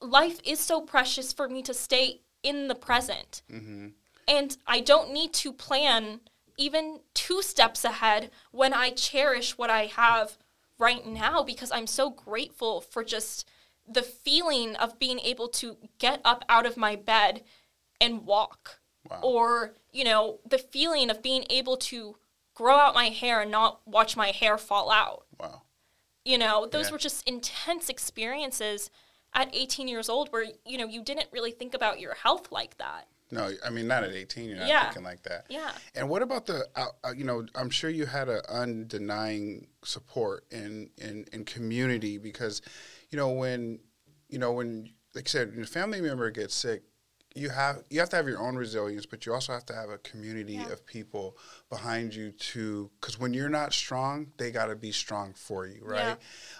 life 0.00 0.40
is 0.44 0.60
so 0.60 0.80
precious 0.80 1.32
for 1.32 1.48
me 1.48 1.62
to 1.62 1.74
stay 1.74 2.20
in 2.42 2.68
the 2.68 2.74
present. 2.74 3.42
Mm-hmm. 3.50 3.88
And 4.28 4.56
I 4.66 4.80
don't 4.80 5.12
need 5.12 5.32
to 5.34 5.52
plan 5.52 6.20
even 6.56 7.00
two 7.14 7.42
steps 7.42 7.84
ahead 7.84 8.30
when 8.52 8.72
I 8.72 8.90
cherish 8.90 9.58
what 9.58 9.70
I 9.70 9.86
have 9.86 10.38
right 10.78 11.06
now 11.06 11.42
because 11.42 11.72
I'm 11.72 11.86
so 11.86 12.10
grateful 12.10 12.80
for 12.80 13.02
just 13.02 13.48
the 13.88 14.02
feeling 14.02 14.76
of 14.76 14.98
being 14.98 15.18
able 15.20 15.48
to 15.48 15.76
get 15.98 16.20
up 16.24 16.44
out 16.48 16.66
of 16.66 16.76
my 16.76 16.96
bed 16.96 17.42
and 18.00 18.24
walk. 18.24 18.80
Wow. 19.10 19.20
Or, 19.22 19.74
you 19.92 20.04
know, 20.04 20.40
the 20.48 20.58
feeling 20.58 21.10
of 21.10 21.22
being 21.22 21.44
able 21.50 21.76
to 21.78 22.16
grow 22.54 22.76
out 22.76 22.94
my 22.94 23.06
hair 23.06 23.40
and 23.40 23.50
not 23.50 23.80
watch 23.86 24.16
my 24.16 24.28
hair 24.28 24.58
fall 24.58 24.90
out. 24.90 25.24
You 26.24 26.38
know, 26.38 26.66
those 26.66 26.86
Yeah. 26.86 26.92
were 26.92 26.98
just 26.98 27.26
intense 27.28 27.88
experiences 27.88 28.90
at 29.32 29.48
18 29.54 29.88
years 29.88 30.08
old 30.08 30.30
where, 30.32 30.46
you 30.66 30.76
know, 30.76 30.86
you 30.86 31.02
didn't 31.02 31.28
really 31.32 31.52
think 31.52 31.72
about 31.74 32.00
your 32.00 32.14
health 32.14 32.50
like 32.52 32.76
that. 32.78 33.08
No, 33.32 33.52
I 33.64 33.70
mean 33.70 33.86
not 33.86 34.02
at 34.02 34.12
18. 34.12 34.48
You're 34.48 34.58
not 34.58 34.68
Yeah. 34.68 34.84
thinking 34.86 35.04
like 35.04 35.22
that. 35.22 35.46
Yeah. 35.48 35.70
And 35.94 36.08
what 36.08 36.20
about 36.20 36.46
the? 36.46 36.68
Uh, 36.74 36.86
uh, 37.04 37.12
you 37.12 37.22
know, 37.22 37.46
I'm 37.54 37.70
sure 37.70 37.88
you 37.88 38.06
had 38.06 38.28
an 38.28 38.42
undenying 38.50 39.68
support 39.84 40.44
in 40.50 40.90
in 40.98 41.26
in 41.32 41.44
community 41.44 42.18
because, 42.18 42.60
you 43.10 43.16
know, 43.16 43.30
when 43.30 43.78
you 44.28 44.38
know 44.38 44.52
when 44.52 44.92
like 45.14 45.28
I 45.28 45.30
said, 45.30 45.52
when 45.54 45.62
a 45.62 45.66
family 45.66 46.00
member 46.00 46.28
gets 46.32 46.54
sick, 46.56 46.82
you 47.34 47.48
have 47.50 47.82
you 47.90 48.00
have 48.00 48.08
to 48.10 48.16
have 48.16 48.26
your 48.28 48.40
own 48.40 48.56
resilience, 48.56 49.06
but 49.06 49.24
you 49.24 49.32
also 49.32 49.52
have 49.52 49.64
to 49.66 49.74
have 49.74 49.88
a 49.90 49.98
community 49.98 50.54
Yeah. 50.54 50.72
of 50.72 50.84
people 50.86 51.36
behind 51.68 52.14
you 52.14 52.32
to 52.32 52.90
because 53.00 53.18
when 53.18 53.32
you're 53.34 53.48
not 53.48 53.72
strong, 53.72 54.32
they 54.36 54.50
got 54.50 54.66
to 54.66 54.76
be 54.76 54.92
strong 54.92 55.32
for 55.34 55.66
you, 55.66 55.80
right? 55.84 56.16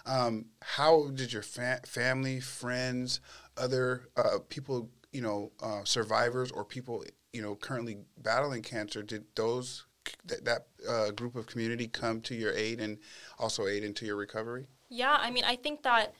Um, 0.06 0.46
how 0.62 1.10
did 1.10 1.32
your 1.32 1.42
fa- 1.42 1.80
family, 1.84 2.40
friends, 2.40 3.20
other 3.56 4.08
uh, 4.16 4.38
people, 4.48 4.90
you 5.12 5.22
know, 5.22 5.52
uh, 5.60 5.82
survivors 5.84 6.50
or 6.52 6.64
people, 6.64 7.04
you 7.32 7.42
know, 7.42 7.56
currently 7.56 7.98
battling 8.18 8.62
cancer, 8.62 9.02
did 9.02 9.24
those 9.34 9.86
that, 10.26 10.44
that 10.44 10.66
uh, 10.88 11.10
group 11.10 11.34
of 11.36 11.46
community 11.46 11.86
come 11.88 12.20
to 12.22 12.34
your 12.34 12.52
aid 12.52 12.80
and 12.80 12.98
also 13.38 13.66
aid 13.66 13.84
into 13.84 14.06
your 14.06 14.16
recovery? 14.16 14.66
Yeah, 14.88 15.16
I 15.20 15.30
mean, 15.30 15.44
I 15.44 15.56
think 15.56 15.82
that 15.82 16.14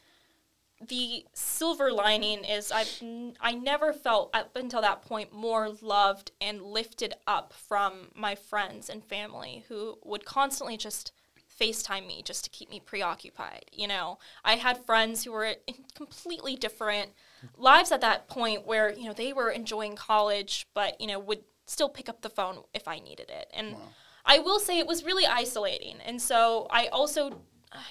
the 0.86 1.26
silver 1.34 1.92
lining 1.92 2.44
is 2.44 2.72
I've 2.72 2.98
n- 3.02 3.36
I 3.40 3.52
never 3.52 3.92
felt 3.92 4.30
up 4.34 4.56
until 4.56 4.80
that 4.80 5.02
point 5.02 5.32
more 5.32 5.70
loved 5.82 6.32
and 6.40 6.62
lifted 6.62 7.14
up 7.26 7.52
from 7.52 8.08
my 8.14 8.34
friends 8.34 8.88
and 8.88 9.04
family 9.04 9.64
who 9.68 9.98
would 10.04 10.24
constantly 10.24 10.76
just 10.76 11.12
FaceTime 11.60 12.06
me 12.06 12.22
just 12.24 12.44
to 12.44 12.50
keep 12.50 12.70
me 12.70 12.80
preoccupied. 12.80 13.66
You 13.72 13.88
know, 13.88 14.18
I 14.42 14.56
had 14.56 14.84
friends 14.86 15.24
who 15.24 15.32
were 15.32 15.44
in 15.44 15.74
completely 15.94 16.56
different 16.56 17.10
lives 17.58 17.92
at 17.92 18.00
that 18.00 18.28
point 18.28 18.66
where, 18.66 18.90
you 18.90 19.04
know, 19.04 19.12
they 19.12 19.34
were 19.34 19.50
enjoying 19.50 19.94
college, 19.96 20.66
but, 20.72 20.98
you 20.98 21.06
know, 21.06 21.18
would 21.18 21.44
still 21.66 21.90
pick 21.90 22.08
up 22.08 22.22
the 22.22 22.30
phone 22.30 22.60
if 22.72 22.88
I 22.88 22.98
needed 22.98 23.28
it. 23.28 23.50
And 23.52 23.76
I 24.24 24.38
will 24.38 24.58
say 24.58 24.78
it 24.78 24.86
was 24.86 25.04
really 25.04 25.26
isolating. 25.26 25.96
And 26.04 26.20
so 26.22 26.66
I 26.70 26.86
also, 26.86 27.42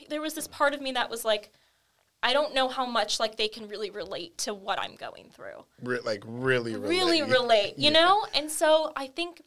there 0.09 0.21
was 0.21 0.33
this 0.33 0.47
part 0.47 0.73
of 0.73 0.81
me 0.81 0.91
that 0.93 1.09
was 1.11 1.23
like, 1.23 1.51
I 2.21 2.33
don't 2.33 2.53
know 2.53 2.67
how 2.67 2.85
much 2.85 3.19
like 3.19 3.37
they 3.37 3.47
can 3.47 3.67
really 3.67 3.89
relate 3.89 4.37
to 4.39 4.53
what 4.53 4.79
I'm 4.79 4.95
going 4.95 5.29
through 5.31 5.65
Re- 5.81 5.99
like 6.03 6.23
really, 6.25 6.75
really 6.75 7.21
relate. 7.21 7.31
relate, 7.31 7.73
you 7.77 7.91
Yeah. 7.91 8.01
know? 8.01 8.25
And 8.33 8.51
so 8.51 8.91
I 8.95 9.07
think 9.07 9.41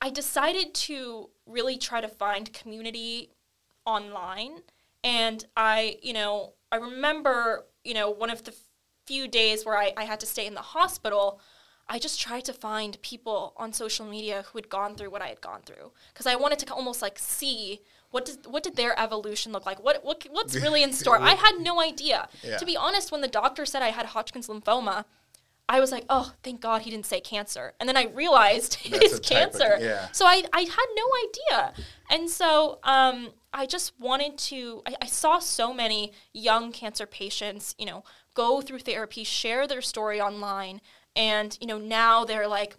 I 0.00 0.10
decided 0.10 0.74
to 0.74 1.30
really 1.46 1.76
try 1.78 2.00
to 2.00 2.08
find 2.08 2.52
community 2.52 3.30
online. 3.86 4.62
And 5.04 5.44
I, 5.56 5.98
you 6.02 6.12
know, 6.12 6.54
I 6.72 6.76
remember, 6.76 7.66
you 7.84 7.94
know, 7.94 8.10
one 8.10 8.30
of 8.30 8.44
the 8.44 8.54
few 9.06 9.28
days 9.28 9.64
where 9.64 9.76
I, 9.76 9.92
I 9.96 10.04
had 10.04 10.20
to 10.20 10.26
stay 10.26 10.46
in 10.46 10.54
the 10.54 10.60
hospital, 10.62 11.40
I 11.88 11.98
just 11.98 12.20
tried 12.20 12.44
to 12.46 12.52
find 12.52 13.00
people 13.02 13.52
on 13.56 13.72
social 13.72 14.06
media 14.06 14.44
who 14.50 14.58
had 14.58 14.68
gone 14.68 14.94
through 14.94 15.10
what 15.10 15.22
I 15.22 15.28
had 15.28 15.40
gone 15.40 15.62
through 15.62 15.92
because 16.12 16.26
I 16.26 16.36
wanted 16.36 16.58
to 16.60 16.72
almost 16.72 17.02
like 17.02 17.18
see 17.18 17.80
what 18.10 18.24
did 18.24 18.46
what 18.46 18.62
did 18.62 18.76
their 18.76 18.98
evolution 18.98 19.52
look 19.52 19.66
like? 19.66 19.82
What 19.82 20.04
what 20.04 20.26
what's 20.30 20.54
really 20.64 20.82
in 20.82 20.92
store? 20.92 21.20
I 21.20 21.34
had 21.34 21.58
no 21.60 21.80
idea. 21.80 22.28
Yeah. 22.42 22.56
To 22.58 22.64
be 22.66 22.76
honest, 22.76 23.12
when 23.12 23.20
the 23.20 23.28
doctor 23.28 23.64
said 23.66 23.82
I 23.82 23.88
had 23.90 24.06
Hodgkin's 24.06 24.48
lymphoma, 24.48 25.04
I 25.68 25.78
was 25.78 25.92
like, 25.92 26.04
oh, 26.08 26.32
thank 26.42 26.60
God 26.60 26.82
he 26.82 26.90
didn't 26.90 27.06
say 27.06 27.20
cancer. 27.20 27.74
And 27.78 27.88
then 27.88 27.96
I 27.96 28.06
realized 28.06 28.78
it 28.84 28.92
is 28.94 28.98
That's 29.00 29.12
is 29.12 29.18
a 29.18 29.22
type 29.22 29.54
of- 29.54 29.60
cancer. 29.60 29.76
yeah. 29.80 30.08
So 30.12 30.26
I, 30.26 30.42
I 30.52 30.60
had 30.62 30.86
no 30.96 31.06
idea. 31.28 31.84
And 32.10 32.28
so 32.28 32.80
um, 32.82 33.28
I 33.52 33.66
just 33.66 33.92
wanted 34.00 34.36
to, 34.38 34.82
I, 34.84 34.96
I 35.02 35.06
saw 35.06 35.38
so 35.38 35.72
many 35.72 36.12
young 36.32 36.72
cancer 36.72 37.06
patients, 37.06 37.76
you 37.78 37.86
know, 37.86 38.02
go 38.34 38.60
through 38.60 38.80
therapy, 38.80 39.22
share 39.22 39.68
their 39.68 39.80
story 39.82 40.20
online. 40.20 40.80
And, 41.14 41.56
you 41.60 41.68
know, 41.68 41.78
now 41.78 42.24
they're 42.24 42.48
like 42.48 42.74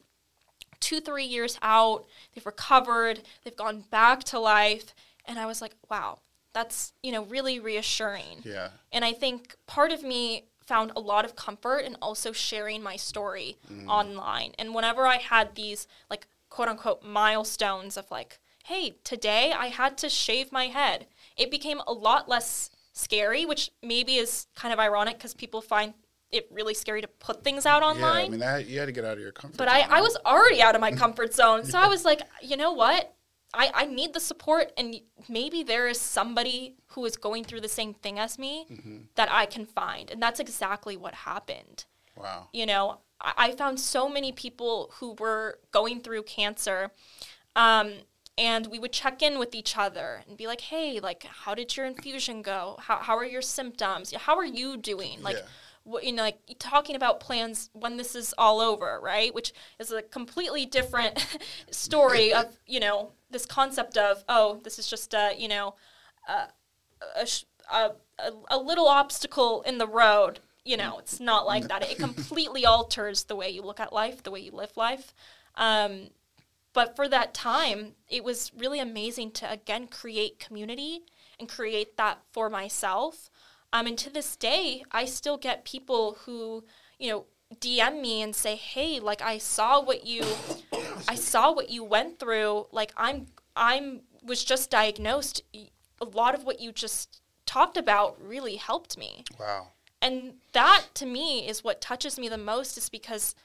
two, 0.82 1.00
three 1.00 1.26
years 1.26 1.58
out, 1.62 2.06
they've 2.34 2.46
recovered, 2.46 3.22
they've 3.46 3.56
gone 3.56 3.86
back 3.90 4.24
to 4.26 4.40
life. 4.40 4.94
And 5.32 5.40
I 5.40 5.46
was 5.46 5.62
like, 5.62 5.76
wow, 5.90 6.20
that's, 6.54 6.92
you 7.02 7.14
know, 7.14 7.24
really 7.24 7.58
reassuring. 7.58 8.42
Yeah. 8.44 8.68
And 8.92 9.06
I 9.06 9.14
think 9.14 9.56
part 9.66 9.94
of 9.94 10.04
me 10.04 10.44
found 10.60 10.92
a 10.96 11.00
lot 11.00 11.24
of 11.24 11.38
comfort 11.38 11.80
in 11.80 11.96
also 12.02 12.34
sharing 12.34 12.84
my 12.84 12.98
story 12.98 13.58
mm-hmm. 13.72 13.90
online. 13.90 14.52
And 14.60 14.76
whenever 14.76 15.08
I 15.08 15.18
had 15.18 15.56
these 15.56 15.88
like 16.10 16.28
quote 16.50 16.68
unquote 16.68 17.02
milestones 17.02 17.96
of 17.96 18.12
like, 18.12 18.40
hey, 18.66 18.96
today 19.06 19.54
I 19.58 19.68
had 19.68 19.98
to 20.00 20.10
shave 20.10 20.52
my 20.52 20.66
head, 20.66 21.08
it 21.38 21.50
became 21.50 21.82
a 21.88 21.94
lot 21.94 22.28
less 22.28 22.70
scary, 22.92 23.46
which 23.46 23.72
maybe 23.82 24.18
is 24.18 24.48
kind 24.54 24.74
of 24.74 24.80
ironic 24.80 25.18
because 25.18 25.34
people 25.34 25.62
find 25.62 25.94
it 26.30 26.48
really 26.52 26.74
scary 26.74 27.02
to 27.02 27.08
put 27.08 27.44
things 27.44 27.66
out 27.66 27.84
online. 27.84 28.20
Yeah, 28.22 28.28
I 28.28 28.30
mean 28.30 28.40
that 28.42 28.68
you 28.68 28.80
had 28.80 28.88
to 28.88 28.92
get 28.92 29.06
out 29.06 29.14
of 29.14 29.20
your 29.20 29.32
comfort 29.32 29.58
but 29.58 29.70
zone. 29.70 29.78
I, 29.90 29.98
I 30.00 30.02
was 30.02 30.18
already 30.26 30.62
out 30.62 30.76
of 30.76 30.82
my 30.82 30.92
comfort 31.04 31.34
zone. 31.34 31.64
So 31.64 31.80
I 31.80 31.88
was 31.88 32.04
like, 32.04 32.22
you 32.42 32.58
know 32.58 32.74
what? 32.74 33.14
I, 33.54 33.72
I 33.74 33.86
need 33.86 34.14
the 34.14 34.20
support, 34.20 34.72
and 34.78 35.02
maybe 35.28 35.62
there 35.64 35.88
is 35.88 36.00
somebody 36.00 36.76
who 36.90 37.04
is 37.06 37.18
going 37.18 37.44
through 37.44 37.62
the 37.62 37.68
same 37.70 37.94
thing 37.94 38.18
as 38.20 38.40
me 38.40 38.66
Mm-hmm. 38.72 38.98
that 39.16 39.30
I 39.32 39.46
can 39.46 39.66
find. 39.66 40.10
And 40.10 40.22
that's 40.22 40.40
exactly 40.40 40.96
what 40.98 41.14
happened. 41.14 41.86
wow. 42.16 42.48
You 42.54 42.66
know, 42.66 43.00
I, 43.20 43.34
I 43.38 43.52
found 43.52 43.80
so 43.80 44.08
many 44.08 44.32
people 44.32 44.92
who 44.96 45.14
were 45.20 45.60
going 45.72 46.00
through 46.02 46.24
cancer. 46.24 46.92
Um, 47.56 47.92
and 48.38 48.68
we 48.68 48.80
would 48.80 48.94
check 48.94 49.22
in 49.22 49.38
with 49.38 49.54
each 49.54 49.78
other 49.78 50.24
and 50.28 50.38
be 50.38 50.48
like, 50.48 50.62
hey, 50.62 51.00
like, 51.02 51.24
how 51.24 51.54
did 51.54 51.76
your 51.76 51.86
infusion 51.86 52.42
go? 52.42 52.78
How, 52.80 52.98
how 52.98 53.18
are 53.18 53.26
your 53.26 53.42
symptoms? 53.42 54.14
How 54.14 54.38
are 54.38 54.46
you 54.46 54.78
doing? 54.78 55.22
Like, 55.22 55.36
Yeah. 55.36 55.42
You 56.02 56.12
know, 56.12 56.24
like 56.24 56.40
talking 56.60 56.96
about 56.96 57.20
plans 57.20 57.70
when 57.74 57.98
this 57.98 58.16
is 58.16 58.34
all 58.38 58.60
over, 58.60 59.00
right? 59.02 59.34
Which 59.34 59.54
is 59.80 59.92
a 59.92 60.02
completely 60.02 60.66
different 60.66 61.26
story 61.72 62.34
of 62.34 62.58
you 62.66 62.80
know 62.80 63.12
this 63.30 63.46
concept 63.46 63.98
of 63.98 64.24
oh, 64.30 64.60
this 64.64 64.80
is 64.80 64.88
just 64.88 65.14
a 65.14 65.34
you 65.38 65.48
know 65.48 65.76
a, 66.28 66.48
a, 67.72 67.92
a, 68.20 68.32
a 68.50 68.58
little 68.58 68.88
obstacle 68.88 69.62
in 69.64 69.78
the 69.78 69.88
road. 69.88 70.40
You 70.64 70.78
know, 70.78 71.00
it's 71.00 71.20
not 71.20 71.48
like 71.48 71.68
that. 71.70 71.90
It 71.90 71.98
completely 71.98 72.66
alters 72.68 73.24
the 73.24 73.36
way 73.36 73.50
you 73.50 73.64
look 73.64 73.80
at 73.80 73.92
life, 73.92 74.22
the 74.22 74.30
way 74.30 74.42
you 74.42 74.52
live 74.52 74.78
life. 74.78 75.14
Um, 75.56 76.10
but 76.74 76.96
for 76.96 77.08
that 77.08 77.34
time, 77.34 77.96
it 78.08 78.24
was 78.24 78.52
really 78.56 78.80
amazing 78.80 79.32
to 79.32 79.52
again 79.52 79.88
create 79.88 80.40
community 80.40 81.02
and 81.40 81.50
create 81.50 81.98
that 81.98 82.20
for 82.32 82.50
myself. 82.50 83.30
Um, 83.74 83.88
and 83.88 83.98
to 84.00 84.10
this 84.10 84.36
day, 84.36 84.84
I 84.92 85.06
still 85.06 85.38
get 85.38 85.64
people 85.66 86.18
who, 86.26 86.66
you 87.00 87.10
know, 87.12 87.26
DM 87.60 88.02
me 88.02 88.22
and 88.22 88.36
say, 88.36 88.56
"Hey, 88.56 89.00
like 89.00 89.22
I 89.22 89.38
saw 89.38 89.82
what 89.82 90.06
you, 90.06 90.24
I 91.08 91.16
saw 91.16 91.52
what 91.54 91.70
you 91.70 91.84
went 91.84 92.20
through. 92.20 92.68
Like 92.72 92.92
I'm, 92.98 93.28
I'm 93.56 94.02
was 94.24 94.44
just 94.44 94.70
diagnosed. 94.70 95.42
A 96.02 96.06
lot 96.06 96.34
of 96.36 96.44
what 96.46 96.60
you 96.60 96.72
just 96.72 97.22
talked 97.46 97.78
about 97.78 98.22
really 98.22 98.56
helped 98.58 98.98
me." 98.98 99.24
Wow. 99.40 99.68
and 100.02 100.34
that 100.54 100.86
to 100.96 101.06
me 101.06 101.48
is 101.48 101.64
what 101.64 101.80
touches 101.82 102.18
me 102.18 102.28
the 102.30 102.38
most 102.38 102.78
is 102.78 102.90
because 102.90 103.36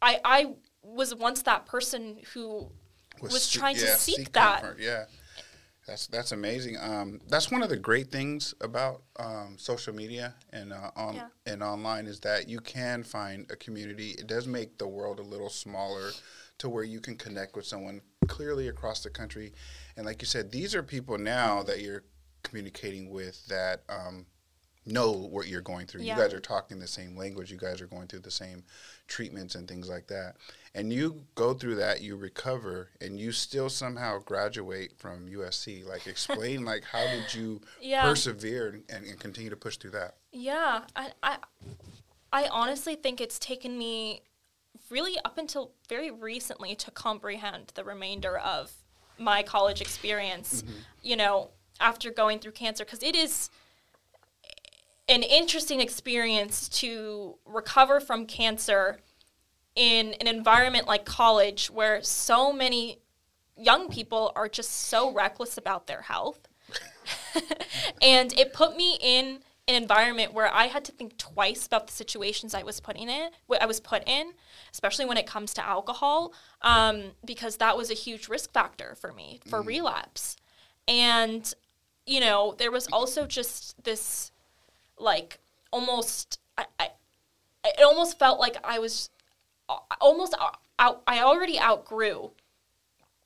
I 0.00 0.20
I 0.24 0.54
was 0.82 1.14
once 1.14 1.42
that 1.42 1.66
person 1.66 2.18
who 2.32 2.70
was 3.20 3.42
se- 3.44 3.58
trying 3.58 3.76
to 3.76 3.84
yeah, 3.86 3.94
seek 3.96 4.32
that. 4.32 4.62
comfort, 4.62 4.78
Yeah. 4.80 5.04
That's 5.86 6.06
that's 6.06 6.32
amazing. 6.32 6.76
Um, 6.80 7.20
that's 7.28 7.50
one 7.50 7.62
of 7.62 7.68
the 7.68 7.76
great 7.76 8.10
things 8.10 8.54
about 8.60 9.02
um, 9.18 9.56
social 9.58 9.94
media 9.94 10.34
and 10.50 10.72
uh, 10.72 10.90
on 10.96 11.14
Yeah. 11.16 11.28
and 11.46 11.62
online 11.62 12.06
is 12.06 12.20
that 12.20 12.48
you 12.48 12.60
can 12.60 13.02
find 13.02 13.50
a 13.50 13.56
community. 13.56 14.10
It 14.12 14.26
does 14.26 14.46
make 14.46 14.78
the 14.78 14.88
world 14.88 15.18
a 15.18 15.22
little 15.22 15.50
smaller, 15.50 16.10
to 16.58 16.68
where 16.68 16.84
you 16.84 17.00
can 17.00 17.16
connect 17.16 17.56
with 17.56 17.66
someone 17.66 18.00
clearly 18.28 18.68
across 18.68 19.02
the 19.02 19.10
country. 19.10 19.52
And 19.96 20.06
like 20.06 20.22
you 20.22 20.26
said, 20.26 20.50
these 20.52 20.74
are 20.74 20.82
people 20.82 21.18
now 21.18 21.62
that 21.64 21.80
you're 21.80 22.04
communicating 22.42 23.10
with 23.10 23.46
that 23.48 23.82
um, 23.88 24.26
know 24.86 25.12
what 25.12 25.48
you're 25.48 25.60
going 25.62 25.86
through. 25.86 26.02
Yeah. 26.02 26.16
You 26.16 26.22
guys 26.22 26.34
are 26.34 26.40
talking 26.40 26.78
the 26.78 26.86
same 26.86 27.16
language. 27.16 27.50
You 27.50 27.58
guys 27.58 27.80
are 27.80 27.86
going 27.86 28.06
through 28.06 28.20
the 28.20 28.30
same 28.30 28.64
treatments 29.08 29.54
and 29.54 29.66
things 29.68 29.88
like 29.88 30.06
that. 30.08 30.36
And 30.76 30.92
you 30.92 31.22
go 31.36 31.54
through 31.54 31.76
that, 31.76 32.00
you 32.00 32.16
recover, 32.16 32.90
and 33.00 33.18
you 33.18 33.30
still 33.30 33.70
somehow 33.70 34.18
graduate 34.18 34.92
from 34.96 35.28
USC. 35.28 35.86
Like, 35.86 36.08
explain, 36.08 36.64
like, 36.72 36.82
how 36.82 37.06
did 37.06 37.32
you 37.32 37.60
Yeah. 37.80 38.02
persevere 38.02 38.80
and, 38.88 39.04
and 39.04 39.18
continue 39.20 39.50
to 39.50 39.56
push 39.56 39.76
through 39.76 39.92
that? 39.92 40.16
Yeah, 40.32 40.82
I, 40.96 41.12
I, 41.22 41.36
I 42.32 42.48
honestly 42.48 42.96
think 42.96 43.20
it's 43.20 43.38
taken 43.38 43.78
me 43.78 44.22
really 44.90 45.16
up 45.24 45.38
until 45.38 45.70
very 45.88 46.10
recently 46.10 46.74
to 46.74 46.90
comprehend 46.90 47.72
the 47.76 47.84
remainder 47.84 48.36
of 48.36 48.72
my 49.16 49.44
college 49.44 49.80
experience. 49.80 50.62
Mm-hmm. 50.62 50.74
You 51.02 51.16
know, 51.16 51.50
after 51.80 52.10
going 52.10 52.40
through 52.40 52.52
cancer, 52.52 52.84
because 52.84 53.02
it 53.04 53.14
is 53.14 53.48
an 55.08 55.22
interesting 55.22 55.80
experience 55.80 56.68
to 56.68 57.36
recover 57.44 58.00
from 58.00 58.26
cancer 58.26 58.98
in 59.76 60.14
an 60.14 60.26
environment 60.26 60.86
like 60.86 61.04
college 61.04 61.70
where 61.70 62.02
so 62.02 62.52
many 62.52 62.98
young 63.56 63.88
people 63.88 64.32
are 64.34 64.48
just 64.48 64.70
so 64.70 65.12
reckless 65.12 65.56
about 65.58 65.86
their 65.86 66.02
health 66.02 66.48
and 68.02 68.32
it 68.38 68.52
put 68.52 68.76
me 68.76 68.98
in 69.00 69.40
an 69.66 69.74
environment 69.74 70.32
where 70.34 70.52
I 70.52 70.66
had 70.66 70.84
to 70.86 70.92
think 70.92 71.16
twice 71.16 71.66
about 71.66 71.86
the 71.86 71.92
situations 71.92 72.54
I 72.54 72.62
was 72.62 72.80
putting 72.80 73.08
in, 73.08 73.30
what 73.46 73.62
I 73.62 73.66
was 73.66 73.80
put 73.80 74.06
in, 74.06 74.32
especially 74.72 75.06
when 75.06 75.16
it 75.16 75.26
comes 75.26 75.54
to 75.54 75.66
alcohol, 75.66 76.34
um, 76.60 77.12
because 77.24 77.56
that 77.56 77.76
was 77.76 77.90
a 77.90 77.94
huge 77.94 78.28
risk 78.28 78.52
factor 78.52 78.94
for 78.94 79.12
me 79.12 79.40
for 79.46 79.62
relapse. 79.62 80.36
And 80.86 81.52
you 82.06 82.20
know, 82.20 82.54
there 82.58 82.70
was 82.70 82.86
also 82.88 83.26
just 83.26 83.82
this, 83.84 84.30
like, 84.98 85.38
almost, 85.72 86.38
I, 86.58 86.66
I 86.78 86.88
it 87.64 87.82
almost 87.82 88.18
felt 88.18 88.38
like 88.38 88.56
I 88.62 88.78
was 88.78 89.08
almost 90.00 90.34
out, 90.78 91.02
I 91.06 91.22
already 91.22 91.58
outgrew 91.58 92.30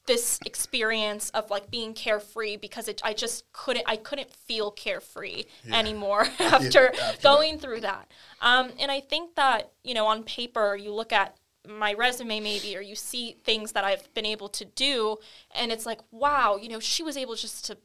this 0.09 0.41
experience 0.47 1.29
of 1.31 1.51
like 1.51 1.71
being 1.71 1.93
carefree 1.93 2.57
because 2.57 2.89
it, 2.89 3.01
I 3.05 3.13
just 3.13 3.45
couldn't 3.53 3.85
I 3.87 3.97
couldn't 3.97 4.33
feel 4.33 4.71
carefree 4.71 5.45
anymore 5.71 6.27
after 6.41 6.89
after 6.89 7.23
going 7.23 7.59
through 7.59 7.83
that. 7.83 8.11
Um, 8.41 8.71
and 8.81 8.91
I 8.91 9.01
think 9.01 9.37
that 9.37 9.71
you 9.85 9.95
know 9.95 10.07
on 10.07 10.25
paper 10.25 10.75
you 10.75 10.93
look 10.93 11.13
at 11.13 11.37
my 11.69 11.93
resume 11.93 12.41
maybe 12.41 12.75
or 12.75 12.81
you 12.81 12.95
see 12.97 13.37
things 13.45 13.73
that 13.73 13.85
I've 13.85 14.13
been 14.15 14.25
able 14.25 14.49
to 14.49 14.65
do 14.65 15.19
and 15.55 15.71
it's 15.71 15.85
like 15.85 16.01
wow 16.11 16.57
you 16.57 16.71
know 16.71 16.81
she 16.81 17.03
was 17.03 17.19
able 17.19 17.35
just 17.35 17.67
to 17.67 17.77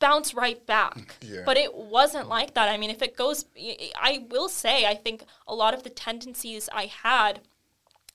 bounce 0.00 0.32
right 0.32 0.64
back. 0.66 1.16
Yeah. 1.22 1.42
But 1.44 1.58
it 1.58 1.74
wasn't 1.74 2.28
like 2.28 2.54
that. 2.54 2.70
I 2.70 2.78
mean 2.78 2.88
if 2.88 3.02
it 3.02 3.16
goes 3.16 3.44
I 4.00 4.24
will 4.30 4.48
say 4.48 4.86
I 4.86 4.94
think 4.94 5.24
a 5.46 5.54
lot 5.54 5.74
of 5.74 5.82
the 5.82 5.90
tendencies 5.90 6.70
I 6.72 6.86
had 6.86 7.40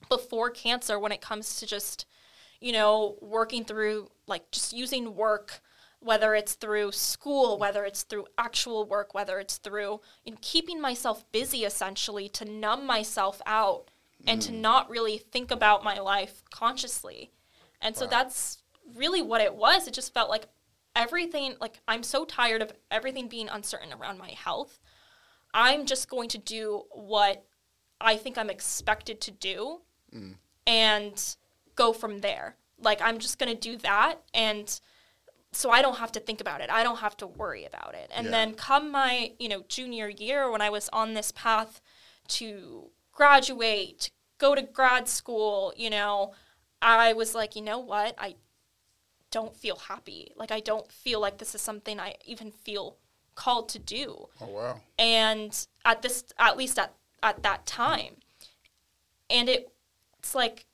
before 0.10 0.50
cancer 0.50 1.00
when 1.00 1.12
it 1.12 1.22
comes 1.22 1.58
to 1.60 1.66
just 1.66 2.06
you 2.60 2.72
know 2.72 3.18
working 3.22 3.64
through 3.64 4.10
like 4.28 4.50
just 4.52 4.74
using 4.74 5.16
work 5.16 5.62
whether 6.00 6.36
it's 6.36 6.54
through 6.54 6.92
school 6.92 7.58
whether 7.58 7.86
it's 7.86 8.04
through 8.04 8.26
actual 8.38 8.86
work 8.86 9.14
whether 9.14 9.40
it's 9.40 9.58
through 9.58 10.00
you 10.24 10.32
know, 10.32 10.38
keeping 10.42 10.80
myself 10.80 11.30
busy 11.32 11.66
essentially 11.66 12.30
to 12.30 12.46
numb 12.46 12.86
myself 12.86 13.42
out 13.46 13.90
and 14.28 14.42
to 14.42 14.52
mm. 14.52 14.60
not 14.60 14.90
really 14.90 15.18
think 15.18 15.52
about 15.52 15.84
my 15.84 16.00
life 16.00 16.44
consciously. 16.50 17.32
And 17.82 17.96
so 17.96 18.08
that's 18.08 18.64
really 18.96 19.22
what 19.22 19.42
it 19.42 19.56
was. 19.56 19.88
It 19.88 19.94
just 19.94 20.14
felt 20.14 20.30
like 20.30 20.48
everything 20.96 21.54
like 21.60 21.82
i'm 21.90 22.04
so 22.04 22.24
tired 22.24 22.62
of 22.62 22.72
everything 22.90 23.28
being 23.28 23.50
uncertain 23.50 23.94
around 23.94 24.18
my 24.18 24.30
health. 24.30 24.80
I'm 25.54 25.86
just 25.86 26.10
going 26.10 26.30
to 26.30 26.38
do 26.38 26.84
what 26.92 27.46
i 28.02 28.16
think 28.16 28.38
i'm 28.38 28.50
expected 28.50 29.20
to 29.22 29.32
do 29.32 29.82
mm. 30.14 30.36
and 30.68 31.36
go 31.76 31.94
from 31.94 32.20
there. 32.22 32.56
Like 32.80 33.02
I'm 33.02 33.20
just 33.20 33.38
going 33.38 33.54
to 33.54 33.60
do 33.60 33.78
that 33.78 34.22
and 34.34 34.80
so 35.52 35.70
I 35.70 35.82
don't 35.82 35.98
have 36.00 36.12
to 36.14 36.20
think 36.20 36.42
about 36.42 36.60
it. 36.60 36.70
I 36.70 36.84
don't 36.84 36.98
have 36.98 37.16
to 37.18 37.28
worry 37.28 37.64
about 37.64 37.96
it. 37.96 38.12
And 38.14 38.26
Yeah. 38.26 38.32
then 38.32 38.56
come 38.56 38.92
my, 38.92 39.32
you 39.40 39.48
know, 39.48 39.64
junior 39.70 40.10
year 40.10 40.52
when 40.52 40.62
I 40.62 40.70
was 40.70 40.90
on 40.92 41.14
this 41.14 41.32
path 41.32 41.80
to 42.30 42.92
graduate, 43.14 44.00
to 44.00 44.12
go 44.38 44.54
to 44.54 44.62
grad 44.62 45.08
school, 45.08 45.74
you 45.78 45.90
know, 45.90 46.34
I 46.82 47.14
was 47.14 47.34
like, 47.34 47.56
you 47.56 47.62
know 47.62 47.80
what? 47.80 48.16
I 48.18 48.36
don't 49.32 49.56
feel 49.56 49.78
happy. 49.78 50.34
Like 50.36 50.52
I 50.52 50.60
don't 50.60 50.92
feel 50.92 51.22
like 51.22 51.38
this 51.38 51.56
is 51.56 51.62
something 51.62 52.02
I 52.02 52.16
even 52.26 52.52
feel 52.52 52.98
called 53.36 53.70
to 53.70 53.80
do. 53.80 54.28
Oh 54.42 54.48
wow. 54.48 54.82
And 55.00 55.68
at 55.86 56.02
this 56.02 56.26
at 56.38 56.58
least 56.58 56.78
at 56.78 56.94
at 57.26 57.44
that 57.44 57.66
time. 57.66 58.18
And 59.30 59.50
it 59.50 59.72
it's 60.20 60.36
like 60.36 60.66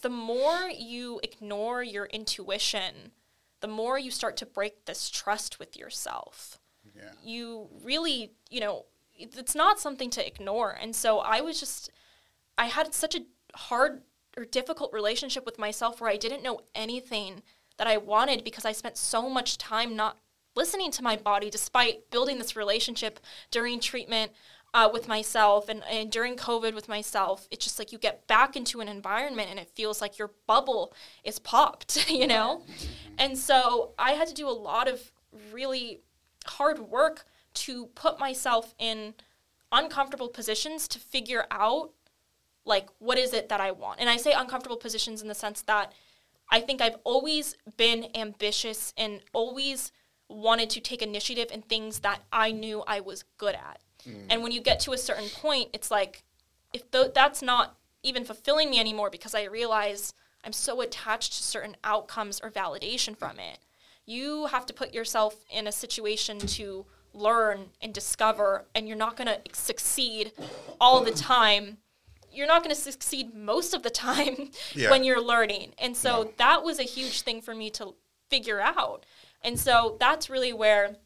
the 0.00 0.08
more 0.08 0.70
you 0.70 1.20
ignore 1.22 1.82
your 1.82 2.06
intuition, 2.06 3.12
the 3.60 3.68
more 3.68 3.98
you 3.98 4.10
start 4.10 4.36
to 4.38 4.46
break 4.46 4.84
this 4.84 5.10
trust 5.10 5.58
with 5.58 5.76
yourself. 5.76 6.58
Yeah. 6.94 7.10
You 7.24 7.68
really, 7.82 8.32
you 8.50 8.60
know, 8.60 8.86
it's 9.14 9.54
not 9.54 9.80
something 9.80 10.10
to 10.10 10.26
ignore. 10.26 10.76
And 10.80 10.94
so 10.94 11.18
I 11.18 11.40
was 11.40 11.58
just 11.58 11.90
I 12.58 12.66
had 12.66 12.94
such 12.94 13.14
a 13.14 13.24
hard 13.54 14.02
or 14.36 14.44
difficult 14.44 14.92
relationship 14.92 15.44
with 15.46 15.58
myself 15.58 16.00
where 16.00 16.10
I 16.10 16.16
didn't 16.16 16.42
know 16.42 16.60
anything 16.74 17.42
that 17.78 17.86
I 17.86 17.96
wanted 17.96 18.44
because 18.44 18.64
I 18.64 18.72
spent 18.72 18.96
so 18.96 19.28
much 19.28 19.58
time 19.58 19.96
not 19.96 20.18
listening 20.54 20.90
to 20.90 21.02
my 21.02 21.16
body 21.16 21.50
despite 21.50 22.10
building 22.10 22.38
this 22.38 22.56
relationship 22.56 23.20
during 23.50 23.78
treatment 23.78 24.32
uh, 24.76 24.90
with 24.92 25.08
myself 25.08 25.70
and, 25.70 25.82
and 25.90 26.12
during 26.12 26.36
COVID 26.36 26.74
with 26.74 26.86
myself. 26.86 27.48
It's 27.50 27.64
just 27.64 27.78
like 27.78 27.92
you 27.92 27.98
get 27.98 28.26
back 28.26 28.56
into 28.56 28.82
an 28.82 28.88
environment 28.88 29.48
and 29.48 29.58
it 29.58 29.70
feels 29.74 30.02
like 30.02 30.18
your 30.18 30.32
bubble 30.46 30.92
is 31.24 31.38
popped, 31.38 32.10
you 32.10 32.26
know? 32.26 32.62
And 33.16 33.38
so 33.38 33.94
I 33.98 34.12
had 34.12 34.28
to 34.28 34.34
do 34.34 34.46
a 34.46 34.52
lot 34.52 34.86
of 34.86 35.10
really 35.50 36.02
hard 36.44 36.78
work 36.78 37.24
to 37.54 37.86
put 37.86 38.20
myself 38.20 38.74
in 38.78 39.14
uncomfortable 39.72 40.28
positions 40.28 40.86
to 40.88 40.98
figure 40.98 41.46
out 41.50 41.92
like 42.66 42.88
what 42.98 43.16
is 43.16 43.32
it 43.32 43.48
that 43.48 43.62
I 43.62 43.70
want. 43.70 43.98
And 43.98 44.10
I 44.10 44.18
say 44.18 44.32
uncomfortable 44.32 44.76
positions 44.76 45.22
in 45.22 45.28
the 45.28 45.34
sense 45.34 45.62
that 45.62 45.94
I 46.50 46.60
think 46.60 46.82
I've 46.82 46.98
always 47.02 47.56
been 47.78 48.08
ambitious 48.14 48.92
and 48.98 49.22
always 49.32 49.90
wanted 50.28 50.68
to 50.70 50.80
take 50.80 51.00
initiative 51.00 51.50
in 51.50 51.62
things 51.62 52.00
that 52.00 52.20
I 52.30 52.52
knew 52.52 52.84
I 52.86 53.00
was 53.00 53.24
good 53.38 53.54
at. 53.54 53.80
Mm. 54.06 54.26
And 54.30 54.42
when 54.42 54.52
you 54.52 54.60
get 54.60 54.80
to 54.80 54.92
a 54.92 54.98
certain 54.98 55.28
point, 55.28 55.70
it's 55.72 55.90
like 55.90 56.22
if 56.72 56.90
th- 56.90 57.12
that's 57.14 57.42
not 57.42 57.76
even 58.02 58.24
fulfilling 58.24 58.70
me 58.70 58.78
anymore 58.78 59.10
because 59.10 59.34
I 59.34 59.44
realize 59.44 60.14
I'm 60.44 60.52
so 60.52 60.80
attached 60.80 61.32
to 61.32 61.42
certain 61.42 61.76
outcomes 61.82 62.40
or 62.40 62.50
validation 62.50 63.16
from 63.16 63.38
it. 63.38 63.58
You 64.04 64.46
have 64.46 64.66
to 64.66 64.72
put 64.72 64.94
yourself 64.94 65.44
in 65.50 65.66
a 65.66 65.72
situation 65.72 66.38
to 66.38 66.86
learn 67.12 67.70
and 67.80 67.92
discover, 67.92 68.66
and 68.74 68.86
you're 68.86 68.96
not 68.96 69.16
going 69.16 69.26
to 69.26 69.40
succeed 69.52 70.32
all 70.80 71.02
the 71.02 71.10
time 71.10 71.78
you're 72.36 72.46
not 72.46 72.62
going 72.62 72.74
to 72.74 72.80
succeed 72.80 73.34
most 73.34 73.74
of 73.74 73.82
the 73.82 73.90
time 73.90 74.50
yeah. 74.74 74.90
when 74.90 75.02
you're 75.02 75.22
learning. 75.22 75.72
And 75.78 75.96
so 75.96 76.32
that 76.36 76.62
was 76.62 76.78
a 76.78 76.84
huge 76.84 77.22
thing 77.22 77.40
for 77.40 77.54
me 77.54 77.70
to 77.70 77.94
figure 78.28 78.60
out. 78.60 79.06
And 79.42 79.58
so 79.58 79.96
that's 79.98 80.28
really 80.28 80.52
where 80.52 80.96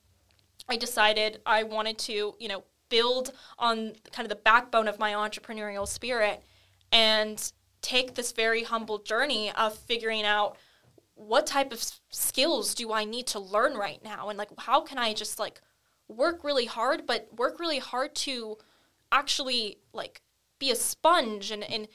I 0.68 0.76
decided 0.76 1.40
I 1.46 1.62
wanted 1.62 1.98
to, 1.98 2.34
you 2.38 2.48
know, 2.48 2.64
build 2.90 3.32
on 3.58 3.94
kind 4.12 4.26
of 4.26 4.28
the 4.28 4.34
backbone 4.34 4.88
of 4.88 4.98
my 4.98 5.12
entrepreneurial 5.12 5.88
spirit 5.88 6.42
and 6.92 7.52
take 7.80 8.14
this 8.14 8.32
very 8.32 8.64
humble 8.64 8.98
journey 8.98 9.50
of 9.52 9.76
figuring 9.78 10.24
out 10.24 10.56
what 11.14 11.46
type 11.46 11.72
of 11.72 11.82
skills 12.10 12.74
do 12.74 12.92
I 12.92 13.04
need 13.04 13.26
to 13.28 13.38
learn 13.38 13.74
right 13.74 14.02
now? 14.04 14.28
And 14.28 14.38
like 14.38 14.50
how 14.58 14.82
can 14.82 14.98
I 14.98 15.14
just 15.14 15.38
like 15.38 15.60
work 16.08 16.44
really 16.44 16.66
hard 16.66 17.06
but 17.06 17.28
work 17.34 17.58
really 17.58 17.78
hard 17.78 18.14
to 18.16 18.58
actually 19.12 19.78
like 19.92 20.20
be 20.58 20.70
a 20.70 20.76
sponge 20.76 21.50
and, 21.50 21.64
and 21.64 21.88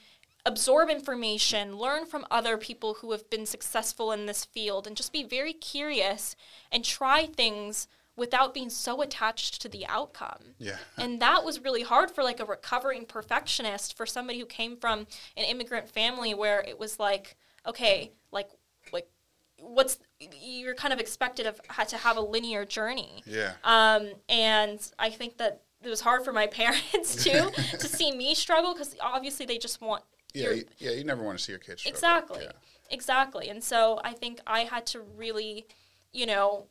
absorb 0.46 0.88
information, 0.88 1.76
learn 1.76 2.06
from 2.06 2.24
other 2.30 2.56
people 2.56 2.94
who 2.94 3.12
have 3.12 3.28
been 3.28 3.46
successful 3.46 4.12
in 4.12 4.26
this 4.26 4.44
field, 4.44 4.86
and 4.86 4.96
just 4.96 5.12
be 5.12 5.24
very 5.24 5.52
curious 5.52 6.36
and 6.70 6.84
try 6.84 7.26
things 7.26 7.88
without 8.16 8.54
being 8.54 8.70
so 8.70 9.02
attached 9.02 9.60
to 9.62 9.68
the 9.68 9.86
outcome. 9.86 10.54
Yeah. 10.58 10.76
and 10.98 11.20
that 11.20 11.44
was 11.44 11.60
really 11.60 11.82
hard 11.82 12.10
for 12.10 12.24
like 12.24 12.40
a 12.40 12.44
recovering 12.44 13.04
perfectionist, 13.04 13.96
for 13.96 14.06
somebody 14.06 14.38
who 14.38 14.46
came 14.46 14.76
from 14.76 15.00
an 15.36 15.44
immigrant 15.44 15.88
family 15.88 16.34
where 16.34 16.60
it 16.60 16.78
was 16.78 16.98
like, 16.98 17.36
okay, 17.66 18.12
like 18.32 18.50
like 18.92 19.08
what's 19.60 19.98
you're 20.40 20.74
kind 20.74 20.92
of 20.92 21.00
expected 21.00 21.46
of 21.46 21.60
had 21.68 21.88
to 21.88 21.96
have 21.96 22.16
a 22.16 22.20
linear 22.20 22.64
journey. 22.64 23.22
Yeah. 23.26 23.52
Um, 23.64 24.10
and 24.28 24.80
I 24.98 25.10
think 25.10 25.38
that 25.38 25.62
it 25.82 25.88
was 25.88 26.00
hard 26.00 26.24
for 26.24 26.32
my 26.32 26.46
parents 26.46 27.22
too 27.22 27.50
to 27.78 27.86
see 27.86 28.12
me 28.12 28.34
struggle 28.34 28.72
because 28.72 28.96
obviously 29.00 29.46
they 29.46 29.58
just 29.58 29.80
want 29.80 30.02
yeah 30.34 30.50
you, 30.50 30.64
yeah 30.78 30.90
you 30.90 31.04
never 31.04 31.22
want 31.22 31.38
to 31.38 31.44
see 31.44 31.52
your 31.52 31.58
kids 31.58 31.80
struggle. 31.80 31.96
exactly 31.96 32.44
yeah. 32.44 32.52
exactly 32.90 33.48
and 33.48 33.62
so 33.62 34.00
i 34.04 34.12
think 34.12 34.40
i 34.46 34.60
had 34.60 34.84
to 34.84 35.00
really 35.16 35.66
you 36.12 36.26
know 36.26 36.66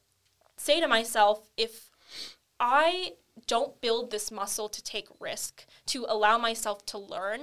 say 0.58 0.80
to 0.80 0.88
myself 0.88 1.50
if 1.58 1.90
i 2.60 3.14
don't 3.48 3.82
build 3.82 4.12
this 4.12 4.32
muscle 4.32 4.70
to 4.70 4.84
take 4.84 5.08
risk 5.20 5.66
to 5.86 6.06
allow 6.08 6.38
myself 6.38 6.86
to 6.86 6.98
learn 6.98 7.42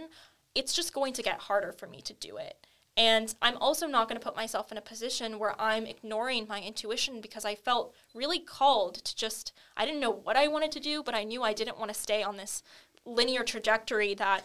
it's 0.55 0.73
just 0.73 0.93
going 0.93 1.13
to 1.13 1.23
get 1.23 1.41
harder 1.41 1.73
for 1.73 1.87
me 1.87 2.01
to 2.01 2.13
do 2.15 2.37
it 2.37 2.67
and 2.97 3.35
I'm 3.41 3.57
also 3.57 3.87
not 3.87 4.09
going 4.09 4.21
to 4.21 4.25
put 4.25 4.37
myself 4.37 4.71
in 4.71 4.77
a 4.77 4.83
position 4.83 5.39
where 5.39 5.59
I'm 5.61 5.87
ignoring 5.87 6.47
my 6.47 6.61
intuition 6.61 7.21
because 7.21 7.45
I 7.45 7.55
felt 7.55 7.95
really 8.15 8.39
called 8.39 8.97
to 8.97 9.17
just, 9.17 9.53
I 9.77 9.87
didn't 9.87 10.01
know 10.01 10.11
what 10.11 10.37
I 10.37 10.47
wanted 10.49 10.73
to 10.73 10.81
do, 10.81 11.03
but 11.03 11.15
I 11.15 11.25
knew 11.25 11.43
I 11.43 11.55
didn't 11.55 11.79
want 11.79 11.93
to 11.93 11.99
stay 11.99 12.23
on 12.23 12.37
this 12.37 12.63
linear 13.07 13.45
trajectory 13.45 14.15
that, 14.15 14.45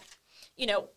you 0.56 0.66
know, 0.66 0.88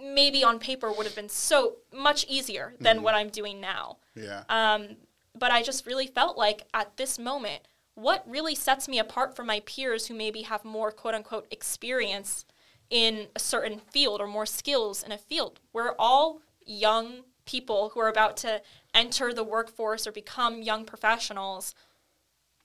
maybe 0.00 0.44
on 0.44 0.60
paper 0.60 0.92
would 0.92 1.04
have 1.04 1.16
been 1.16 1.28
so 1.28 1.76
much 1.92 2.24
easier 2.28 2.74
than 2.78 2.96
mm-hmm. 2.96 3.04
what 3.04 3.14
I'm 3.16 3.28
doing 3.28 3.60
now. 3.60 3.98
Yeah. 4.14 4.44
Um, 4.48 4.96
but 5.38 5.50
I 5.50 5.62
just 5.62 5.86
really 5.86 6.06
felt 6.06 6.36
like 6.36 6.62
at 6.74 6.96
this 6.96 7.18
moment, 7.18 7.62
what 7.94 8.24
really 8.26 8.54
sets 8.54 8.88
me 8.88 8.98
apart 8.98 9.36
from 9.36 9.46
my 9.46 9.60
peers 9.60 10.06
who 10.06 10.14
maybe 10.14 10.42
have 10.42 10.64
more 10.64 10.90
quote 10.90 11.14
unquote 11.14 11.46
experience 11.50 12.44
in 12.88 13.28
a 13.36 13.38
certain 13.38 13.78
field 13.78 14.20
or 14.20 14.26
more 14.26 14.46
skills 14.46 15.02
in 15.02 15.12
a 15.12 15.18
field? 15.18 15.60
We're 15.72 15.94
all 15.98 16.40
young 16.64 17.22
people 17.44 17.90
who 17.90 18.00
are 18.00 18.08
about 18.08 18.36
to 18.38 18.62
enter 18.94 19.32
the 19.32 19.44
workforce 19.44 20.06
or 20.06 20.12
become 20.12 20.62
young 20.62 20.84
professionals. 20.84 21.74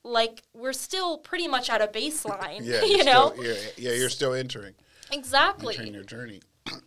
Like 0.04 0.44
we're 0.54 0.74
still 0.74 1.18
pretty 1.18 1.48
much 1.48 1.70
at 1.70 1.82
a 1.82 1.88
baseline 1.88 2.62
yeah, 2.64 2.82
you 2.84 3.04
know? 3.04 3.34
still, 3.36 3.46
yeah, 3.46 3.54
yeah 3.78 3.92
you're 3.94 4.10
still 4.10 4.34
entering. 4.34 4.76
Exactly. 5.12 5.76
Entering 5.76 5.94
your 5.94 6.04
journey. 6.04 6.42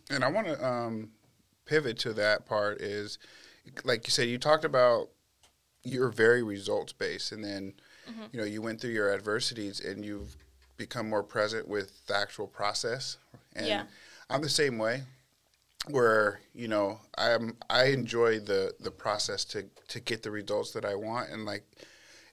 And 0.09 0.23
i 0.23 0.29
want 0.29 0.47
to 0.47 0.65
um, 0.65 1.11
pivot 1.65 1.97
to 1.99 2.13
that 2.13 2.45
part 2.45 2.81
is 2.81 3.17
like 3.83 4.07
you 4.07 4.11
said 4.11 4.27
you 4.27 4.37
talked 4.37 4.65
about 4.65 5.09
you're 5.83 6.09
very 6.09 6.43
results 6.43 6.93
based 6.93 7.31
and 7.31 7.43
then 7.43 7.73
mm-hmm. 8.09 8.23
you 8.31 8.39
know 8.39 8.45
you 8.45 8.61
went 8.61 8.79
through 8.79 8.91
your 8.91 9.13
adversities 9.13 9.79
and 9.79 10.03
you've 10.03 10.35
become 10.77 11.09
more 11.09 11.23
present 11.23 11.67
with 11.67 12.05
the 12.07 12.15
actual 12.15 12.47
process 12.47 13.17
and 13.55 13.67
yeah. 13.67 13.83
i'm 14.29 14.41
the 14.41 14.49
same 14.49 14.77
way 14.77 15.03
where 15.87 16.41
you 16.53 16.67
know 16.67 16.99
I'm 17.17 17.57
I 17.69 17.85
enjoy 17.85 18.39
the 18.39 18.73
the 18.79 18.91
process 18.91 19.45
to 19.45 19.65
to 19.87 19.99
get 19.99 20.23
the 20.23 20.31
results 20.31 20.71
that 20.71 20.85
I 20.85 20.95
want 20.95 21.29
and 21.29 21.45
like 21.45 21.63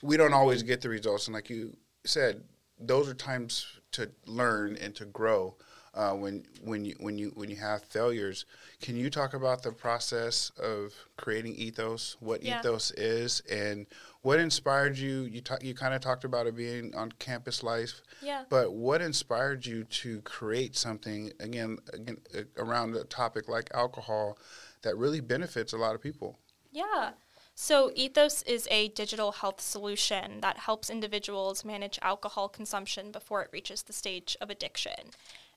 we 0.03 0.16
don't 0.16 0.34
always 0.34 0.62
get 0.62 0.80
the 0.80 0.88
results 0.88 1.26
and 1.26 1.34
like 1.34 1.49
you 1.49 1.76
said 2.05 2.42
those 2.78 3.09
are 3.09 3.14
times 3.14 3.66
to 3.92 4.11
learn 4.26 4.76
and 4.76 4.94
to 4.97 5.05
grow 5.07 5.55
uh, 5.97 6.12
when 6.12 6.44
when 6.62 6.84
you 6.84 6.94
when 7.01 7.18
you 7.18 7.32
when 7.34 7.51
you 7.51 7.57
have 7.57 7.82
failures. 7.84 8.44
Can 8.80 8.94
you 8.97 9.09
talk 9.09 9.32
about 9.32 9.62
the 9.62 9.72
process 9.72 10.53
of 10.59 10.92
creating 11.16 11.55
ethos, 11.57 12.16
what 12.20 12.42
yeah. 12.42 12.61
ethos 12.61 12.90
is, 12.92 13.40
and 13.51 13.86
what 14.20 14.38
inspired 14.38 14.99
you? 14.99 15.22
You 15.22 15.40
talk, 15.40 15.64
you 15.64 15.74
kind 15.74 15.94
of 15.94 16.03
talked 16.03 16.24
about 16.24 16.47
it 16.47 16.55
being 16.55 16.94
on 16.94 17.12
campus 17.12 17.62
life. 17.62 18.03
Yeah. 18.22 18.44
But 18.51 18.74
what 18.74 19.01
inspired 19.01 19.64
you 19.64 19.84
to 19.84 20.20
create 20.22 20.76
something 20.76 21.32
again, 21.40 21.78
again 21.92 22.18
uh, 22.36 22.42
around 22.59 22.94
a 22.94 23.05
topic 23.05 23.49
like 23.49 23.70
alcohol 23.72 24.38
that 24.82 24.97
really 24.97 25.20
benefits 25.20 25.72
a 25.72 25.78
lot 25.78 25.94
of 25.94 26.03
people? 26.03 26.38
Yeah. 26.70 27.12
So, 27.59 27.90
Ethos 27.94 28.42
is 28.42 28.68
a 28.70 28.88
digital 28.88 29.32
health 29.32 29.62
solution 29.62 30.42
that 30.42 30.59
helps 30.59 30.90
individuals 30.90 31.64
manage 31.64 31.99
alcohol 32.03 32.51
consumption 32.51 33.11
before 33.11 33.40
it 33.40 33.49
reaches 33.51 33.82
the 33.82 33.94
stage 33.94 34.36
of 34.42 34.51
addiction. 34.51 34.92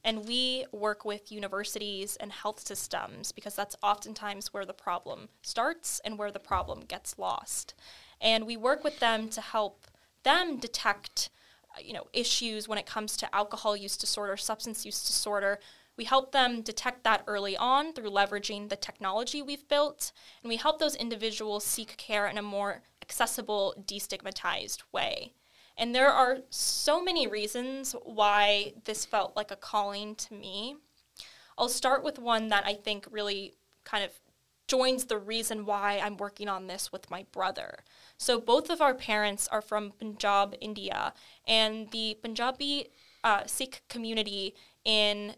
And 0.04 0.28
we 0.28 0.66
work 0.72 1.04
with 1.04 1.32
universities 1.32 2.16
and 2.16 2.32
health 2.32 2.60
systems 2.66 3.32
because 3.32 3.56
that's 3.56 3.76
oftentimes 3.84 4.54
where 4.54 4.66
the 4.66 4.74
problem 4.74 5.30
starts 5.42 6.00
and 6.06 6.18
where 6.18 6.32
the 6.32 6.40
problem 6.40 6.82
gets 6.82 7.18
lost. 7.18 7.74
And 8.22 8.46
we 8.46 8.58
work 8.58 8.84
with 8.84 9.00
them 9.00 9.30
to 9.30 9.42
help 9.42 9.88
them 10.24 10.58
detect 10.58 11.30
uh, 11.76 11.82
you 11.84 11.94
know 11.94 12.08
issues 12.14 12.68
when 12.68 12.78
it 12.78 12.86
comes 12.86 13.16
to 13.18 13.36
alcohol 13.36 13.76
use 13.76 13.98
disorder 13.98 14.38
substance 14.38 14.86
use 14.86 15.04
disorder. 15.04 15.60
We 15.98 16.06
help 16.06 16.32
them 16.32 16.62
detect 16.62 17.04
that 17.04 17.24
early 17.28 17.58
on 17.58 17.92
through 17.92 18.10
leveraging 18.10 18.70
the 18.70 18.78
technology 18.78 19.42
we've 19.42 19.68
built. 19.68 20.14
And 20.42 20.50
we 20.50 20.56
help 20.56 20.80
those 20.80 20.96
individuals 20.96 21.66
seek 21.66 21.98
care 21.98 22.26
in 22.26 22.38
a 22.38 22.42
more 22.42 22.84
accessible 23.02 23.74
destigmatized 23.86 24.84
way 24.94 25.34
and 25.80 25.96
there 25.96 26.10
are 26.10 26.40
so 26.52 27.02
many 27.02 27.26
reasons 27.26 27.96
why 28.04 28.74
this 28.86 29.06
felt 29.06 29.36
like 29.36 29.50
a 29.50 29.56
calling 29.56 30.14
to 30.14 30.36
me 30.36 30.76
I'll 31.60 31.68
start 31.68 32.04
with 32.04 32.18
one 32.18 32.48
that 32.48 32.66
I 32.66 32.74
think 32.74 33.06
really 33.12 33.54
kind 33.84 34.04
of 34.04 34.12
joins 34.70 35.06
the 35.06 35.18
reason 35.18 35.66
why 35.66 36.00
I'm 36.02 36.16
working 36.16 36.48
on 36.48 36.68
this 36.68 36.92
with 36.92 37.12
my 37.12 37.26
brother. 37.34 37.80
So 38.18 38.40
both 38.40 38.70
of 38.70 38.82
our 38.82 38.94
parents 38.94 39.48
are 39.50 39.62
from 39.62 39.92
Punjab, 40.00 40.56
India, 40.62 41.14
and 41.46 41.92
the 41.92 42.18
Punjabi 42.22 42.88
uh, 43.24 43.46
Sikh 43.46 43.82
community 43.90 44.56
in 44.86 45.36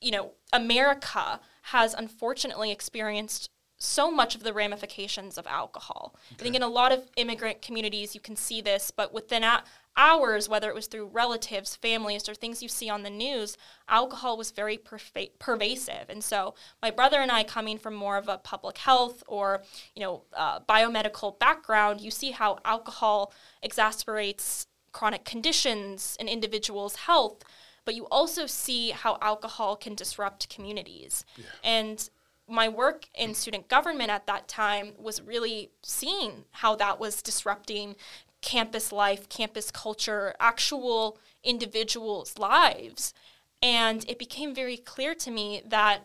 you 0.00 0.12
know 0.12 0.32
America 0.52 1.40
has 1.62 1.92
unfortunately 1.92 2.70
experienced 2.70 3.50
so 3.78 4.10
much 4.10 4.34
of 4.34 4.42
the 4.42 4.52
ramifications 4.52 5.38
of 5.38 5.46
alcohol. 5.46 6.14
Okay. 6.32 6.36
I 6.40 6.42
think 6.42 6.56
in 6.56 6.62
a 6.62 6.68
lot 6.68 6.92
of 6.92 7.08
immigrant 7.16 7.62
communities 7.62 8.14
you 8.14 8.20
can 8.20 8.34
see 8.36 8.60
this, 8.60 8.90
but 8.90 9.14
within 9.14 9.44
a- 9.44 9.62
hours, 9.96 10.48
whether 10.48 10.68
it 10.68 10.74
was 10.74 10.86
through 10.86 11.06
relatives, 11.06 11.76
families, 11.76 12.28
or 12.28 12.34
things 12.34 12.62
you 12.62 12.68
see 12.68 12.88
on 12.88 13.02
the 13.02 13.10
news, 13.10 13.56
alcohol 13.88 14.36
was 14.36 14.50
very 14.50 14.78
pervasive. 15.38 16.08
And 16.08 16.22
so 16.22 16.54
my 16.80 16.90
brother 16.90 17.18
and 17.20 17.30
I, 17.30 17.44
coming 17.44 17.78
from 17.78 17.94
more 17.94 18.16
of 18.16 18.28
a 18.28 18.38
public 18.38 18.78
health 18.78 19.22
or 19.26 19.62
you 19.94 20.02
know 20.02 20.22
uh, 20.36 20.60
biomedical 20.60 21.38
background, 21.38 22.00
you 22.00 22.10
see 22.10 22.32
how 22.32 22.58
alcohol 22.64 23.32
exacerbates 23.64 24.66
chronic 24.92 25.24
conditions 25.24 26.16
in 26.18 26.28
individuals' 26.28 26.96
health. 26.96 27.44
But 27.84 27.94
you 27.94 28.06
also 28.10 28.46
see 28.46 28.90
how 28.90 29.16
alcohol 29.22 29.74
can 29.74 29.94
disrupt 29.94 30.50
communities. 30.50 31.24
Yeah. 31.36 31.44
And 31.64 32.10
my 32.48 32.68
work 32.68 33.06
in 33.14 33.34
student 33.34 33.68
government 33.68 34.10
at 34.10 34.26
that 34.26 34.48
time 34.48 34.92
was 34.98 35.20
really 35.20 35.70
seeing 35.82 36.44
how 36.52 36.74
that 36.76 36.98
was 36.98 37.22
disrupting 37.22 37.94
campus 38.40 38.92
life, 38.92 39.28
campus 39.28 39.70
culture, 39.70 40.34
actual 40.40 41.18
individuals' 41.42 42.38
lives. 42.38 43.12
And 43.62 44.04
it 44.08 44.18
became 44.18 44.54
very 44.54 44.76
clear 44.76 45.14
to 45.16 45.30
me 45.30 45.62
that, 45.66 46.04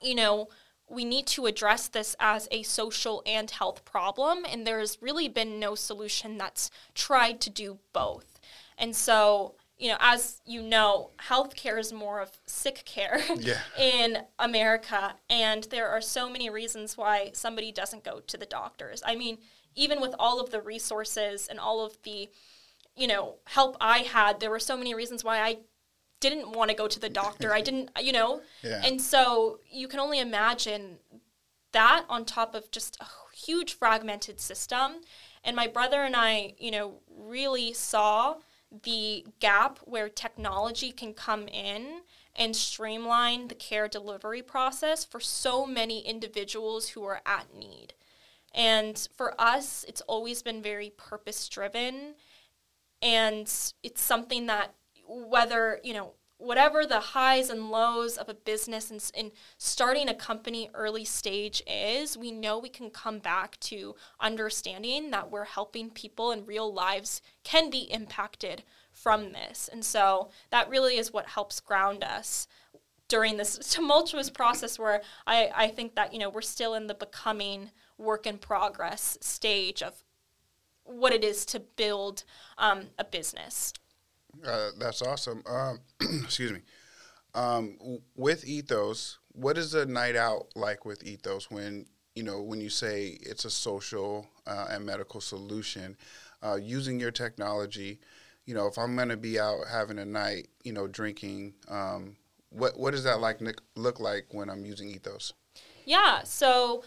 you 0.00 0.14
know, 0.14 0.48
we 0.88 1.04
need 1.04 1.26
to 1.26 1.46
address 1.46 1.88
this 1.88 2.16
as 2.18 2.48
a 2.50 2.62
social 2.62 3.22
and 3.26 3.50
health 3.50 3.84
problem. 3.84 4.44
And 4.48 4.66
there's 4.66 4.98
really 5.02 5.28
been 5.28 5.60
no 5.60 5.74
solution 5.74 6.38
that's 6.38 6.70
tried 6.94 7.40
to 7.42 7.50
do 7.50 7.78
both. 7.92 8.40
And 8.78 8.94
so 8.96 9.54
you 9.78 9.88
know, 9.88 9.96
as 10.00 10.40
you 10.44 10.60
know, 10.60 11.10
healthcare 11.28 11.78
is 11.78 11.92
more 11.92 12.20
of 12.20 12.32
sick 12.46 12.82
care 12.84 13.20
yeah. 13.38 13.60
in 13.78 14.18
America, 14.38 15.14
and 15.30 15.64
there 15.64 15.88
are 15.88 16.00
so 16.00 16.28
many 16.28 16.50
reasons 16.50 16.96
why 16.96 17.30
somebody 17.32 17.70
doesn't 17.70 18.04
go 18.04 18.20
to 18.20 18.36
the 18.36 18.46
doctors. 18.46 19.02
I 19.06 19.14
mean, 19.14 19.38
even 19.76 20.00
with 20.00 20.14
all 20.18 20.40
of 20.40 20.50
the 20.50 20.60
resources 20.60 21.46
and 21.46 21.60
all 21.60 21.84
of 21.84 21.96
the, 22.02 22.28
you 22.96 23.06
know, 23.06 23.36
help 23.46 23.76
I 23.80 23.98
had, 23.98 24.40
there 24.40 24.50
were 24.50 24.58
so 24.58 24.76
many 24.76 24.94
reasons 24.94 25.22
why 25.22 25.40
I 25.40 25.58
didn't 26.18 26.50
want 26.50 26.70
to 26.70 26.76
go 26.76 26.88
to 26.88 26.98
the 26.98 27.08
doctor. 27.08 27.54
I 27.54 27.60
didn't, 27.60 27.90
you 28.02 28.12
know, 28.12 28.40
yeah. 28.62 28.82
and 28.84 29.00
so 29.00 29.60
you 29.70 29.86
can 29.86 30.00
only 30.00 30.18
imagine 30.18 30.98
that 31.70 32.04
on 32.08 32.24
top 32.24 32.56
of 32.56 32.70
just 32.72 32.96
a 33.00 33.06
huge 33.36 33.74
fragmented 33.74 34.40
system. 34.40 35.02
And 35.44 35.54
my 35.54 35.68
brother 35.68 36.02
and 36.02 36.16
I, 36.16 36.54
you 36.58 36.72
know, 36.72 36.94
really 37.08 37.72
saw 37.72 38.36
the 38.82 39.26
gap 39.40 39.78
where 39.84 40.08
technology 40.08 40.92
can 40.92 41.14
come 41.14 41.48
in 41.48 42.00
and 42.36 42.54
streamline 42.54 43.48
the 43.48 43.54
care 43.54 43.88
delivery 43.88 44.42
process 44.42 45.04
for 45.04 45.20
so 45.20 45.66
many 45.66 46.06
individuals 46.06 46.90
who 46.90 47.04
are 47.04 47.20
at 47.26 47.54
need. 47.54 47.94
And 48.54 49.08
for 49.16 49.38
us, 49.40 49.84
it's 49.88 50.00
always 50.02 50.42
been 50.42 50.62
very 50.62 50.90
purpose 50.90 51.48
driven. 51.48 52.14
And 53.02 53.50
it's 53.82 54.02
something 54.02 54.46
that, 54.46 54.74
whether, 55.06 55.80
you 55.82 55.94
know, 55.94 56.12
whatever 56.38 56.86
the 56.86 57.00
highs 57.00 57.50
and 57.50 57.70
lows 57.70 58.16
of 58.16 58.28
a 58.28 58.34
business 58.34 58.90
and, 58.90 59.10
and, 59.16 59.32
starting 59.58 60.08
a 60.08 60.14
company 60.14 60.70
early 60.72 61.04
stage 61.04 61.62
is, 61.66 62.16
we 62.16 62.30
know 62.30 62.58
we 62.58 62.68
can 62.68 62.90
come 62.90 63.18
back 63.18 63.58
to 63.60 63.94
understanding 64.20 65.10
that 65.10 65.30
we're 65.30 65.44
helping 65.44 65.90
people 65.90 66.30
and 66.30 66.46
real 66.46 66.72
lives 66.72 67.20
can 67.42 67.70
be 67.70 67.90
impacted 67.92 68.62
from 68.92 69.32
this. 69.32 69.68
And 69.72 69.84
so 69.84 70.30
that 70.50 70.68
really 70.68 70.96
is 70.96 71.12
what 71.12 71.26
helps 71.26 71.60
ground 71.60 72.04
us 72.04 72.46
during 73.08 73.36
this 73.36 73.58
tumultuous 73.70 74.30
process 74.30 74.78
where 74.78 75.02
I, 75.26 75.50
I 75.54 75.68
think 75.68 75.96
that, 75.96 76.12
you 76.12 76.18
know, 76.18 76.30
we're 76.30 76.40
still 76.40 76.74
in 76.74 76.86
the 76.86 76.94
becoming 76.94 77.70
work 77.96 78.26
in 78.26 78.38
progress 78.38 79.18
stage 79.20 79.82
of 79.82 80.04
what 80.84 81.12
it 81.12 81.24
is 81.24 81.44
to 81.46 81.60
build 81.60 82.24
um, 82.56 82.86
a 82.98 83.04
business. 83.04 83.72
Uh, 84.46 84.70
that's 84.78 85.02
awesome. 85.02 85.42
Um, 85.46 85.80
excuse 86.22 86.52
me. 86.52 86.60
Um, 87.34 87.78
with 88.16 88.46
Ethos, 88.46 89.18
what 89.32 89.58
is 89.58 89.74
a 89.74 89.86
night 89.86 90.16
out 90.16 90.48
like 90.56 90.84
with 90.84 91.04
Ethos 91.04 91.50
when 91.50 91.86
you 92.14 92.22
know 92.22 92.42
when 92.42 92.60
you 92.60 92.70
say 92.70 93.18
it's 93.20 93.44
a 93.44 93.50
social 93.50 94.26
uh, 94.46 94.66
and 94.70 94.84
medical 94.84 95.20
solution 95.20 95.96
uh, 96.42 96.56
using 96.56 96.98
your 96.98 97.10
technology? 97.10 98.00
You 98.46 98.54
know, 98.54 98.66
if 98.66 98.78
I'm 98.78 98.96
going 98.96 99.10
to 99.10 99.16
be 99.16 99.38
out 99.38 99.58
having 99.70 99.98
a 99.98 100.06
night, 100.06 100.48
you 100.64 100.72
know, 100.72 100.86
drinking, 100.86 101.54
um, 101.68 102.16
what 102.50 102.78
what 102.78 102.92
does 102.92 103.04
that 103.04 103.20
like 103.20 103.40
look 103.76 104.00
like 104.00 104.26
when 104.30 104.48
I'm 104.48 104.64
using 104.64 104.88
Ethos? 104.88 105.32
Yeah. 105.84 106.22
So 106.24 106.82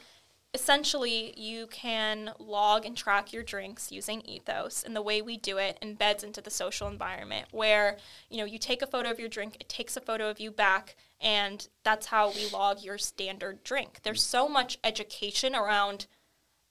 essentially 0.53 1.33
you 1.39 1.65
can 1.67 2.31
log 2.37 2.85
and 2.85 2.97
track 2.97 3.31
your 3.31 3.43
drinks 3.43 3.91
using 3.91 4.21
ethos 4.25 4.83
and 4.83 4.93
the 4.95 5.01
way 5.01 5.21
we 5.21 5.37
do 5.37 5.57
it 5.57 5.79
embeds 5.81 6.25
into 6.25 6.41
the 6.41 6.49
social 6.49 6.89
environment 6.89 7.47
where 7.51 7.97
you 8.29 8.37
know 8.37 8.43
you 8.43 8.57
take 8.57 8.81
a 8.81 8.87
photo 8.87 9.09
of 9.09 9.19
your 9.19 9.29
drink 9.29 9.55
it 9.61 9.69
takes 9.69 9.95
a 9.95 10.01
photo 10.01 10.29
of 10.29 10.41
you 10.41 10.51
back 10.51 10.97
and 11.21 11.69
that's 11.83 12.07
how 12.07 12.31
we 12.31 12.49
log 12.49 12.83
your 12.83 12.97
standard 12.97 13.63
drink. 13.63 13.99
There's 14.03 14.23
so 14.23 14.49
much 14.49 14.79
education 14.83 15.55
around 15.55 16.07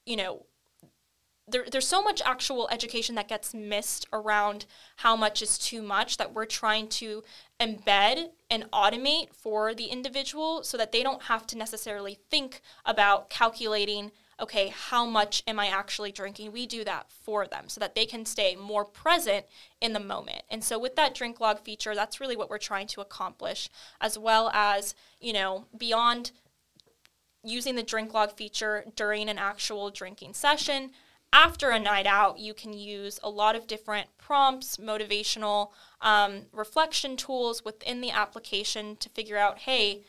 you 0.05 0.17
know 0.17 0.47
there, 1.51 1.65
there's 1.71 1.87
so 1.87 2.03
much 2.03 2.23
actual 2.25 2.69
education 2.71 3.15
that 3.17 3.29
gets 3.29 3.53
missed 3.55 4.07
around 4.13 4.67
how 4.97 5.17
much 5.17 5.43
is 5.43 5.59
too 5.59 5.83
much 5.83 6.17
that 6.17 6.33
we're 6.35 6.45
trying 6.45 6.89
to 6.89 7.23
embed 7.61 8.31
and 8.51 8.71
automate 8.73 9.35
for 9.35 9.75
the 9.75 9.87
individual 9.87 10.63
so 10.63 10.77
that 10.77 10.93
they 10.93 11.03
don't 11.03 11.25
have 11.25 11.47
to 11.49 11.59
necessarily 11.59 12.19
think 12.31 12.61
about 12.85 13.31
calculating 13.31 14.11
okay 14.41 14.69
how 14.69 15.05
much 15.05 15.43
am 15.47 15.61
i 15.61 15.67
actually 15.67 16.11
drinking? 16.11 16.51
We 16.51 16.67
do 16.67 16.83
that 16.85 17.11
for 17.11 17.47
them 17.47 17.65
so 17.69 17.79
that 17.81 17.95
they 17.95 18.07
can 18.07 18.25
stay 18.25 18.57
more 18.57 18.87
present 18.87 19.45
in 19.81 19.93
the 19.93 20.01
moment. 20.01 20.43
And 20.49 20.65
so 20.65 20.79
with 20.79 20.97
that 20.97 21.15
drink 21.15 21.41
log 21.41 21.61
feature 21.61 21.95
that's 21.95 22.21
really 22.21 22.37
what 22.37 22.49
we're 22.49 22.59
trying 22.59 22.87
to 22.89 23.01
accomplish 23.01 23.69
as 24.01 24.19
well 24.19 24.51
as 24.55 24.95
you 25.21 25.33
know 25.33 25.67
beyond 25.77 26.31
using 27.43 27.75
the 27.75 27.83
drink 27.83 28.13
log 28.13 28.33
feature 28.33 28.85
during 28.97 29.29
an 29.29 29.39
actual 29.39 29.91
drinking 29.91 30.35
session 30.35 30.91
after 31.33 31.71
a 31.71 31.79
night 31.79 32.07
out, 32.07 32.39
you 32.39 32.55
can 32.55 32.73
use 32.73 33.21
a 33.23 33.31
lot 33.31 33.55
of 33.55 33.67
different 33.67 34.09
prompts, 34.19 34.77
motivational 34.77 35.71
um, 36.01 36.43
reflection 36.53 37.17
tools 37.17 37.65
within 37.65 38.01
the 38.01 38.11
application 38.11 38.97
to 38.97 39.09
figure 39.11 39.37
out 39.37 39.59
hey, 39.61 40.03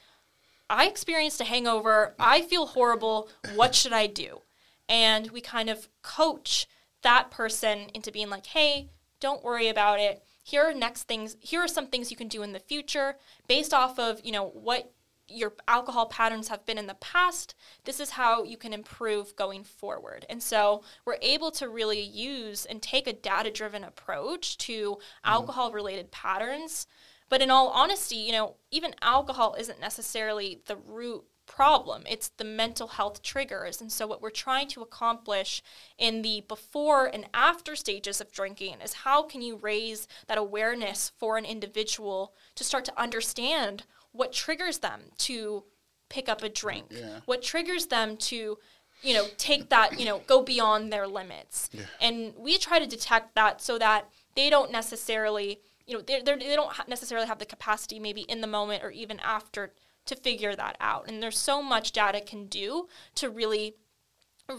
I 0.70 0.88
experienced 0.88 1.42
a 1.42 1.46
hangover. 1.46 2.16
I 2.18 2.42
feel 2.42 2.66
horrible. 2.66 3.30
What 3.56 3.76
should 3.76 3.92
I 3.94 4.08
do? 4.08 4.42
And 4.88 5.30
we 5.32 5.42
kind 5.42 5.70
of 5.70 5.90
coach 6.02 6.66
that 7.02 7.30
person 7.30 7.90
into 7.94 8.12
being 8.12 8.30
like, 8.30 8.46
hey, 8.48 8.90
don't 9.20 9.44
worry 9.44 9.68
about 9.68 10.00
it. 10.00 10.24
Here 10.44 10.64
are 10.64 10.74
next 10.74 11.04
things. 11.04 11.36
Here 11.40 11.60
are 11.60 11.68
some 11.68 11.88
things 11.88 12.10
you 12.10 12.18
can 12.18 12.28
do 12.28 12.42
in 12.42 12.54
the 12.54 12.60
future 12.60 13.16
based 13.48 13.74
off 13.74 14.00
of, 14.00 14.22
you 14.24 14.32
know, 14.32 14.48
what 14.48 14.92
your 15.32 15.54
alcohol 15.68 16.06
patterns 16.08 16.48
have 16.50 16.66
been 16.66 16.78
in 16.78 16.88
the 16.88 16.94
past, 16.96 17.56
this 17.86 18.00
is 18.00 18.12
how 18.12 18.44
you 18.44 18.58
can 18.58 18.74
improve 18.74 19.36
going 19.36 19.64
forward. 19.64 20.26
And 20.30 20.42
so 20.42 20.84
we're 21.06 21.18
able 21.22 21.52
to 21.52 21.70
really 21.70 22.02
use 22.02 22.66
and 22.66 22.82
take 22.82 23.08
a 23.08 23.14
data 23.14 23.52
driven 23.52 23.84
approach 23.84 24.58
to 24.60 24.92
mm-hmm. 24.92 25.30
alcohol 25.32 25.72
related 25.72 26.12
patterns. 26.12 26.88
But 27.30 27.42
in 27.42 27.50
all 27.50 27.70
honesty, 27.70 28.18
you 28.18 28.34
know, 28.34 28.56
even 28.72 28.94
alcohol 29.02 29.56
isn't 29.58 29.80
necessarily 29.80 30.62
the 30.66 30.76
root 30.76 31.24
problem. 31.52 32.04
It's 32.10 32.30
the 32.30 32.44
mental 32.44 32.88
health 32.88 33.22
triggers. 33.22 33.82
And 33.82 33.92
so, 33.92 34.08
what 34.08 34.22
we're 34.22 34.30
trying 34.30 34.68
to 34.70 34.82
accomplish 34.82 35.62
in 35.98 36.22
the 36.22 36.44
before 36.48 37.08
and 37.08 37.26
after 37.34 37.76
stages 37.76 38.22
of 38.22 38.32
drinking 38.32 38.78
is 38.84 38.94
how 38.94 39.24
can 39.24 39.42
you 39.42 39.58
raise 39.58 40.08
that 40.28 40.38
awareness 40.38 41.12
for 41.18 41.38
an 41.38 41.46
individual 41.46 42.34
to 42.56 42.64
start 42.64 42.86
to 42.86 43.00
understand 43.00 43.84
what 44.12 44.32
triggers 44.34 44.80
them 44.80 45.02
to 45.18 45.64
pick 46.10 46.28
up 46.28 46.44
a 46.44 46.50
drink, 46.50 46.88
yeah. 46.90 47.20
what 47.26 47.42
triggers 47.42 47.88
them 47.88 48.18
to 48.18 48.58
you 49.02 49.14
know 49.14 49.26
take 49.38 49.70
that 49.70 50.00
you 50.00 50.06
know 50.06 50.22
go 50.28 50.42
beyond 50.42 50.92
their 50.92 51.08
limits 51.08 51.70
yeah. 51.74 51.84
and 52.00 52.34
we 52.38 52.58
try 52.58 52.80
to 52.80 52.88
detect 52.88 53.36
that 53.36 53.62
so 53.62 53.78
that 53.78 54.08
they 54.36 54.50
don't 54.50 54.72
necessarily 54.72 55.60
you 55.88 55.96
know 55.96 56.02
they're, 56.02 56.24
they're, 56.24 56.38
they 56.38 56.56
don't 56.56 56.72
necessarily 56.88 57.28
have 57.28 57.40
the 57.40 57.46
capacity 57.46 58.00
maybe 58.00 58.22
in 58.22 58.42
the 58.42 58.48
moment 58.48 58.84
or 58.84 58.92
even 58.92 59.20
after 59.22 59.74
to 60.06 60.16
figure 60.16 60.56
that 60.56 60.78
out 60.80 61.08
and 61.08 61.22
there's 61.22 61.38
so 61.38 61.62
much 61.62 61.92
data 61.92 62.22
can 62.22 62.46
do 62.46 62.88
to 63.16 63.30
really 63.30 63.76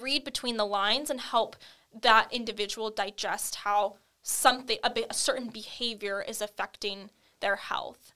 read 0.00 0.24
between 0.24 0.56
the 0.56 0.66
lines 0.66 1.10
and 1.10 1.20
help 1.20 1.56
that 2.00 2.32
individual 2.32 2.90
digest 2.90 3.56
how 3.56 3.96
something 4.22 4.78
a, 4.82 4.90
a 5.10 5.14
certain 5.14 5.48
behavior 5.48 6.24
is 6.26 6.40
affecting 6.40 7.10
their 7.40 7.56
health 7.56 8.11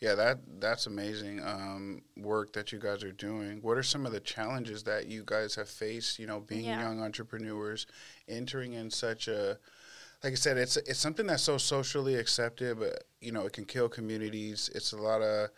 Yeah, 0.00 0.14
that 0.16 0.38
that's 0.60 0.86
amazing 0.86 1.40
um, 1.44 2.02
work 2.16 2.52
that 2.54 2.72
you 2.72 2.78
guys 2.78 3.02
are 3.04 3.12
doing. 3.12 3.60
What 3.62 3.78
are 3.78 3.82
some 3.82 4.04
of 4.06 4.12
the 4.12 4.20
challenges 4.20 4.82
that 4.84 5.06
you 5.06 5.22
guys 5.24 5.54
have 5.54 5.68
faced? 5.68 6.18
You 6.18 6.26
know, 6.26 6.40
being 6.40 6.64
Yeah. 6.64 6.80
young 6.80 7.00
entrepreneurs, 7.00 7.86
entering 8.28 8.72
in 8.74 8.90
such 8.90 9.28
a, 9.28 9.58
like 10.22 10.32
I 10.32 10.36
said, 10.36 10.58
it's 10.58 10.76
it's 10.76 10.98
something 10.98 11.26
that's 11.26 11.42
so 11.42 11.58
socially 11.58 12.16
accepted, 12.16 12.78
but 12.78 13.04
you 13.20 13.32
know, 13.32 13.46
it 13.46 13.52
can 13.52 13.64
kill 13.64 13.88
communities. 13.88 14.68
It's 14.74 14.92
a 14.92 14.96
lot 14.96 15.22
of, 15.22 15.50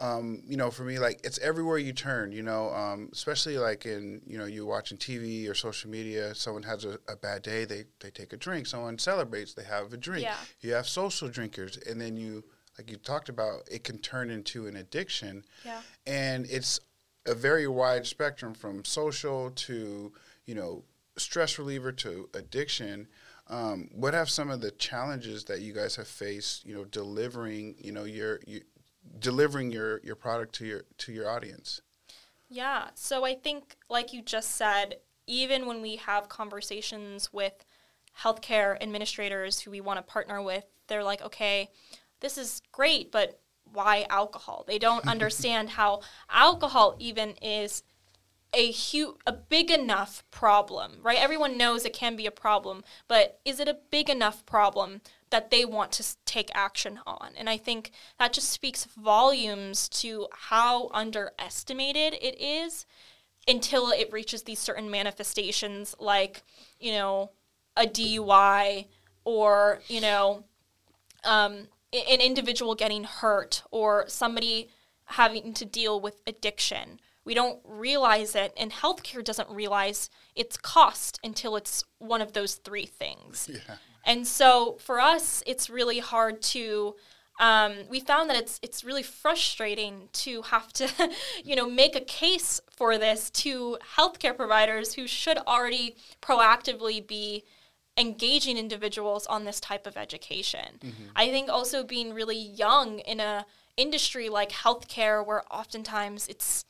um, 0.00 0.42
you 0.46 0.56
know, 0.56 0.70
for 0.70 0.84
me, 0.84 0.98
like 0.98 1.20
it's 1.24 1.38
everywhere 1.40 1.78
you 1.78 1.92
turn. 1.92 2.32
You 2.32 2.42
know, 2.42 2.72
um, 2.72 3.10
especially 3.12 3.58
like 3.58 3.84
in 3.84 4.22
you 4.26 4.38
know, 4.38 4.46
you 4.46 4.64
watching 4.64 4.96
TV 4.96 5.48
or 5.50 5.54
social 5.54 5.90
media. 5.90 6.34
Someone 6.34 6.62
has 6.62 6.84
a, 6.84 6.98
a 7.08 7.16
bad 7.16 7.42
day, 7.42 7.64
they 7.64 7.84
they 8.00 8.10
take 8.10 8.32
a 8.32 8.36
drink. 8.36 8.66
Someone 8.66 8.96
celebrates, 8.98 9.54
they 9.54 9.64
have 9.64 9.92
a 9.92 9.96
drink. 9.96 10.24
Yeah. 10.24 10.36
You 10.60 10.72
have 10.74 10.86
social 10.88 11.28
drinkers, 11.28 11.76
and 11.76 12.00
then 12.00 12.16
you 12.16 12.44
like 12.78 12.90
you 12.90 12.96
talked 12.96 13.28
about, 13.28 13.62
it 13.70 13.84
can 13.84 13.98
turn 13.98 14.30
into 14.30 14.66
an 14.66 14.76
addiction 14.76 15.44
Yeah. 15.64 15.82
and 16.06 16.46
it's 16.50 16.80
a 17.26 17.34
very 17.34 17.66
wide 17.68 18.06
spectrum 18.06 18.54
from 18.54 18.84
social 18.84 19.50
to 19.50 20.12
you 20.46 20.54
know 20.54 20.82
stress 21.16 21.58
reliever 21.58 21.92
to 21.92 22.28
addiction 22.34 23.06
um, 23.48 23.88
what 23.92 24.14
have 24.14 24.30
some 24.30 24.50
of 24.50 24.60
the 24.60 24.70
challenges 24.72 25.44
that 25.44 25.60
you 25.60 25.72
guys 25.72 25.96
have 25.96 26.08
faced 26.08 26.64
you 26.66 26.74
know 26.74 26.84
delivering 26.84 27.74
you 27.78 27.92
know 27.92 28.04
your 28.04 28.40
you, 28.46 28.62
delivering 29.20 29.70
your 29.70 30.00
your 30.02 30.16
product 30.16 30.54
to 30.56 30.64
your 30.66 30.82
to 30.98 31.12
your 31.12 31.28
audience 31.28 31.80
Yeah. 32.48 32.88
So 32.94 33.24
I 33.24 33.34
think, 33.34 33.76
like 33.88 34.12
you 34.12 34.20
just 34.22 34.50
said, 34.56 34.96
even 35.26 35.66
when 35.66 35.80
we 35.80 35.96
have 35.96 36.28
conversations 36.28 37.32
with 37.32 37.64
healthcare 38.22 38.76
administrators 38.82 39.60
who 39.60 39.70
we 39.70 39.80
want 39.80 39.98
to 39.98 40.02
partner 40.02 40.42
with, 40.42 40.64
they're 40.88 41.04
like, 41.04 41.22
okay, 41.22 41.70
this 42.22 42.38
is 42.38 42.62
great, 42.72 43.12
but 43.12 43.40
why 43.70 44.06
alcohol? 44.08 44.64
They 44.66 44.78
don't 44.78 45.06
understand 45.06 45.70
how 45.70 46.00
alcohol 46.30 46.96
even 46.98 47.30
is 47.42 47.82
a 48.54 48.70
huge, 48.70 49.16
a 49.26 49.32
big 49.32 49.70
enough 49.70 50.24
problem, 50.30 50.98
right? 51.02 51.18
Everyone 51.18 51.56
knows 51.56 51.84
it 51.84 51.94
can 51.94 52.16
be 52.16 52.26
a 52.26 52.30
problem, 52.30 52.84
but 53.08 53.40
is 53.44 53.60
it 53.60 53.68
a 53.68 53.78
big 53.90 54.10
enough 54.10 54.44
problem 54.44 55.00
that 55.30 55.50
they 55.50 55.64
want 55.64 55.90
to 55.92 56.04
take 56.26 56.50
action 56.54 57.00
on? 57.06 57.30
And 57.36 57.48
I 57.48 57.56
think 57.56 57.92
that 58.18 58.34
just 58.34 58.50
speaks 58.50 58.84
volumes 58.84 59.88
to 59.90 60.28
how 60.32 60.90
underestimated 60.92 62.14
it 62.20 62.38
is 62.40 62.84
until 63.48 63.90
it 63.90 64.12
reaches 64.12 64.42
these 64.42 64.58
certain 64.58 64.90
manifestations 64.90 65.96
like, 65.98 66.42
you 66.78 66.92
know, 66.92 67.30
a 67.76 67.86
DUI 67.86 68.86
or, 69.24 69.80
you 69.88 70.00
know, 70.00 70.44
um, 71.24 71.68
an 71.92 72.20
individual 72.20 72.74
getting 72.74 73.04
hurt 73.04 73.62
or 73.70 74.04
somebody 74.08 74.70
having 75.04 75.52
to 75.54 75.64
deal 75.64 76.00
with 76.00 76.20
addiction. 76.26 77.00
We 77.24 77.34
don't 77.34 77.60
realize 77.64 78.34
it, 78.34 78.52
and 78.56 78.72
healthcare 78.72 79.24
doesn't 79.24 79.48
realize 79.48 80.10
its 80.34 80.56
cost 80.56 81.20
until 81.22 81.54
it's 81.56 81.84
one 81.98 82.20
of 82.20 82.32
those 82.32 82.56
three 82.56 82.86
things. 82.86 83.48
yeah 83.52 83.76
And 84.04 84.26
so 84.26 84.78
for 84.80 85.00
us, 85.00 85.42
it's 85.46 85.70
really 85.70 86.00
hard 86.00 86.42
to. 86.42 86.96
Um, 87.40 87.72
we 87.88 88.00
found 88.00 88.28
that 88.28 88.36
it's 88.36 88.60
it's 88.62 88.84
really 88.84 89.02
frustrating 89.02 90.08
to 90.12 90.42
have 90.42 90.72
to, 90.74 90.88
you 91.44 91.56
know, 91.56 91.68
make 91.68 91.96
a 91.96 92.00
case 92.00 92.60
for 92.76 92.98
this 92.98 93.30
to 93.30 93.78
healthcare 93.96 94.36
providers 94.36 94.94
who 94.94 95.06
should 95.06 95.38
already 95.38 95.96
proactively 96.20 97.06
be 97.06 97.44
engaging 97.96 98.56
individuals 98.56 99.26
on 99.26 99.44
this 99.44 99.60
type 99.60 99.86
of 99.86 99.96
education. 99.96 100.78
I 101.16 101.28
think 101.28 101.48
also 101.48 101.84
being 101.84 102.14
really 102.14 102.38
young 102.38 103.00
in 103.00 103.20
a 103.20 103.46
industry 103.76 104.28
like 104.28 104.50
healthcare, 104.50 105.24
where 105.24 105.42
oftentimes 105.50 106.28
it's 106.28 106.64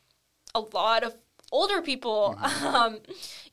a 0.54 0.60
lot 0.60 1.02
of 1.02 1.14
older 1.50 1.82
people, 1.82 2.36
um, 2.62 2.98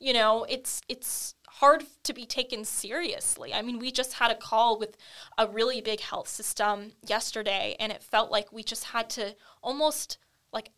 you 0.00 0.12
know, 0.12 0.44
it's 0.48 0.80
it's 0.88 1.34
hard 1.46 1.84
to 2.04 2.12
be 2.12 2.24
taken 2.24 2.64
seriously. 2.64 3.52
I 3.52 3.62
mean, 3.62 3.78
we 3.78 3.92
just 3.92 4.14
had 4.14 4.30
a 4.30 4.34
call 4.34 4.78
with 4.78 4.96
a 5.36 5.46
really 5.46 5.80
big 5.80 6.00
health 6.00 6.28
system 6.28 6.92
yesterday, 7.06 7.76
and 7.78 7.92
it 7.92 8.02
felt 8.02 8.30
like 8.30 8.52
we 8.52 8.62
just 8.62 8.84
had 8.84 9.10
to 9.10 9.36
almost 9.62 10.18
like 10.52 10.60
like 10.60 10.70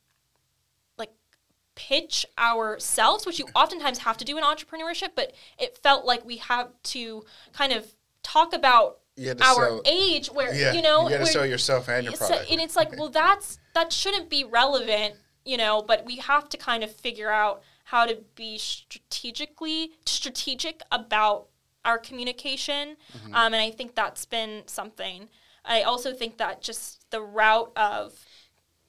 pitch 1.75 2.27
ourselves, 2.39 3.27
which 3.27 3.39
you 3.39 3.47
oftentimes 3.55 3.99
have 3.99 4.17
to 4.19 4.25
do 4.25 4.37
in 4.39 4.45
entrepreneurship, 4.45 5.11
but 5.15 5.33
it 5.59 5.79
felt 5.79 6.05
like 6.05 6.25
we 6.25 6.37
had 6.37 6.67
to 6.85 7.25
kind 7.53 7.73
of 7.73 7.95
talk 8.23 8.53
about 8.55 8.99
You 9.17 9.29
had 9.29 9.39
to 9.39 9.45
our 9.45 9.55
sell- 9.69 9.83
age 9.87 10.29
where 10.29 10.55
yeah 10.55 10.73
you 10.75 10.83
know 10.83 11.05
you 11.09 11.17
got 11.17 11.27
to 11.27 11.33
sell 11.33 11.47
yourself 11.47 11.89
and 11.89 12.05
your 12.05 12.13
product 12.15 12.51
and 12.51 12.61
it's 12.61 12.77
like, 12.77 12.97
well, 12.99 13.09
that's 13.11 13.59
that 13.75 13.93
shouldn't 13.93 14.29
be 14.29 14.45
relevant, 14.45 15.15
you 15.45 15.57
know. 15.57 15.83
But 15.83 16.05
we 16.07 16.17
have 16.17 16.49
to 16.51 16.57
kind 16.57 16.85
of 16.85 16.95
figure 16.95 17.31
out 17.31 17.63
how 17.85 18.07
to 18.07 18.19
be 18.37 18.59
strategically 18.59 19.93
strategic 20.07 20.83
about 20.91 21.47
our 21.85 21.99
communication, 21.99 22.97
Mm-hmm. 23.17 23.35
um, 23.35 23.53
and 23.55 23.57
I 23.63 23.71
think 23.71 23.95
that's 23.95 24.25
been 24.25 24.63
something. 24.67 25.29
I 25.65 25.83
also 25.83 26.13
think 26.13 26.39
that 26.39 26.61
just 26.63 27.11
the 27.11 27.21
route 27.21 27.73
of, 27.77 28.13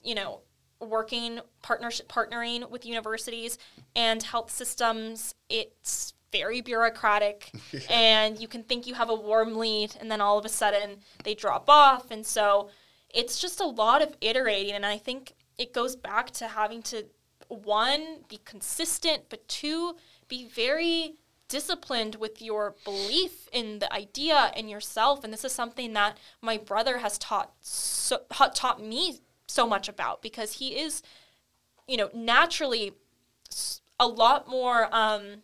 you 0.04 0.16
know, 0.16 0.42
working 0.84 1.40
partnership 1.62 2.08
partnering 2.12 2.70
with 2.70 2.86
universities 2.86 3.58
and 3.96 4.22
health 4.22 4.52
systems, 4.52 5.36
it's 5.50 6.14
very 6.32 6.62
bureaucratic 6.62 7.52
and 7.90 8.40
you 8.40 8.48
can 8.48 8.64
think 8.64 8.88
you 8.88 8.96
have 8.96 9.10
a 9.10 9.16
warm 9.16 9.56
lead 9.56 9.96
and 10.00 10.10
then 10.10 10.20
all 10.20 10.38
of 10.38 10.46
a 10.46 10.50
sudden 10.50 10.98
they 11.24 11.36
drop 11.36 11.70
off. 11.70 12.12
And 12.12 12.26
so 12.26 12.70
it's 13.10 13.40
just 13.40 13.60
a 13.60 13.66
lot 13.66 14.02
of 14.02 14.16
iterating. 14.22 14.74
And 14.74 14.86
i 14.86 14.98
think 14.98 15.34
it 15.58 15.74
goes 15.74 15.96
back 15.96 16.32
to 16.32 16.48
having 16.48 16.82
to 16.82 17.06
one 17.48 18.24
be 18.30 18.40
consistent 18.46 19.24
but 19.30 19.48
two 19.48 19.96
be 20.28 20.48
very 20.48 21.14
disciplined 21.54 22.16
with 22.16 22.42
your 22.42 22.74
belief 22.84 23.48
in 23.52 23.78
the 23.78 23.94
idea 23.94 24.52
and 24.56 24.72
yourself. 24.72 25.24
And 25.24 25.32
this 25.32 25.46
is 25.46 25.52
something 25.52 25.94
that 25.94 26.18
my 26.42 26.58
brother 26.58 26.98
has 26.98 27.20
taught 27.20 27.54
so 27.62 28.22
ha- 28.32 28.50
taught 28.52 28.82
me 28.82 29.20
so 29.48 29.68
much 29.68 29.88
about 29.90 30.22
because 30.22 30.54
he 30.54 30.80
is 30.80 31.02
you 31.88 31.98
know 31.98 32.10
naturally 32.14 32.94
a 34.00 34.08
lot 34.08 34.48
more 34.48 34.88
um 34.92 35.44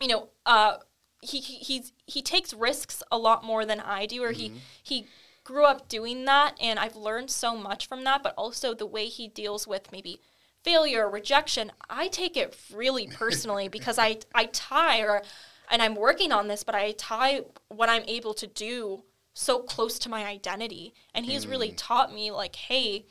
you 0.00 0.08
know, 0.08 0.28
uh, 0.46 0.76
he, 1.20 1.40
he 1.40 1.54
he's 1.56 1.92
he 2.06 2.22
takes 2.22 2.54
risks 2.54 3.02
a 3.10 3.18
lot 3.18 3.44
more 3.44 3.64
than 3.64 3.80
I 3.80 4.06
do, 4.06 4.22
or 4.22 4.32
he 4.32 4.52
he 4.82 5.06
grew 5.44 5.64
up 5.64 5.88
doing 5.88 6.24
that, 6.26 6.54
and 6.60 6.78
I've 6.78 6.96
learned 6.96 7.30
so 7.30 7.56
much 7.56 7.88
from 7.88 8.04
that. 8.04 8.22
But 8.22 8.34
also 8.36 8.74
the 8.74 8.86
way 8.86 9.06
he 9.06 9.26
deals 9.26 9.66
with 9.66 9.90
maybe 9.90 10.20
failure, 10.62 11.06
or 11.06 11.10
rejection, 11.10 11.72
I 11.90 12.08
take 12.08 12.36
it 12.36 12.56
really 12.72 13.08
personally 13.08 13.68
because 13.76 13.98
I 13.98 14.18
I 14.34 14.46
tie 14.46 15.00
or 15.00 15.22
and 15.70 15.82
I'm 15.82 15.96
working 15.96 16.32
on 16.32 16.48
this, 16.48 16.62
but 16.62 16.74
I 16.74 16.92
tie 16.92 17.42
what 17.68 17.88
I'm 17.88 18.04
able 18.06 18.34
to 18.34 18.46
do 18.46 19.02
so 19.34 19.60
close 19.60 19.98
to 20.00 20.08
my 20.08 20.24
identity, 20.24 20.94
and 21.14 21.26
he's 21.26 21.46
really 21.46 21.72
taught 21.72 22.12
me 22.12 22.30
like, 22.30 22.56
hey, 22.56 23.06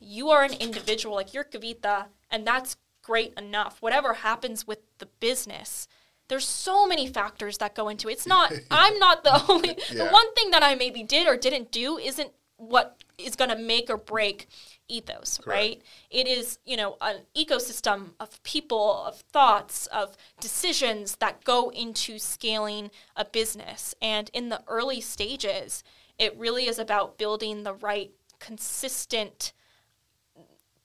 you 0.00 0.30
are 0.30 0.42
an 0.42 0.54
individual, 0.54 1.14
like 1.14 1.32
you're 1.34 1.44
Kavita, 1.44 2.06
and 2.30 2.46
that's 2.46 2.76
great 3.02 3.32
enough. 3.38 3.80
Whatever 3.80 4.14
happens 4.14 4.66
with 4.66 4.78
the 4.98 5.06
business, 5.20 5.86
there's 6.28 6.46
so 6.46 6.86
many 6.86 7.06
factors 7.06 7.58
that 7.58 7.74
go 7.74 7.88
into 7.88 8.08
it. 8.08 8.12
It's 8.12 8.26
not, 8.26 8.52
I'm 8.70 8.98
not 8.98 9.24
the 9.24 9.44
only, 9.48 9.76
the 9.92 10.08
one 10.08 10.34
thing 10.34 10.50
that 10.52 10.62
I 10.62 10.74
maybe 10.74 11.02
did 11.02 11.26
or 11.26 11.36
didn't 11.36 11.70
do 11.70 11.98
isn't 11.98 12.32
what 12.56 13.02
is 13.18 13.36
going 13.36 13.50
to 13.50 13.56
make 13.56 13.88
or 13.88 13.96
break 13.96 14.46
ethos, 14.86 15.40
right? 15.46 15.80
It 16.10 16.26
is, 16.26 16.58
you 16.64 16.76
know, 16.76 16.96
an 17.00 17.22
ecosystem 17.36 18.10
of 18.18 18.42
people, 18.42 19.04
of 19.06 19.16
thoughts, 19.16 19.86
of 19.86 20.16
decisions 20.40 21.16
that 21.16 21.44
go 21.44 21.70
into 21.70 22.18
scaling 22.18 22.90
a 23.16 23.24
business. 23.24 23.94
And 24.02 24.30
in 24.34 24.48
the 24.50 24.62
early 24.66 25.00
stages, 25.00 25.82
it 26.18 26.36
really 26.36 26.66
is 26.66 26.78
about 26.78 27.18
building 27.18 27.62
the 27.62 27.74
right 27.74 28.10
consistent 28.40 29.52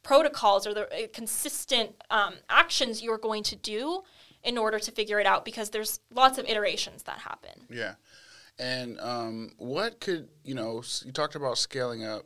protocols 0.06 0.66
or 0.68 0.74
the 0.74 0.86
uh, 0.94 1.08
consistent 1.12 1.90
um, 2.12 2.36
actions 2.50 3.02
you're 3.02 3.18
going 3.18 3.44
to 3.44 3.56
do 3.56 4.04
in 4.44 4.58
order 4.58 4.78
to 4.78 4.92
figure 4.92 5.20
it 5.20 5.26
out 5.26 5.44
because 5.44 5.72
there's 5.72 6.00
lots 6.14 6.38
of 6.38 6.46
iterations 6.46 7.04
that 7.04 7.18
happen. 7.18 7.66
Yeah. 7.70 7.96
And 8.60 9.00
um, 9.00 9.52
what 9.58 10.00
could, 10.00 10.30
you 10.44 10.54
know, 10.54 10.84
you 11.04 11.12
talked 11.12 11.36
about 11.36 11.58
scaling 11.58 12.06
up. 12.06 12.24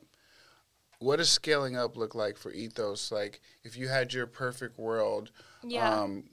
What 0.99 1.15
does 1.15 1.30
scaling 1.30 1.77
up 1.77 1.95
look 1.95 2.13
like 2.13 2.38
for 2.38 2.51
Ethos? 2.51 3.11
Like, 3.11 3.39
if 3.63 3.77
you 3.77 3.88
had 3.88 4.13
your 4.13 4.27
perfect 4.27 4.77
world, 4.77 5.32
Yeah. 5.63 6.01
um, 6.01 6.25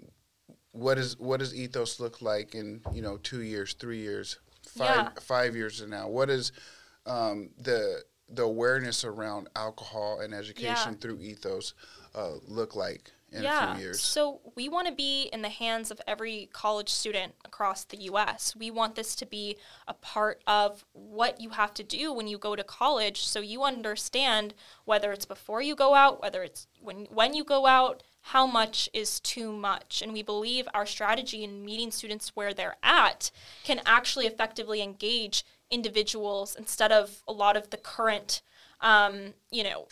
what 0.72 0.98
is 0.98 1.16
what 1.18 1.38
does 1.38 1.54
Ethos 1.54 2.00
look 2.00 2.20
like 2.20 2.54
in 2.54 2.82
you 2.92 3.00
know 3.00 3.16
two 3.18 3.40
years, 3.42 3.74
three 3.74 4.00
years, 4.00 4.38
five 4.66 4.96
Yeah. 4.96 5.08
five 5.20 5.54
years 5.54 5.80
from 5.80 5.90
now? 5.90 6.08
What 6.08 6.28
is 6.28 6.50
um, 7.06 7.50
the 7.56 8.02
the 8.28 8.42
awareness 8.42 9.04
around 9.04 9.48
alcohol 9.54 10.20
and 10.20 10.34
education 10.34 10.92
Yeah. 10.92 10.98
through 11.00 11.20
Ethos 11.20 11.74
uh, 12.14 12.34
look 12.46 12.74
like 12.74 13.12
in 13.30 13.42
yeah. 13.42 13.72
a 13.72 13.74
few 13.74 13.84
years? 13.84 14.00
So 14.00 14.40
we 14.54 14.68
want 14.68 14.88
to 14.88 14.94
be 14.94 15.28
in 15.32 15.42
the 15.42 15.48
hands 15.48 15.90
of 15.90 16.00
every 16.06 16.48
college 16.52 16.88
student 16.88 17.34
across 17.44 17.84
the 17.84 17.98
U.S. 18.04 18.54
We 18.56 18.70
want 18.70 18.94
this 18.94 19.14
to 19.16 19.26
be 19.26 19.58
a 19.86 19.94
part 19.94 20.42
of 20.46 20.84
what 20.92 21.40
you 21.40 21.50
have 21.50 21.74
to 21.74 21.82
do 21.84 22.12
when 22.12 22.26
you 22.26 22.38
go 22.38 22.56
to 22.56 22.64
college, 22.64 23.24
so 23.26 23.40
you 23.40 23.62
understand 23.62 24.54
whether 24.84 25.12
it's 25.12 25.26
before 25.26 25.62
you 25.62 25.74
go 25.76 25.94
out, 25.94 26.20
whether 26.22 26.42
it's 26.42 26.66
when 26.80 27.06
when 27.10 27.34
you 27.34 27.44
go 27.44 27.66
out, 27.66 28.02
how 28.20 28.46
much 28.46 28.88
is 28.92 29.20
too 29.20 29.52
much. 29.52 30.02
And 30.02 30.12
we 30.12 30.22
believe 30.22 30.66
our 30.74 30.86
strategy 30.86 31.44
in 31.44 31.64
meeting 31.64 31.92
students 31.92 32.30
where 32.34 32.52
they're 32.52 32.76
at 32.82 33.30
can 33.62 33.80
actually 33.86 34.26
effectively 34.26 34.82
engage 34.82 35.44
individuals 35.70 36.56
instead 36.56 36.92
of 36.92 37.22
a 37.26 37.32
lot 37.32 37.56
of 37.56 37.70
the 37.70 37.76
current, 37.76 38.42
um, 38.80 39.34
you 39.50 39.64
know, 39.64 39.88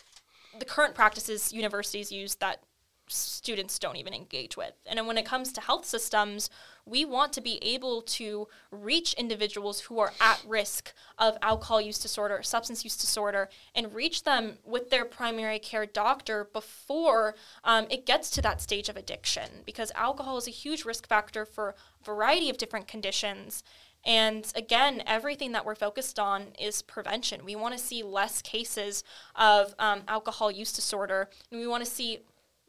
the 0.59 0.65
current 0.65 0.95
practices 0.95 1.51
universities 1.51 2.11
use 2.11 2.35
that 2.35 2.61
students 3.07 3.77
don't 3.77 3.97
even 3.97 4.13
engage 4.13 4.57
with. 4.57 4.73
And 4.85 5.05
when 5.05 5.17
it 5.17 5.25
comes 5.25 5.51
to 5.53 5.61
health 5.61 5.85
systems, 5.85 6.49
we 6.85 7.05
want 7.05 7.33
to 7.33 7.41
be 7.41 7.59
able 7.63 8.01
to 8.01 8.47
reach 8.71 9.13
individuals 9.13 9.81
who 9.81 9.99
are 9.99 10.13
at 10.19 10.43
risk 10.47 10.93
of 11.17 11.37
alcohol 11.41 11.81
use 11.81 11.99
disorder, 11.99 12.41
substance 12.41 12.83
use 12.83 12.97
disorder, 12.97 13.49
and 13.75 13.93
reach 13.93 14.23
them 14.23 14.57
with 14.63 14.89
their 14.89 15.05
primary 15.05 15.59
care 15.59 15.85
doctor 15.85 16.49
before 16.51 17.35
um, 17.63 17.85
it 17.89 18.05
gets 18.05 18.29
to 18.31 18.41
that 18.41 18.61
stage 18.61 18.89
of 18.89 18.97
addiction. 18.97 19.49
Because 19.65 19.91
alcohol 19.95 20.37
is 20.37 20.47
a 20.47 20.51
huge 20.51 20.85
risk 20.85 21.07
factor 21.07 21.45
for 21.45 21.75
a 22.01 22.03
variety 22.03 22.49
of 22.49 22.57
different 22.57 22.87
conditions. 22.87 23.63
And 24.05 24.51
again, 24.55 25.01
everything 25.07 25.51
that 25.53 25.65
we're 25.65 25.75
focused 25.75 26.19
on 26.19 26.47
is 26.59 26.81
prevention. 26.81 27.43
We 27.43 27.55
want 27.55 27.75
to 27.75 27.83
see 27.83 28.03
less 28.03 28.41
cases 28.41 29.03
of 29.35 29.73
um, 29.79 30.01
alcohol 30.07 30.51
use 30.51 30.71
disorder, 30.73 31.29
and 31.51 31.59
we 31.59 31.67
want 31.67 31.83
to 31.83 31.89
see 31.89 32.19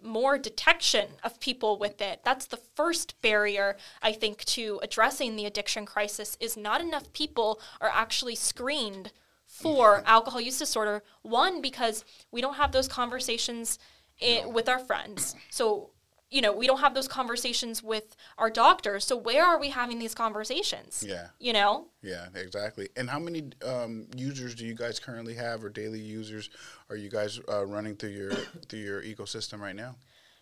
more 0.03 0.39
detection 0.39 1.09
of 1.25 1.41
people 1.41 1.79
with 1.79 2.01
it. 2.01 2.21
That's 2.25 2.47
the 2.47 2.57
first 2.59 3.21
barrier, 3.23 3.77
I 4.03 4.13
think, 4.13 4.45
to 4.47 4.79
addressing 4.83 5.37
the 5.37 5.47
addiction 5.47 5.87
crisis 5.87 6.37
is 6.41 6.57
not 6.57 6.81
enough 6.81 7.13
people 7.13 7.61
are 7.81 7.91
actually 7.93 8.35
screened 8.35 9.11
for 9.47 10.03
alcohol 10.07 10.41
use 10.41 10.59
disorder. 10.59 11.03
One, 11.23 11.63
because 11.63 12.05
we 12.31 12.41
don't 12.41 12.55
have 12.57 12.73
those 12.73 12.89
conversations 12.89 13.79
i- 14.23 14.45
with 14.47 14.69
our 14.69 14.79
friends. 14.79 15.35
So 15.51 15.91
you 16.31 16.43
know, 16.43 16.53
we 16.53 16.67
don't 16.67 16.81
have 16.81 16.95
those 16.95 17.09
conversations 17.09 17.83
with 17.83 18.17
our 18.39 18.51
doctors. 18.51 19.05
So 19.05 19.17
where 19.17 19.45
are 19.45 19.61
we 19.61 19.71
having 19.71 19.99
these 19.99 20.15
conversations? 20.15 21.05
Yeah. 21.07 21.29
You 21.39 21.53
know? 21.53 21.87
Yeah, 22.03 22.27
exactly. 22.35 22.89
And 22.97 23.09
how 23.09 23.19
many 23.19 23.51
um, 23.65 24.07
users 24.17 24.55
do 24.55 24.67
you 24.67 24.75
guys 24.75 24.99
currently 24.99 25.35
have, 25.35 25.63
or 25.63 25.69
daily 25.69 26.01
users, 26.01 26.51
are 26.91 26.97
you 26.97 27.11
guys 27.11 27.39
uh, 27.49 27.65
running 27.65 27.97
through 27.97 28.11
your 28.11 28.31
through 28.69 28.81
your 28.81 29.03
ecosystem 29.03 29.61
right 29.61 29.77
now? 29.77 29.97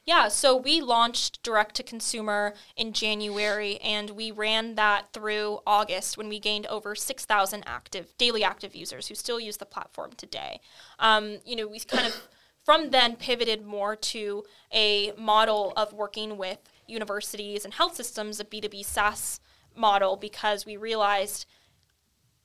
Yeah, 0.07 0.29
so 0.29 0.55
we 0.55 0.83
launched 0.83 1.43
direct 1.43 1.75
to 1.77 1.83
consumer 1.83 2.53
in 2.77 2.93
January 2.93 3.79
and 3.79 4.11
we 4.11 4.31
ran 4.31 4.75
that 4.75 5.15
through 5.15 5.61
August 5.67 6.19
when 6.19 6.29
we 6.29 6.39
gained 6.39 6.67
over 6.67 6.95
6,000 6.95 7.63
active 7.67 8.13
daily 8.19 8.45
active 8.45 8.77
users 8.77 9.09
who 9.09 9.15
still 9.15 9.41
use 9.41 9.57
the 9.57 9.65
platform 9.65 10.11
today. 10.15 10.61
Um, 10.99 11.39
you 11.47 11.57
know, 11.57 11.67
we 11.67 11.81
kind 11.81 12.07
of 12.07 12.29
from 12.65 12.91
then 12.91 13.17
pivoted 13.17 13.65
more 13.65 13.95
to 13.95 14.45
a 14.73 15.13
model 15.19 15.73
of 15.77 15.93
working 15.93 16.37
with 16.37 16.59
universities 16.87 17.65
and 17.65 17.75
health 17.75 17.95
systems, 17.95 18.41
a 18.41 18.45
B2B 18.45 18.85
SaaS 18.85 19.41
model, 19.77 20.17
because 20.17 20.65
we 20.65 20.77
realized 20.77 21.47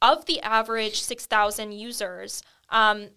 of 0.01 0.25
the 0.25 0.41
average 0.41 1.01
6,000 1.01 1.71
users, 1.71 2.43
um, 2.69 3.09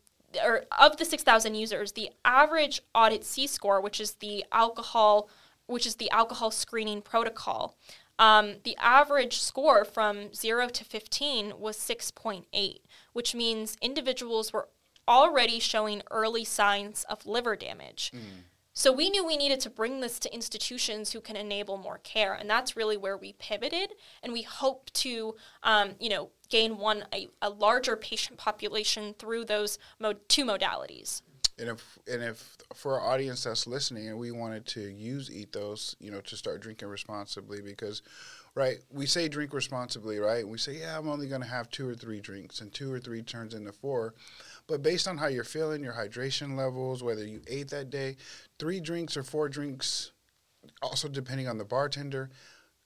or 0.45 0.65
of 0.79 0.97
the 0.97 1.05
6,000 1.05 1.55
users, 1.55 1.93
the 1.93 2.11
average 2.25 2.81
AUDIT-C 2.95 3.47
score, 3.47 3.81
which 3.81 4.01
is 4.01 4.15
the 4.15 4.45
alcohol, 4.53 5.29
which 5.67 5.87
is 5.87 5.97
the 5.97 6.11
alcohol 6.11 6.51
screening 6.51 7.03
protocol, 7.03 7.77
um, 8.19 8.57
the 8.65 8.77
average 8.79 9.41
score 9.41 9.85
from 9.85 10.33
0 10.33 10.69
to 10.69 10.85
15 10.85 11.55
was 11.59 11.77
6.8, 11.77 12.79
which 13.13 13.35
means 13.35 13.77
individuals 13.81 14.53
were 14.53 14.69
already 15.09 15.59
showing 15.59 16.03
early 16.11 16.45
signs 16.45 17.05
of 17.09 17.27
liver 17.27 17.57
damage. 17.57 18.13
So 18.75 18.91
we 18.91 19.11
knew 19.11 19.25
we 19.25 19.37
needed 19.37 19.61
to 19.61 19.71
bring 19.71 20.01
this 20.01 20.19
to 20.21 20.33
institutions 20.33 21.13
who 21.13 21.21
can 21.21 21.37
enable 21.37 21.77
more 21.77 21.99
care, 21.99 22.33
and 22.33 22.49
that's 22.49 22.75
really 22.75 22.97
where 22.97 23.19
we 23.19 23.35
pivoted. 23.35 23.93
And 24.23 24.33
we 24.33 24.43
hope 24.43 24.91
to, 24.95 25.35
um, 25.63 25.91
you 26.01 26.09
know, 26.09 26.31
gain 26.49 26.79
one 26.79 27.05
a, 27.13 27.29
a 27.43 27.51
larger 27.51 27.97
patient 27.97 28.39
population 28.39 29.15
through 29.19 29.45
those 29.45 29.79
mo- 29.99 30.15
two 30.29 30.47
modalities. 30.47 31.21
And 31.59 31.69
if 31.69 31.99
and 32.11 32.23
if 32.23 32.57
for 32.75 32.99
our 32.99 33.13
audience 33.13 33.45
that's 33.45 33.67
listening 33.67 34.09
and 34.09 34.19
we 34.19 34.31
wanted 34.31 34.65
to 34.69 34.81
use 34.81 35.31
ethos, 35.31 35.95
you 36.01 36.11
know, 36.11 36.23
to 36.23 36.37
start 36.37 36.63
drinking 36.63 36.89
responsibly 36.89 37.61
because 37.61 38.01
right, 38.55 38.79
we 38.91 39.07
say 39.07 39.29
drink 39.29 39.53
responsibly, 39.53 40.19
right? 40.19 40.47
We 40.47 40.59
say, 40.59 40.79
yeah, 40.81 40.99
I'm 40.99 41.09
only 41.09 41.29
going 41.29 41.41
to 41.41 41.47
have 41.47 41.71
two 41.71 41.89
or 41.89 41.95
three 41.95 42.21
drinks 42.21 42.61
and 42.61 42.73
two 42.73 42.93
or 42.93 42.99
three 42.99 43.23
turns 43.23 43.55
into 43.55 43.73
four. 43.73 44.15
But 44.73 44.81
based 44.81 45.07
on 45.07 45.19
how 45.19 45.27
you're 45.27 45.45
feeling, 45.45 45.85
your 45.85 45.93
hydration 45.93 46.57
levels, 46.57 47.03
whether 47.03 47.23
you 47.27 47.43
ate 47.47 47.69
that 47.69 47.91
day, 47.91 48.17
three 48.59 48.81
drinks 48.81 49.19
or 49.19 49.23
four 49.23 49.51
drinks, 49.51 50.13
also 50.81 51.09
depending 51.09 51.47
on 51.47 51.59
the 51.59 51.65
bartender, 51.67 52.31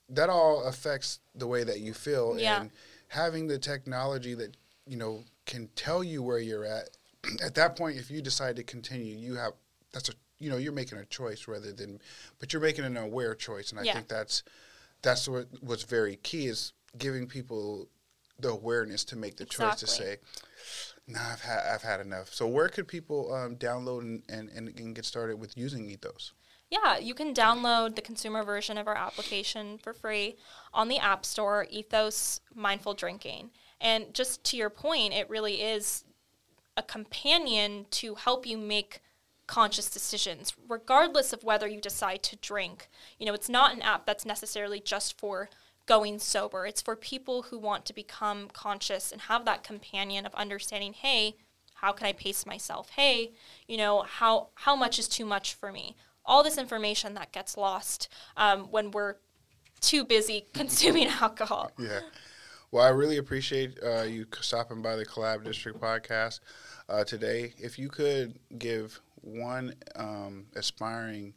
that 0.09 0.28
all 0.28 0.64
affects 0.64 1.20
the 1.37 1.47
way 1.47 1.62
that 1.62 1.78
you 1.78 1.95
feel. 1.95 2.41
Yeah. 2.41 2.62
And 2.62 2.70
having 3.07 3.47
the 3.47 3.57
technology 3.57 4.34
that, 4.34 4.57
you 4.84 4.97
know, 4.97 5.22
can 5.45 5.68
tell 5.76 6.03
you 6.03 6.24
where 6.24 6.41
you're 6.41 6.64
at, 6.64 6.89
at 7.45 7.55
that 7.55 7.76
point, 7.76 7.97
if 7.99 8.11
you 8.11 8.20
decide 8.20 8.57
to 8.57 8.64
continue, 8.64 9.16
you 9.16 9.37
have, 9.37 9.53
that's 9.93 10.09
a, 10.09 10.12
you 10.41 10.51
know, 10.51 10.57
you're 10.57 10.72
making 10.72 10.99
a 10.99 11.05
choice 11.05 11.47
rather 11.47 11.72
than, 11.72 12.01
but 12.41 12.53
you're 12.53 12.61
making 12.61 12.84
an 12.84 12.97
aware 12.97 13.37
choice. 13.37 13.70
And 13.70 13.78
I 13.78 13.84
Yeah. 13.84 13.93
think 13.95 14.09
that's, 14.09 14.43
that's 15.03 15.28
what, 15.28 15.47
what's 15.61 15.84
very 15.84 16.16
key 16.16 16.49
is 16.49 16.72
giving 16.99 17.28
people 17.28 17.87
the 18.41 18.49
awareness 18.51 19.05
to 19.05 19.16
make 19.16 19.37
the 19.37 19.45
choice 19.47 19.76
to 19.76 19.87
say, 19.87 20.16
nah, 21.07 21.32
I've 21.32 21.42
had, 21.42 21.61
I've 21.74 21.82
had 21.82 22.00
enough. 22.00 22.32
So 22.32 22.46
where 22.46 22.68
could 22.68 22.88
people 22.88 23.32
um, 23.34 23.57
download 23.57 24.00
and, 24.00 24.22
and, 24.28 24.48
and, 24.50 24.68
and 24.78 24.94
get 24.94 25.04
started 25.04 25.38
with 25.38 25.57
using 25.57 25.88
Ethos? 25.88 26.32
Yeah, 26.68 26.98
you 26.98 27.14
can 27.14 27.32
download 27.32 27.94
the 27.94 28.02
consumer 28.02 28.42
version 28.42 28.76
of 28.76 28.88
our 28.88 28.96
application 28.96 29.78
for 29.78 29.92
free 29.92 30.36
on 30.74 30.88
the 30.88 30.98
App 30.98 31.24
Store, 31.24 31.66
Ethos 31.70 32.40
Mindful 32.54 32.94
Drinking. 32.94 33.50
And 33.80 34.12
just 34.12 34.42
to 34.44 34.57
your 34.57 34.70
point, 34.70 35.14
it 35.14 35.30
really 35.30 35.62
is 35.62 36.04
a 36.76 36.82
companion 36.82 37.86
to 37.90 38.16
help 38.16 38.46
you 38.46 38.59
make 38.59 39.00
conscious 39.46 39.88
decisions, 39.88 40.54
regardless 40.68 41.32
of 41.32 41.44
whether 41.44 41.68
you 41.68 41.80
decide 41.80 42.22
to 42.24 42.36
drink. 42.36 42.88
You 43.18 43.26
know, 43.26 43.34
it's 43.34 43.48
not 43.48 43.72
an 43.72 43.82
app 43.82 44.04
that's 44.04 44.26
necessarily 44.26 44.80
just 44.80 45.18
for 45.18 45.48
going 45.87 46.18
sober, 46.18 46.66
it's 46.66 46.82
for 46.82 46.97
people 46.97 47.43
who 47.43 47.59
want 47.59 47.87
to 47.87 47.95
become 47.95 48.49
conscious 48.53 49.12
and 49.12 49.22
have 49.22 49.45
that 49.45 49.62
companion 49.62 50.26
of 50.26 50.34
understanding, 50.34 50.93
hey, 50.93 51.37
how 51.74 51.93
can 51.93 52.07
I 52.07 52.12
pace 52.12 52.45
myself? 52.45 52.91
Hey, 52.91 53.32
you 53.68 53.76
know, 53.76 54.03
how, 54.03 54.49
how 54.55 54.74
much 54.76 54.99
is 54.99 55.09
too 55.09 55.24
much 55.24 55.55
for 55.55 55.72
me? 55.72 55.97
All 56.24 56.43
this 56.43 56.59
information 56.59 57.14
that 57.14 57.32
gets 57.32 57.57
lost 57.57 58.09
um, 58.37 58.64
when 58.70 58.91
we're 58.91 59.16
too 59.80 60.05
busy 60.05 60.47
consuming 60.55 61.09
alcohol. 61.09 61.70
Yeah. 61.78 62.01
Well, 62.72 62.84
I 62.84 62.89
really 62.89 63.18
appreciate 63.18 63.78
uh, 63.82 64.03
you 64.03 64.26
stopping 64.41 64.82
by 64.82 64.97
the 64.97 65.07
Collab 65.07 65.45
District 65.45 65.80
podcast 65.80 66.41
uh, 66.89 67.05
today. 67.05 67.55
If 67.59 67.78
you 67.78 67.89
could 67.89 68.39
give 68.59 69.01
one 69.20 69.74
um, 69.95 70.47
aspiring 70.57 71.34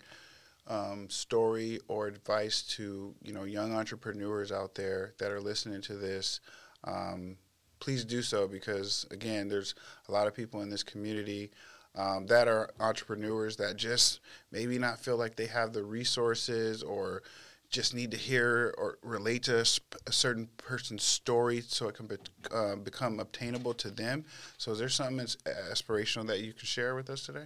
um, 0.69 1.09
story 1.09 1.79
or 1.87 2.07
advice 2.07 2.61
to 2.61 3.13
you 3.21 3.33
know 3.33 3.43
young 3.43 3.73
entrepreneurs 3.73 4.51
out 4.51 4.75
there 4.75 5.13
that 5.17 5.31
are 5.31 5.41
listening 5.41 5.81
to 5.81 5.95
this, 5.95 6.39
um, 6.83 7.37
please 7.79 8.05
do 8.05 8.21
so 8.21 8.47
because 8.47 9.05
again, 9.11 9.47
there's 9.47 9.75
a 10.07 10.11
lot 10.11 10.27
of 10.27 10.35
people 10.35 10.61
in 10.61 10.69
this 10.69 10.83
community 10.83 11.51
um, 11.95 12.27
that 12.27 12.47
are 12.47 12.69
entrepreneurs 12.79 13.57
that 13.57 13.75
just 13.75 14.19
maybe 14.51 14.77
not 14.77 14.99
feel 14.99 15.17
like 15.17 15.35
they 15.35 15.47
have 15.47 15.73
the 15.73 15.83
resources 15.83 16.83
or 16.83 17.23
just 17.69 17.93
need 17.93 18.11
to 18.11 18.17
hear 18.17 18.73
or 18.77 18.97
relate 19.03 19.43
to 19.43 19.59
a, 19.59 19.65
sp- 19.65 20.01
a 20.07 20.11
certain 20.11 20.47
person's 20.57 21.03
story 21.03 21.61
so 21.61 21.87
it 21.87 21.95
can 21.95 22.07
be, 22.07 22.15
uh, 22.51 22.75
become 22.75 23.19
obtainable 23.19 23.73
to 23.75 23.91
them. 23.91 24.25
So, 24.57 24.71
is 24.71 24.79
there 24.79 24.89
something 24.89 25.17
that's 25.17 25.35
aspirational 25.45 26.27
that 26.27 26.39
you 26.39 26.53
can 26.53 26.65
share 26.65 26.95
with 26.95 27.09
us 27.09 27.25
today? 27.25 27.45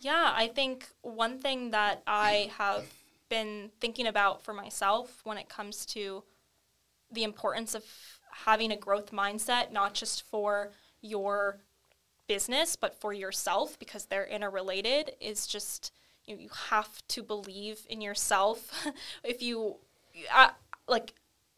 Yeah, 0.00 0.32
I 0.34 0.48
think 0.48 0.86
one 1.02 1.38
thing 1.38 1.70
that 1.72 2.02
I 2.06 2.50
have 2.56 2.84
been 3.28 3.70
thinking 3.80 4.06
about 4.06 4.42
for 4.42 4.54
myself 4.54 5.20
when 5.24 5.38
it 5.38 5.48
comes 5.48 5.84
to 5.86 6.22
the 7.10 7.24
importance 7.24 7.74
of 7.74 7.84
having 8.30 8.70
a 8.70 8.76
growth 8.76 9.10
mindset, 9.10 9.72
not 9.72 9.94
just 9.94 10.22
for 10.22 10.70
your 11.00 11.58
business, 12.26 12.76
but 12.76 12.94
for 13.00 13.12
yourself, 13.12 13.78
because 13.78 14.06
they're 14.06 14.26
interrelated, 14.26 15.12
is 15.20 15.46
just 15.46 15.92
you, 16.26 16.36
know, 16.36 16.42
you 16.42 16.50
have 16.68 17.06
to 17.08 17.22
believe 17.22 17.80
in 17.88 18.00
yourself. 18.00 18.86
if 19.24 19.42
you, 19.42 19.76
uh, 20.34 20.50
like, 20.86 21.14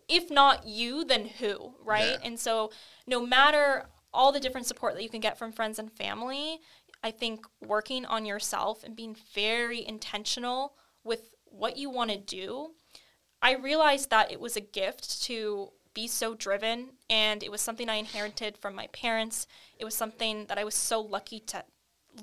if 0.09 0.31
not 0.31 0.67
you, 0.67 1.05
then 1.05 1.27
who, 1.27 1.75
right? 1.85 2.19
Yeah. 2.21 2.27
And 2.27 2.39
so, 2.39 2.71
no 3.07 3.25
matter 3.25 3.87
all 4.13 4.33
the 4.33 4.41
different 4.41 4.67
support 4.67 4.95
that 4.95 5.03
you 5.03 5.09
can 5.09 5.21
get 5.21 5.39
from 5.39 5.53
friends 5.53 5.79
and 5.79 5.93
family, 5.93 6.61
I 7.03 7.11
think 7.11 7.47
working 7.61 8.05
on 8.05 8.27
yourself 8.27 8.85
and 8.85 8.95
being 8.95 9.17
very 9.35 9.87
intentional 9.87 10.75
with 11.05 11.35
what 11.45 11.77
you 11.77 11.91
want 11.91 12.11
to 12.11 12.19
do, 12.19 12.73
I 13.43 13.55
realized 13.55 14.11
that 14.11 14.31
it 14.31 14.41
was 14.41 14.57
a 14.57 14.61
gift 14.61 15.23
to 15.23 15.71
be 15.95 16.07
so 16.07 16.35
driven 16.35 16.91
and 17.09 17.43
it 17.43 17.51
was 17.51 17.61
something 17.61 17.89
I 17.89 17.97
inherited 17.97 18.57
from 18.57 18.75
my 18.75 18.87
parents. 18.89 19.47
It 19.79 19.85
was 19.85 19.95
something 19.95 20.47
that 20.47 20.59
I 20.59 20.65
was 20.65 20.75
so 20.75 21.01
lucky 21.01 21.41
to 21.41 21.65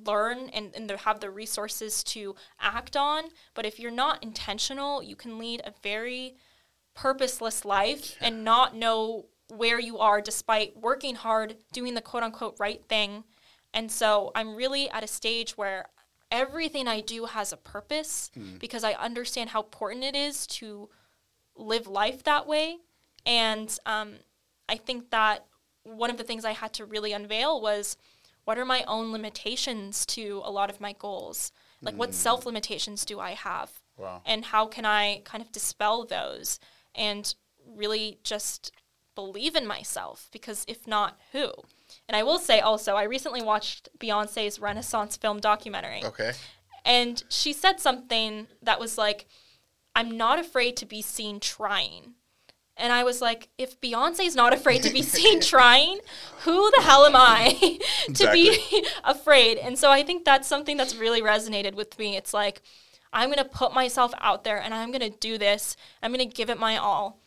learn 0.06 0.50
and, 0.50 0.74
and 0.76 0.90
have 0.92 1.20
the 1.20 1.30
resources 1.30 2.04
to 2.04 2.36
act 2.60 2.96
on. 2.96 3.26
But 3.54 3.66
if 3.66 3.80
you're 3.80 3.92
not 3.92 4.24
intentional, 4.24 5.02
you 5.02 5.16
can 5.16 5.40
lead 5.40 5.62
a 5.66 5.74
very 5.82 6.36
purposeless 6.94 7.66
life 7.66 8.16
and 8.22 8.44
not 8.44 8.76
know 8.76 9.26
where 9.50 9.80
you 9.80 9.98
are 9.98 10.22
despite 10.22 10.78
working 10.78 11.16
hard, 11.16 11.58
doing 11.72 11.94
the 11.94 12.02
quote 12.02 12.24
unquote 12.24 12.56
right 12.60 12.84
thing. 12.88 13.24
And 13.78 13.92
so 13.92 14.32
I'm 14.34 14.56
really 14.56 14.90
at 14.90 15.04
a 15.04 15.08
stage 15.08 15.56
where 15.56 15.86
everything 16.32 16.88
I 16.88 17.00
do 17.00 17.26
has 17.26 17.54
a 17.54 17.58
purpose 17.58 18.32
mm. 18.36 18.58
because 18.58 18.84
I 18.84 18.94
understand 18.94 19.52
how 19.52 19.62
important 19.62 20.04
it 20.04 20.16
is 20.16 20.48
to 20.48 20.90
live 21.56 21.86
life 21.86 22.24
that 22.24 22.48
way. 22.48 22.78
And 23.24 23.78
um, 23.86 24.16
I 24.68 24.78
think 24.78 25.12
that 25.12 25.46
one 25.84 26.10
of 26.10 26.18
the 26.18 26.24
things 26.24 26.44
I 26.44 26.54
had 26.54 26.74
to 26.74 26.86
really 26.86 27.14
unveil 27.14 27.62
was 27.62 27.98
what 28.46 28.58
are 28.58 28.66
my 28.66 28.84
own 28.88 29.12
limitations 29.12 30.08
to 30.08 30.42
a 30.44 30.50
lot 30.50 30.72
of 30.72 30.82
my 30.82 30.94
goals? 30.94 31.52
Like, 31.84 31.94
mm. 31.94 32.00
what 32.00 32.16
self 32.16 32.48
limitations 32.48 33.06
do 33.06 33.20
I 33.20 33.32
have? 33.34 33.70
Wow. 33.96 34.24
And 34.26 34.44
how 34.46 34.66
can 34.66 34.86
I 34.86 35.22
kind 35.24 35.44
of 35.44 35.52
dispel 35.52 36.04
those 36.04 36.60
and 36.96 37.32
really 37.64 38.18
just 38.24 38.72
believe 39.14 39.56
in 39.56 39.68
myself? 39.68 40.30
Because 40.32 40.66
if 40.68 40.88
not, 40.88 41.20
who? 41.32 41.52
And 42.08 42.16
I 42.16 42.24
will 42.24 42.40
say 42.40 42.60
also, 42.60 42.96
I 42.96 43.04
recently 43.04 43.42
watched 43.42 43.90
Beyonce's 44.00 44.60
Renaissance 44.60 45.18
film 45.18 45.40
documentary. 45.40 46.04
Okay. 46.04 46.32
And 46.86 47.22
she 47.30 47.52
said 47.52 47.80
something 47.80 48.48
that 48.62 48.80
was 48.80 48.98
like, 48.98 49.28
I'm 49.94 50.16
not 50.16 50.40
afraid 50.40 50.78
to 50.78 50.86
be 50.86 51.02
seen 51.02 51.40
trying. 51.40 52.14
And 52.78 52.94
I 52.94 53.04
was 53.04 53.22
like, 53.22 53.50
if 53.58 53.82
Beyonce's 53.82 54.36
not 54.36 54.54
afraid 54.54 54.84
to 54.84 54.94
be 54.94 55.02
seen 55.18 55.42
trying, 55.42 56.00
who 56.42 56.72
the 56.78 56.84
hell 56.84 57.06
am 57.06 57.16
I 57.16 57.80
to 58.14 58.32
be 58.32 58.86
afraid? 59.04 59.58
And 59.58 59.78
so 59.78 59.92
I 59.92 60.04
think 60.04 60.24
that's 60.24 60.48
something 60.48 60.78
that's 60.78 60.96
really 60.96 61.22
resonated 61.22 61.76
with 61.76 61.98
me. 62.00 62.16
It's 62.16 62.34
like, 62.34 62.62
I'm 63.12 63.30
going 63.30 63.44
to 63.44 63.46
put 63.46 63.74
myself 63.74 64.14
out 64.20 64.44
there 64.44 64.62
and 64.62 64.74
I'm 64.74 64.92
going 64.92 65.12
to 65.12 65.18
do 65.18 65.38
this. 65.38 65.76
I'm 66.04 66.14
going 66.14 66.28
to 66.28 66.36
give 66.36 66.50
it 66.50 66.60
my 66.60 66.78
all. 66.78 67.20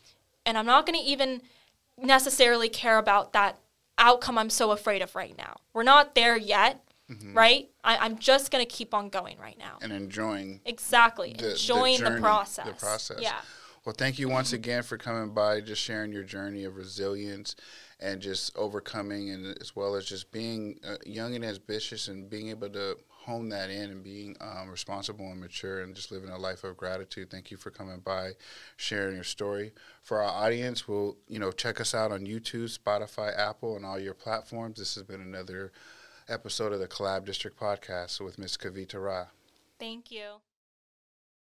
And 0.47 0.57
I'm 0.57 0.67
not 0.67 0.87
going 0.87 0.99
to 0.99 1.05
even 1.05 1.43
necessarily 1.99 2.69
care 2.69 2.99
about 2.99 3.33
that 3.33 3.59
outcome 4.01 4.39
I'm 4.39 4.51
so 4.51 4.73
afraid 4.73 5.03
of 5.03 5.15
right 5.15 5.37
now. 5.39 5.57
We're 5.73 5.85
not 5.85 6.15
there 6.15 6.37
yet, 6.37 6.83
mm-hmm. 7.09 7.35
right? 7.35 7.69
I, 7.85 8.05
am 8.07 8.19
just 8.19 8.51
going 8.51 8.65
to 8.65 8.71
keep 8.71 8.95
on 8.95 9.09
going 9.09 9.39
right 9.39 9.59
now. 9.59 9.79
And 9.81 9.93
enjoying. 9.93 10.61
Exactly. 10.65 11.35
The, 11.39 11.53
enjoying 11.53 11.99
the, 11.99 12.05
journey, 12.05 12.15
the 12.17 12.21
process. 12.21 12.67
The 12.67 12.73
process. 12.73 13.19
Yeah. 13.21 13.41
Well, 13.85 13.95
thank 13.97 14.19
you 14.19 14.29
once 14.29 14.53
again 14.53 14.83
for 14.83 14.99
coming 14.99 15.33
by, 15.33 15.61
just 15.61 15.81
sharing 15.81 16.13
your 16.13 16.25
journey 16.25 16.65
of 16.65 16.77
resilience 16.77 17.57
and 17.99 18.21
just 18.21 18.57
overcoming, 18.57 19.31
and 19.31 19.57
as 19.61 19.77
well 19.77 19.95
as 19.95 20.05
just 20.05 20.31
being 20.33 20.81
uh, 20.87 20.97
young 21.07 21.35
and 21.35 21.45
ambitious 21.45 22.09
and 22.09 22.29
being 22.29 22.49
able 22.49 22.69
to 22.71 22.97
hone 23.31 23.49
that 23.51 23.71
in 23.71 23.91
and 23.91 24.03
being 24.03 24.37
um, 24.41 24.69
responsible 24.69 25.31
and 25.31 25.41
mature 25.41 25.83
and 25.83 25.95
just 25.95 26.11
living 26.11 26.31
a 26.31 26.39
life 26.39 26.65
of 26.65 26.77
gratitude. 26.77 27.31
Thank 27.31 27.51
you 27.51 27.57
for 27.57 27.71
coming 27.71 28.01
by, 28.01 28.33
sharing 28.77 29.15
your 29.15 29.25
story. 29.25 29.73
For 30.03 30.21
our 30.21 30.45
audience, 30.45 30.87
we'll 30.89 31.17
you 31.29 31.39
know 31.39 31.53
check 31.53 31.81
us 31.81 31.95
out 31.95 32.13
on 32.13 32.27
YouTube, 32.27 32.77
Spotify, 32.77 33.37
Apple, 33.39 33.77
and 33.77 33.87
all 33.87 33.99
your 33.99 34.15
platforms. 34.15 34.79
This 34.79 34.95
has 34.97 35.05
been 35.05 35.21
another 35.21 35.73
episode 36.29 36.73
of 36.73 36.81
the 36.81 36.89
Collab 36.89 37.25
District 37.25 37.59
Podcast 37.59 38.21
with 38.21 38.39
Miss 38.39 38.57
Kavita 38.57 39.03
Rai. 39.03 39.25
Thank 39.79 40.11
you. 40.11 40.41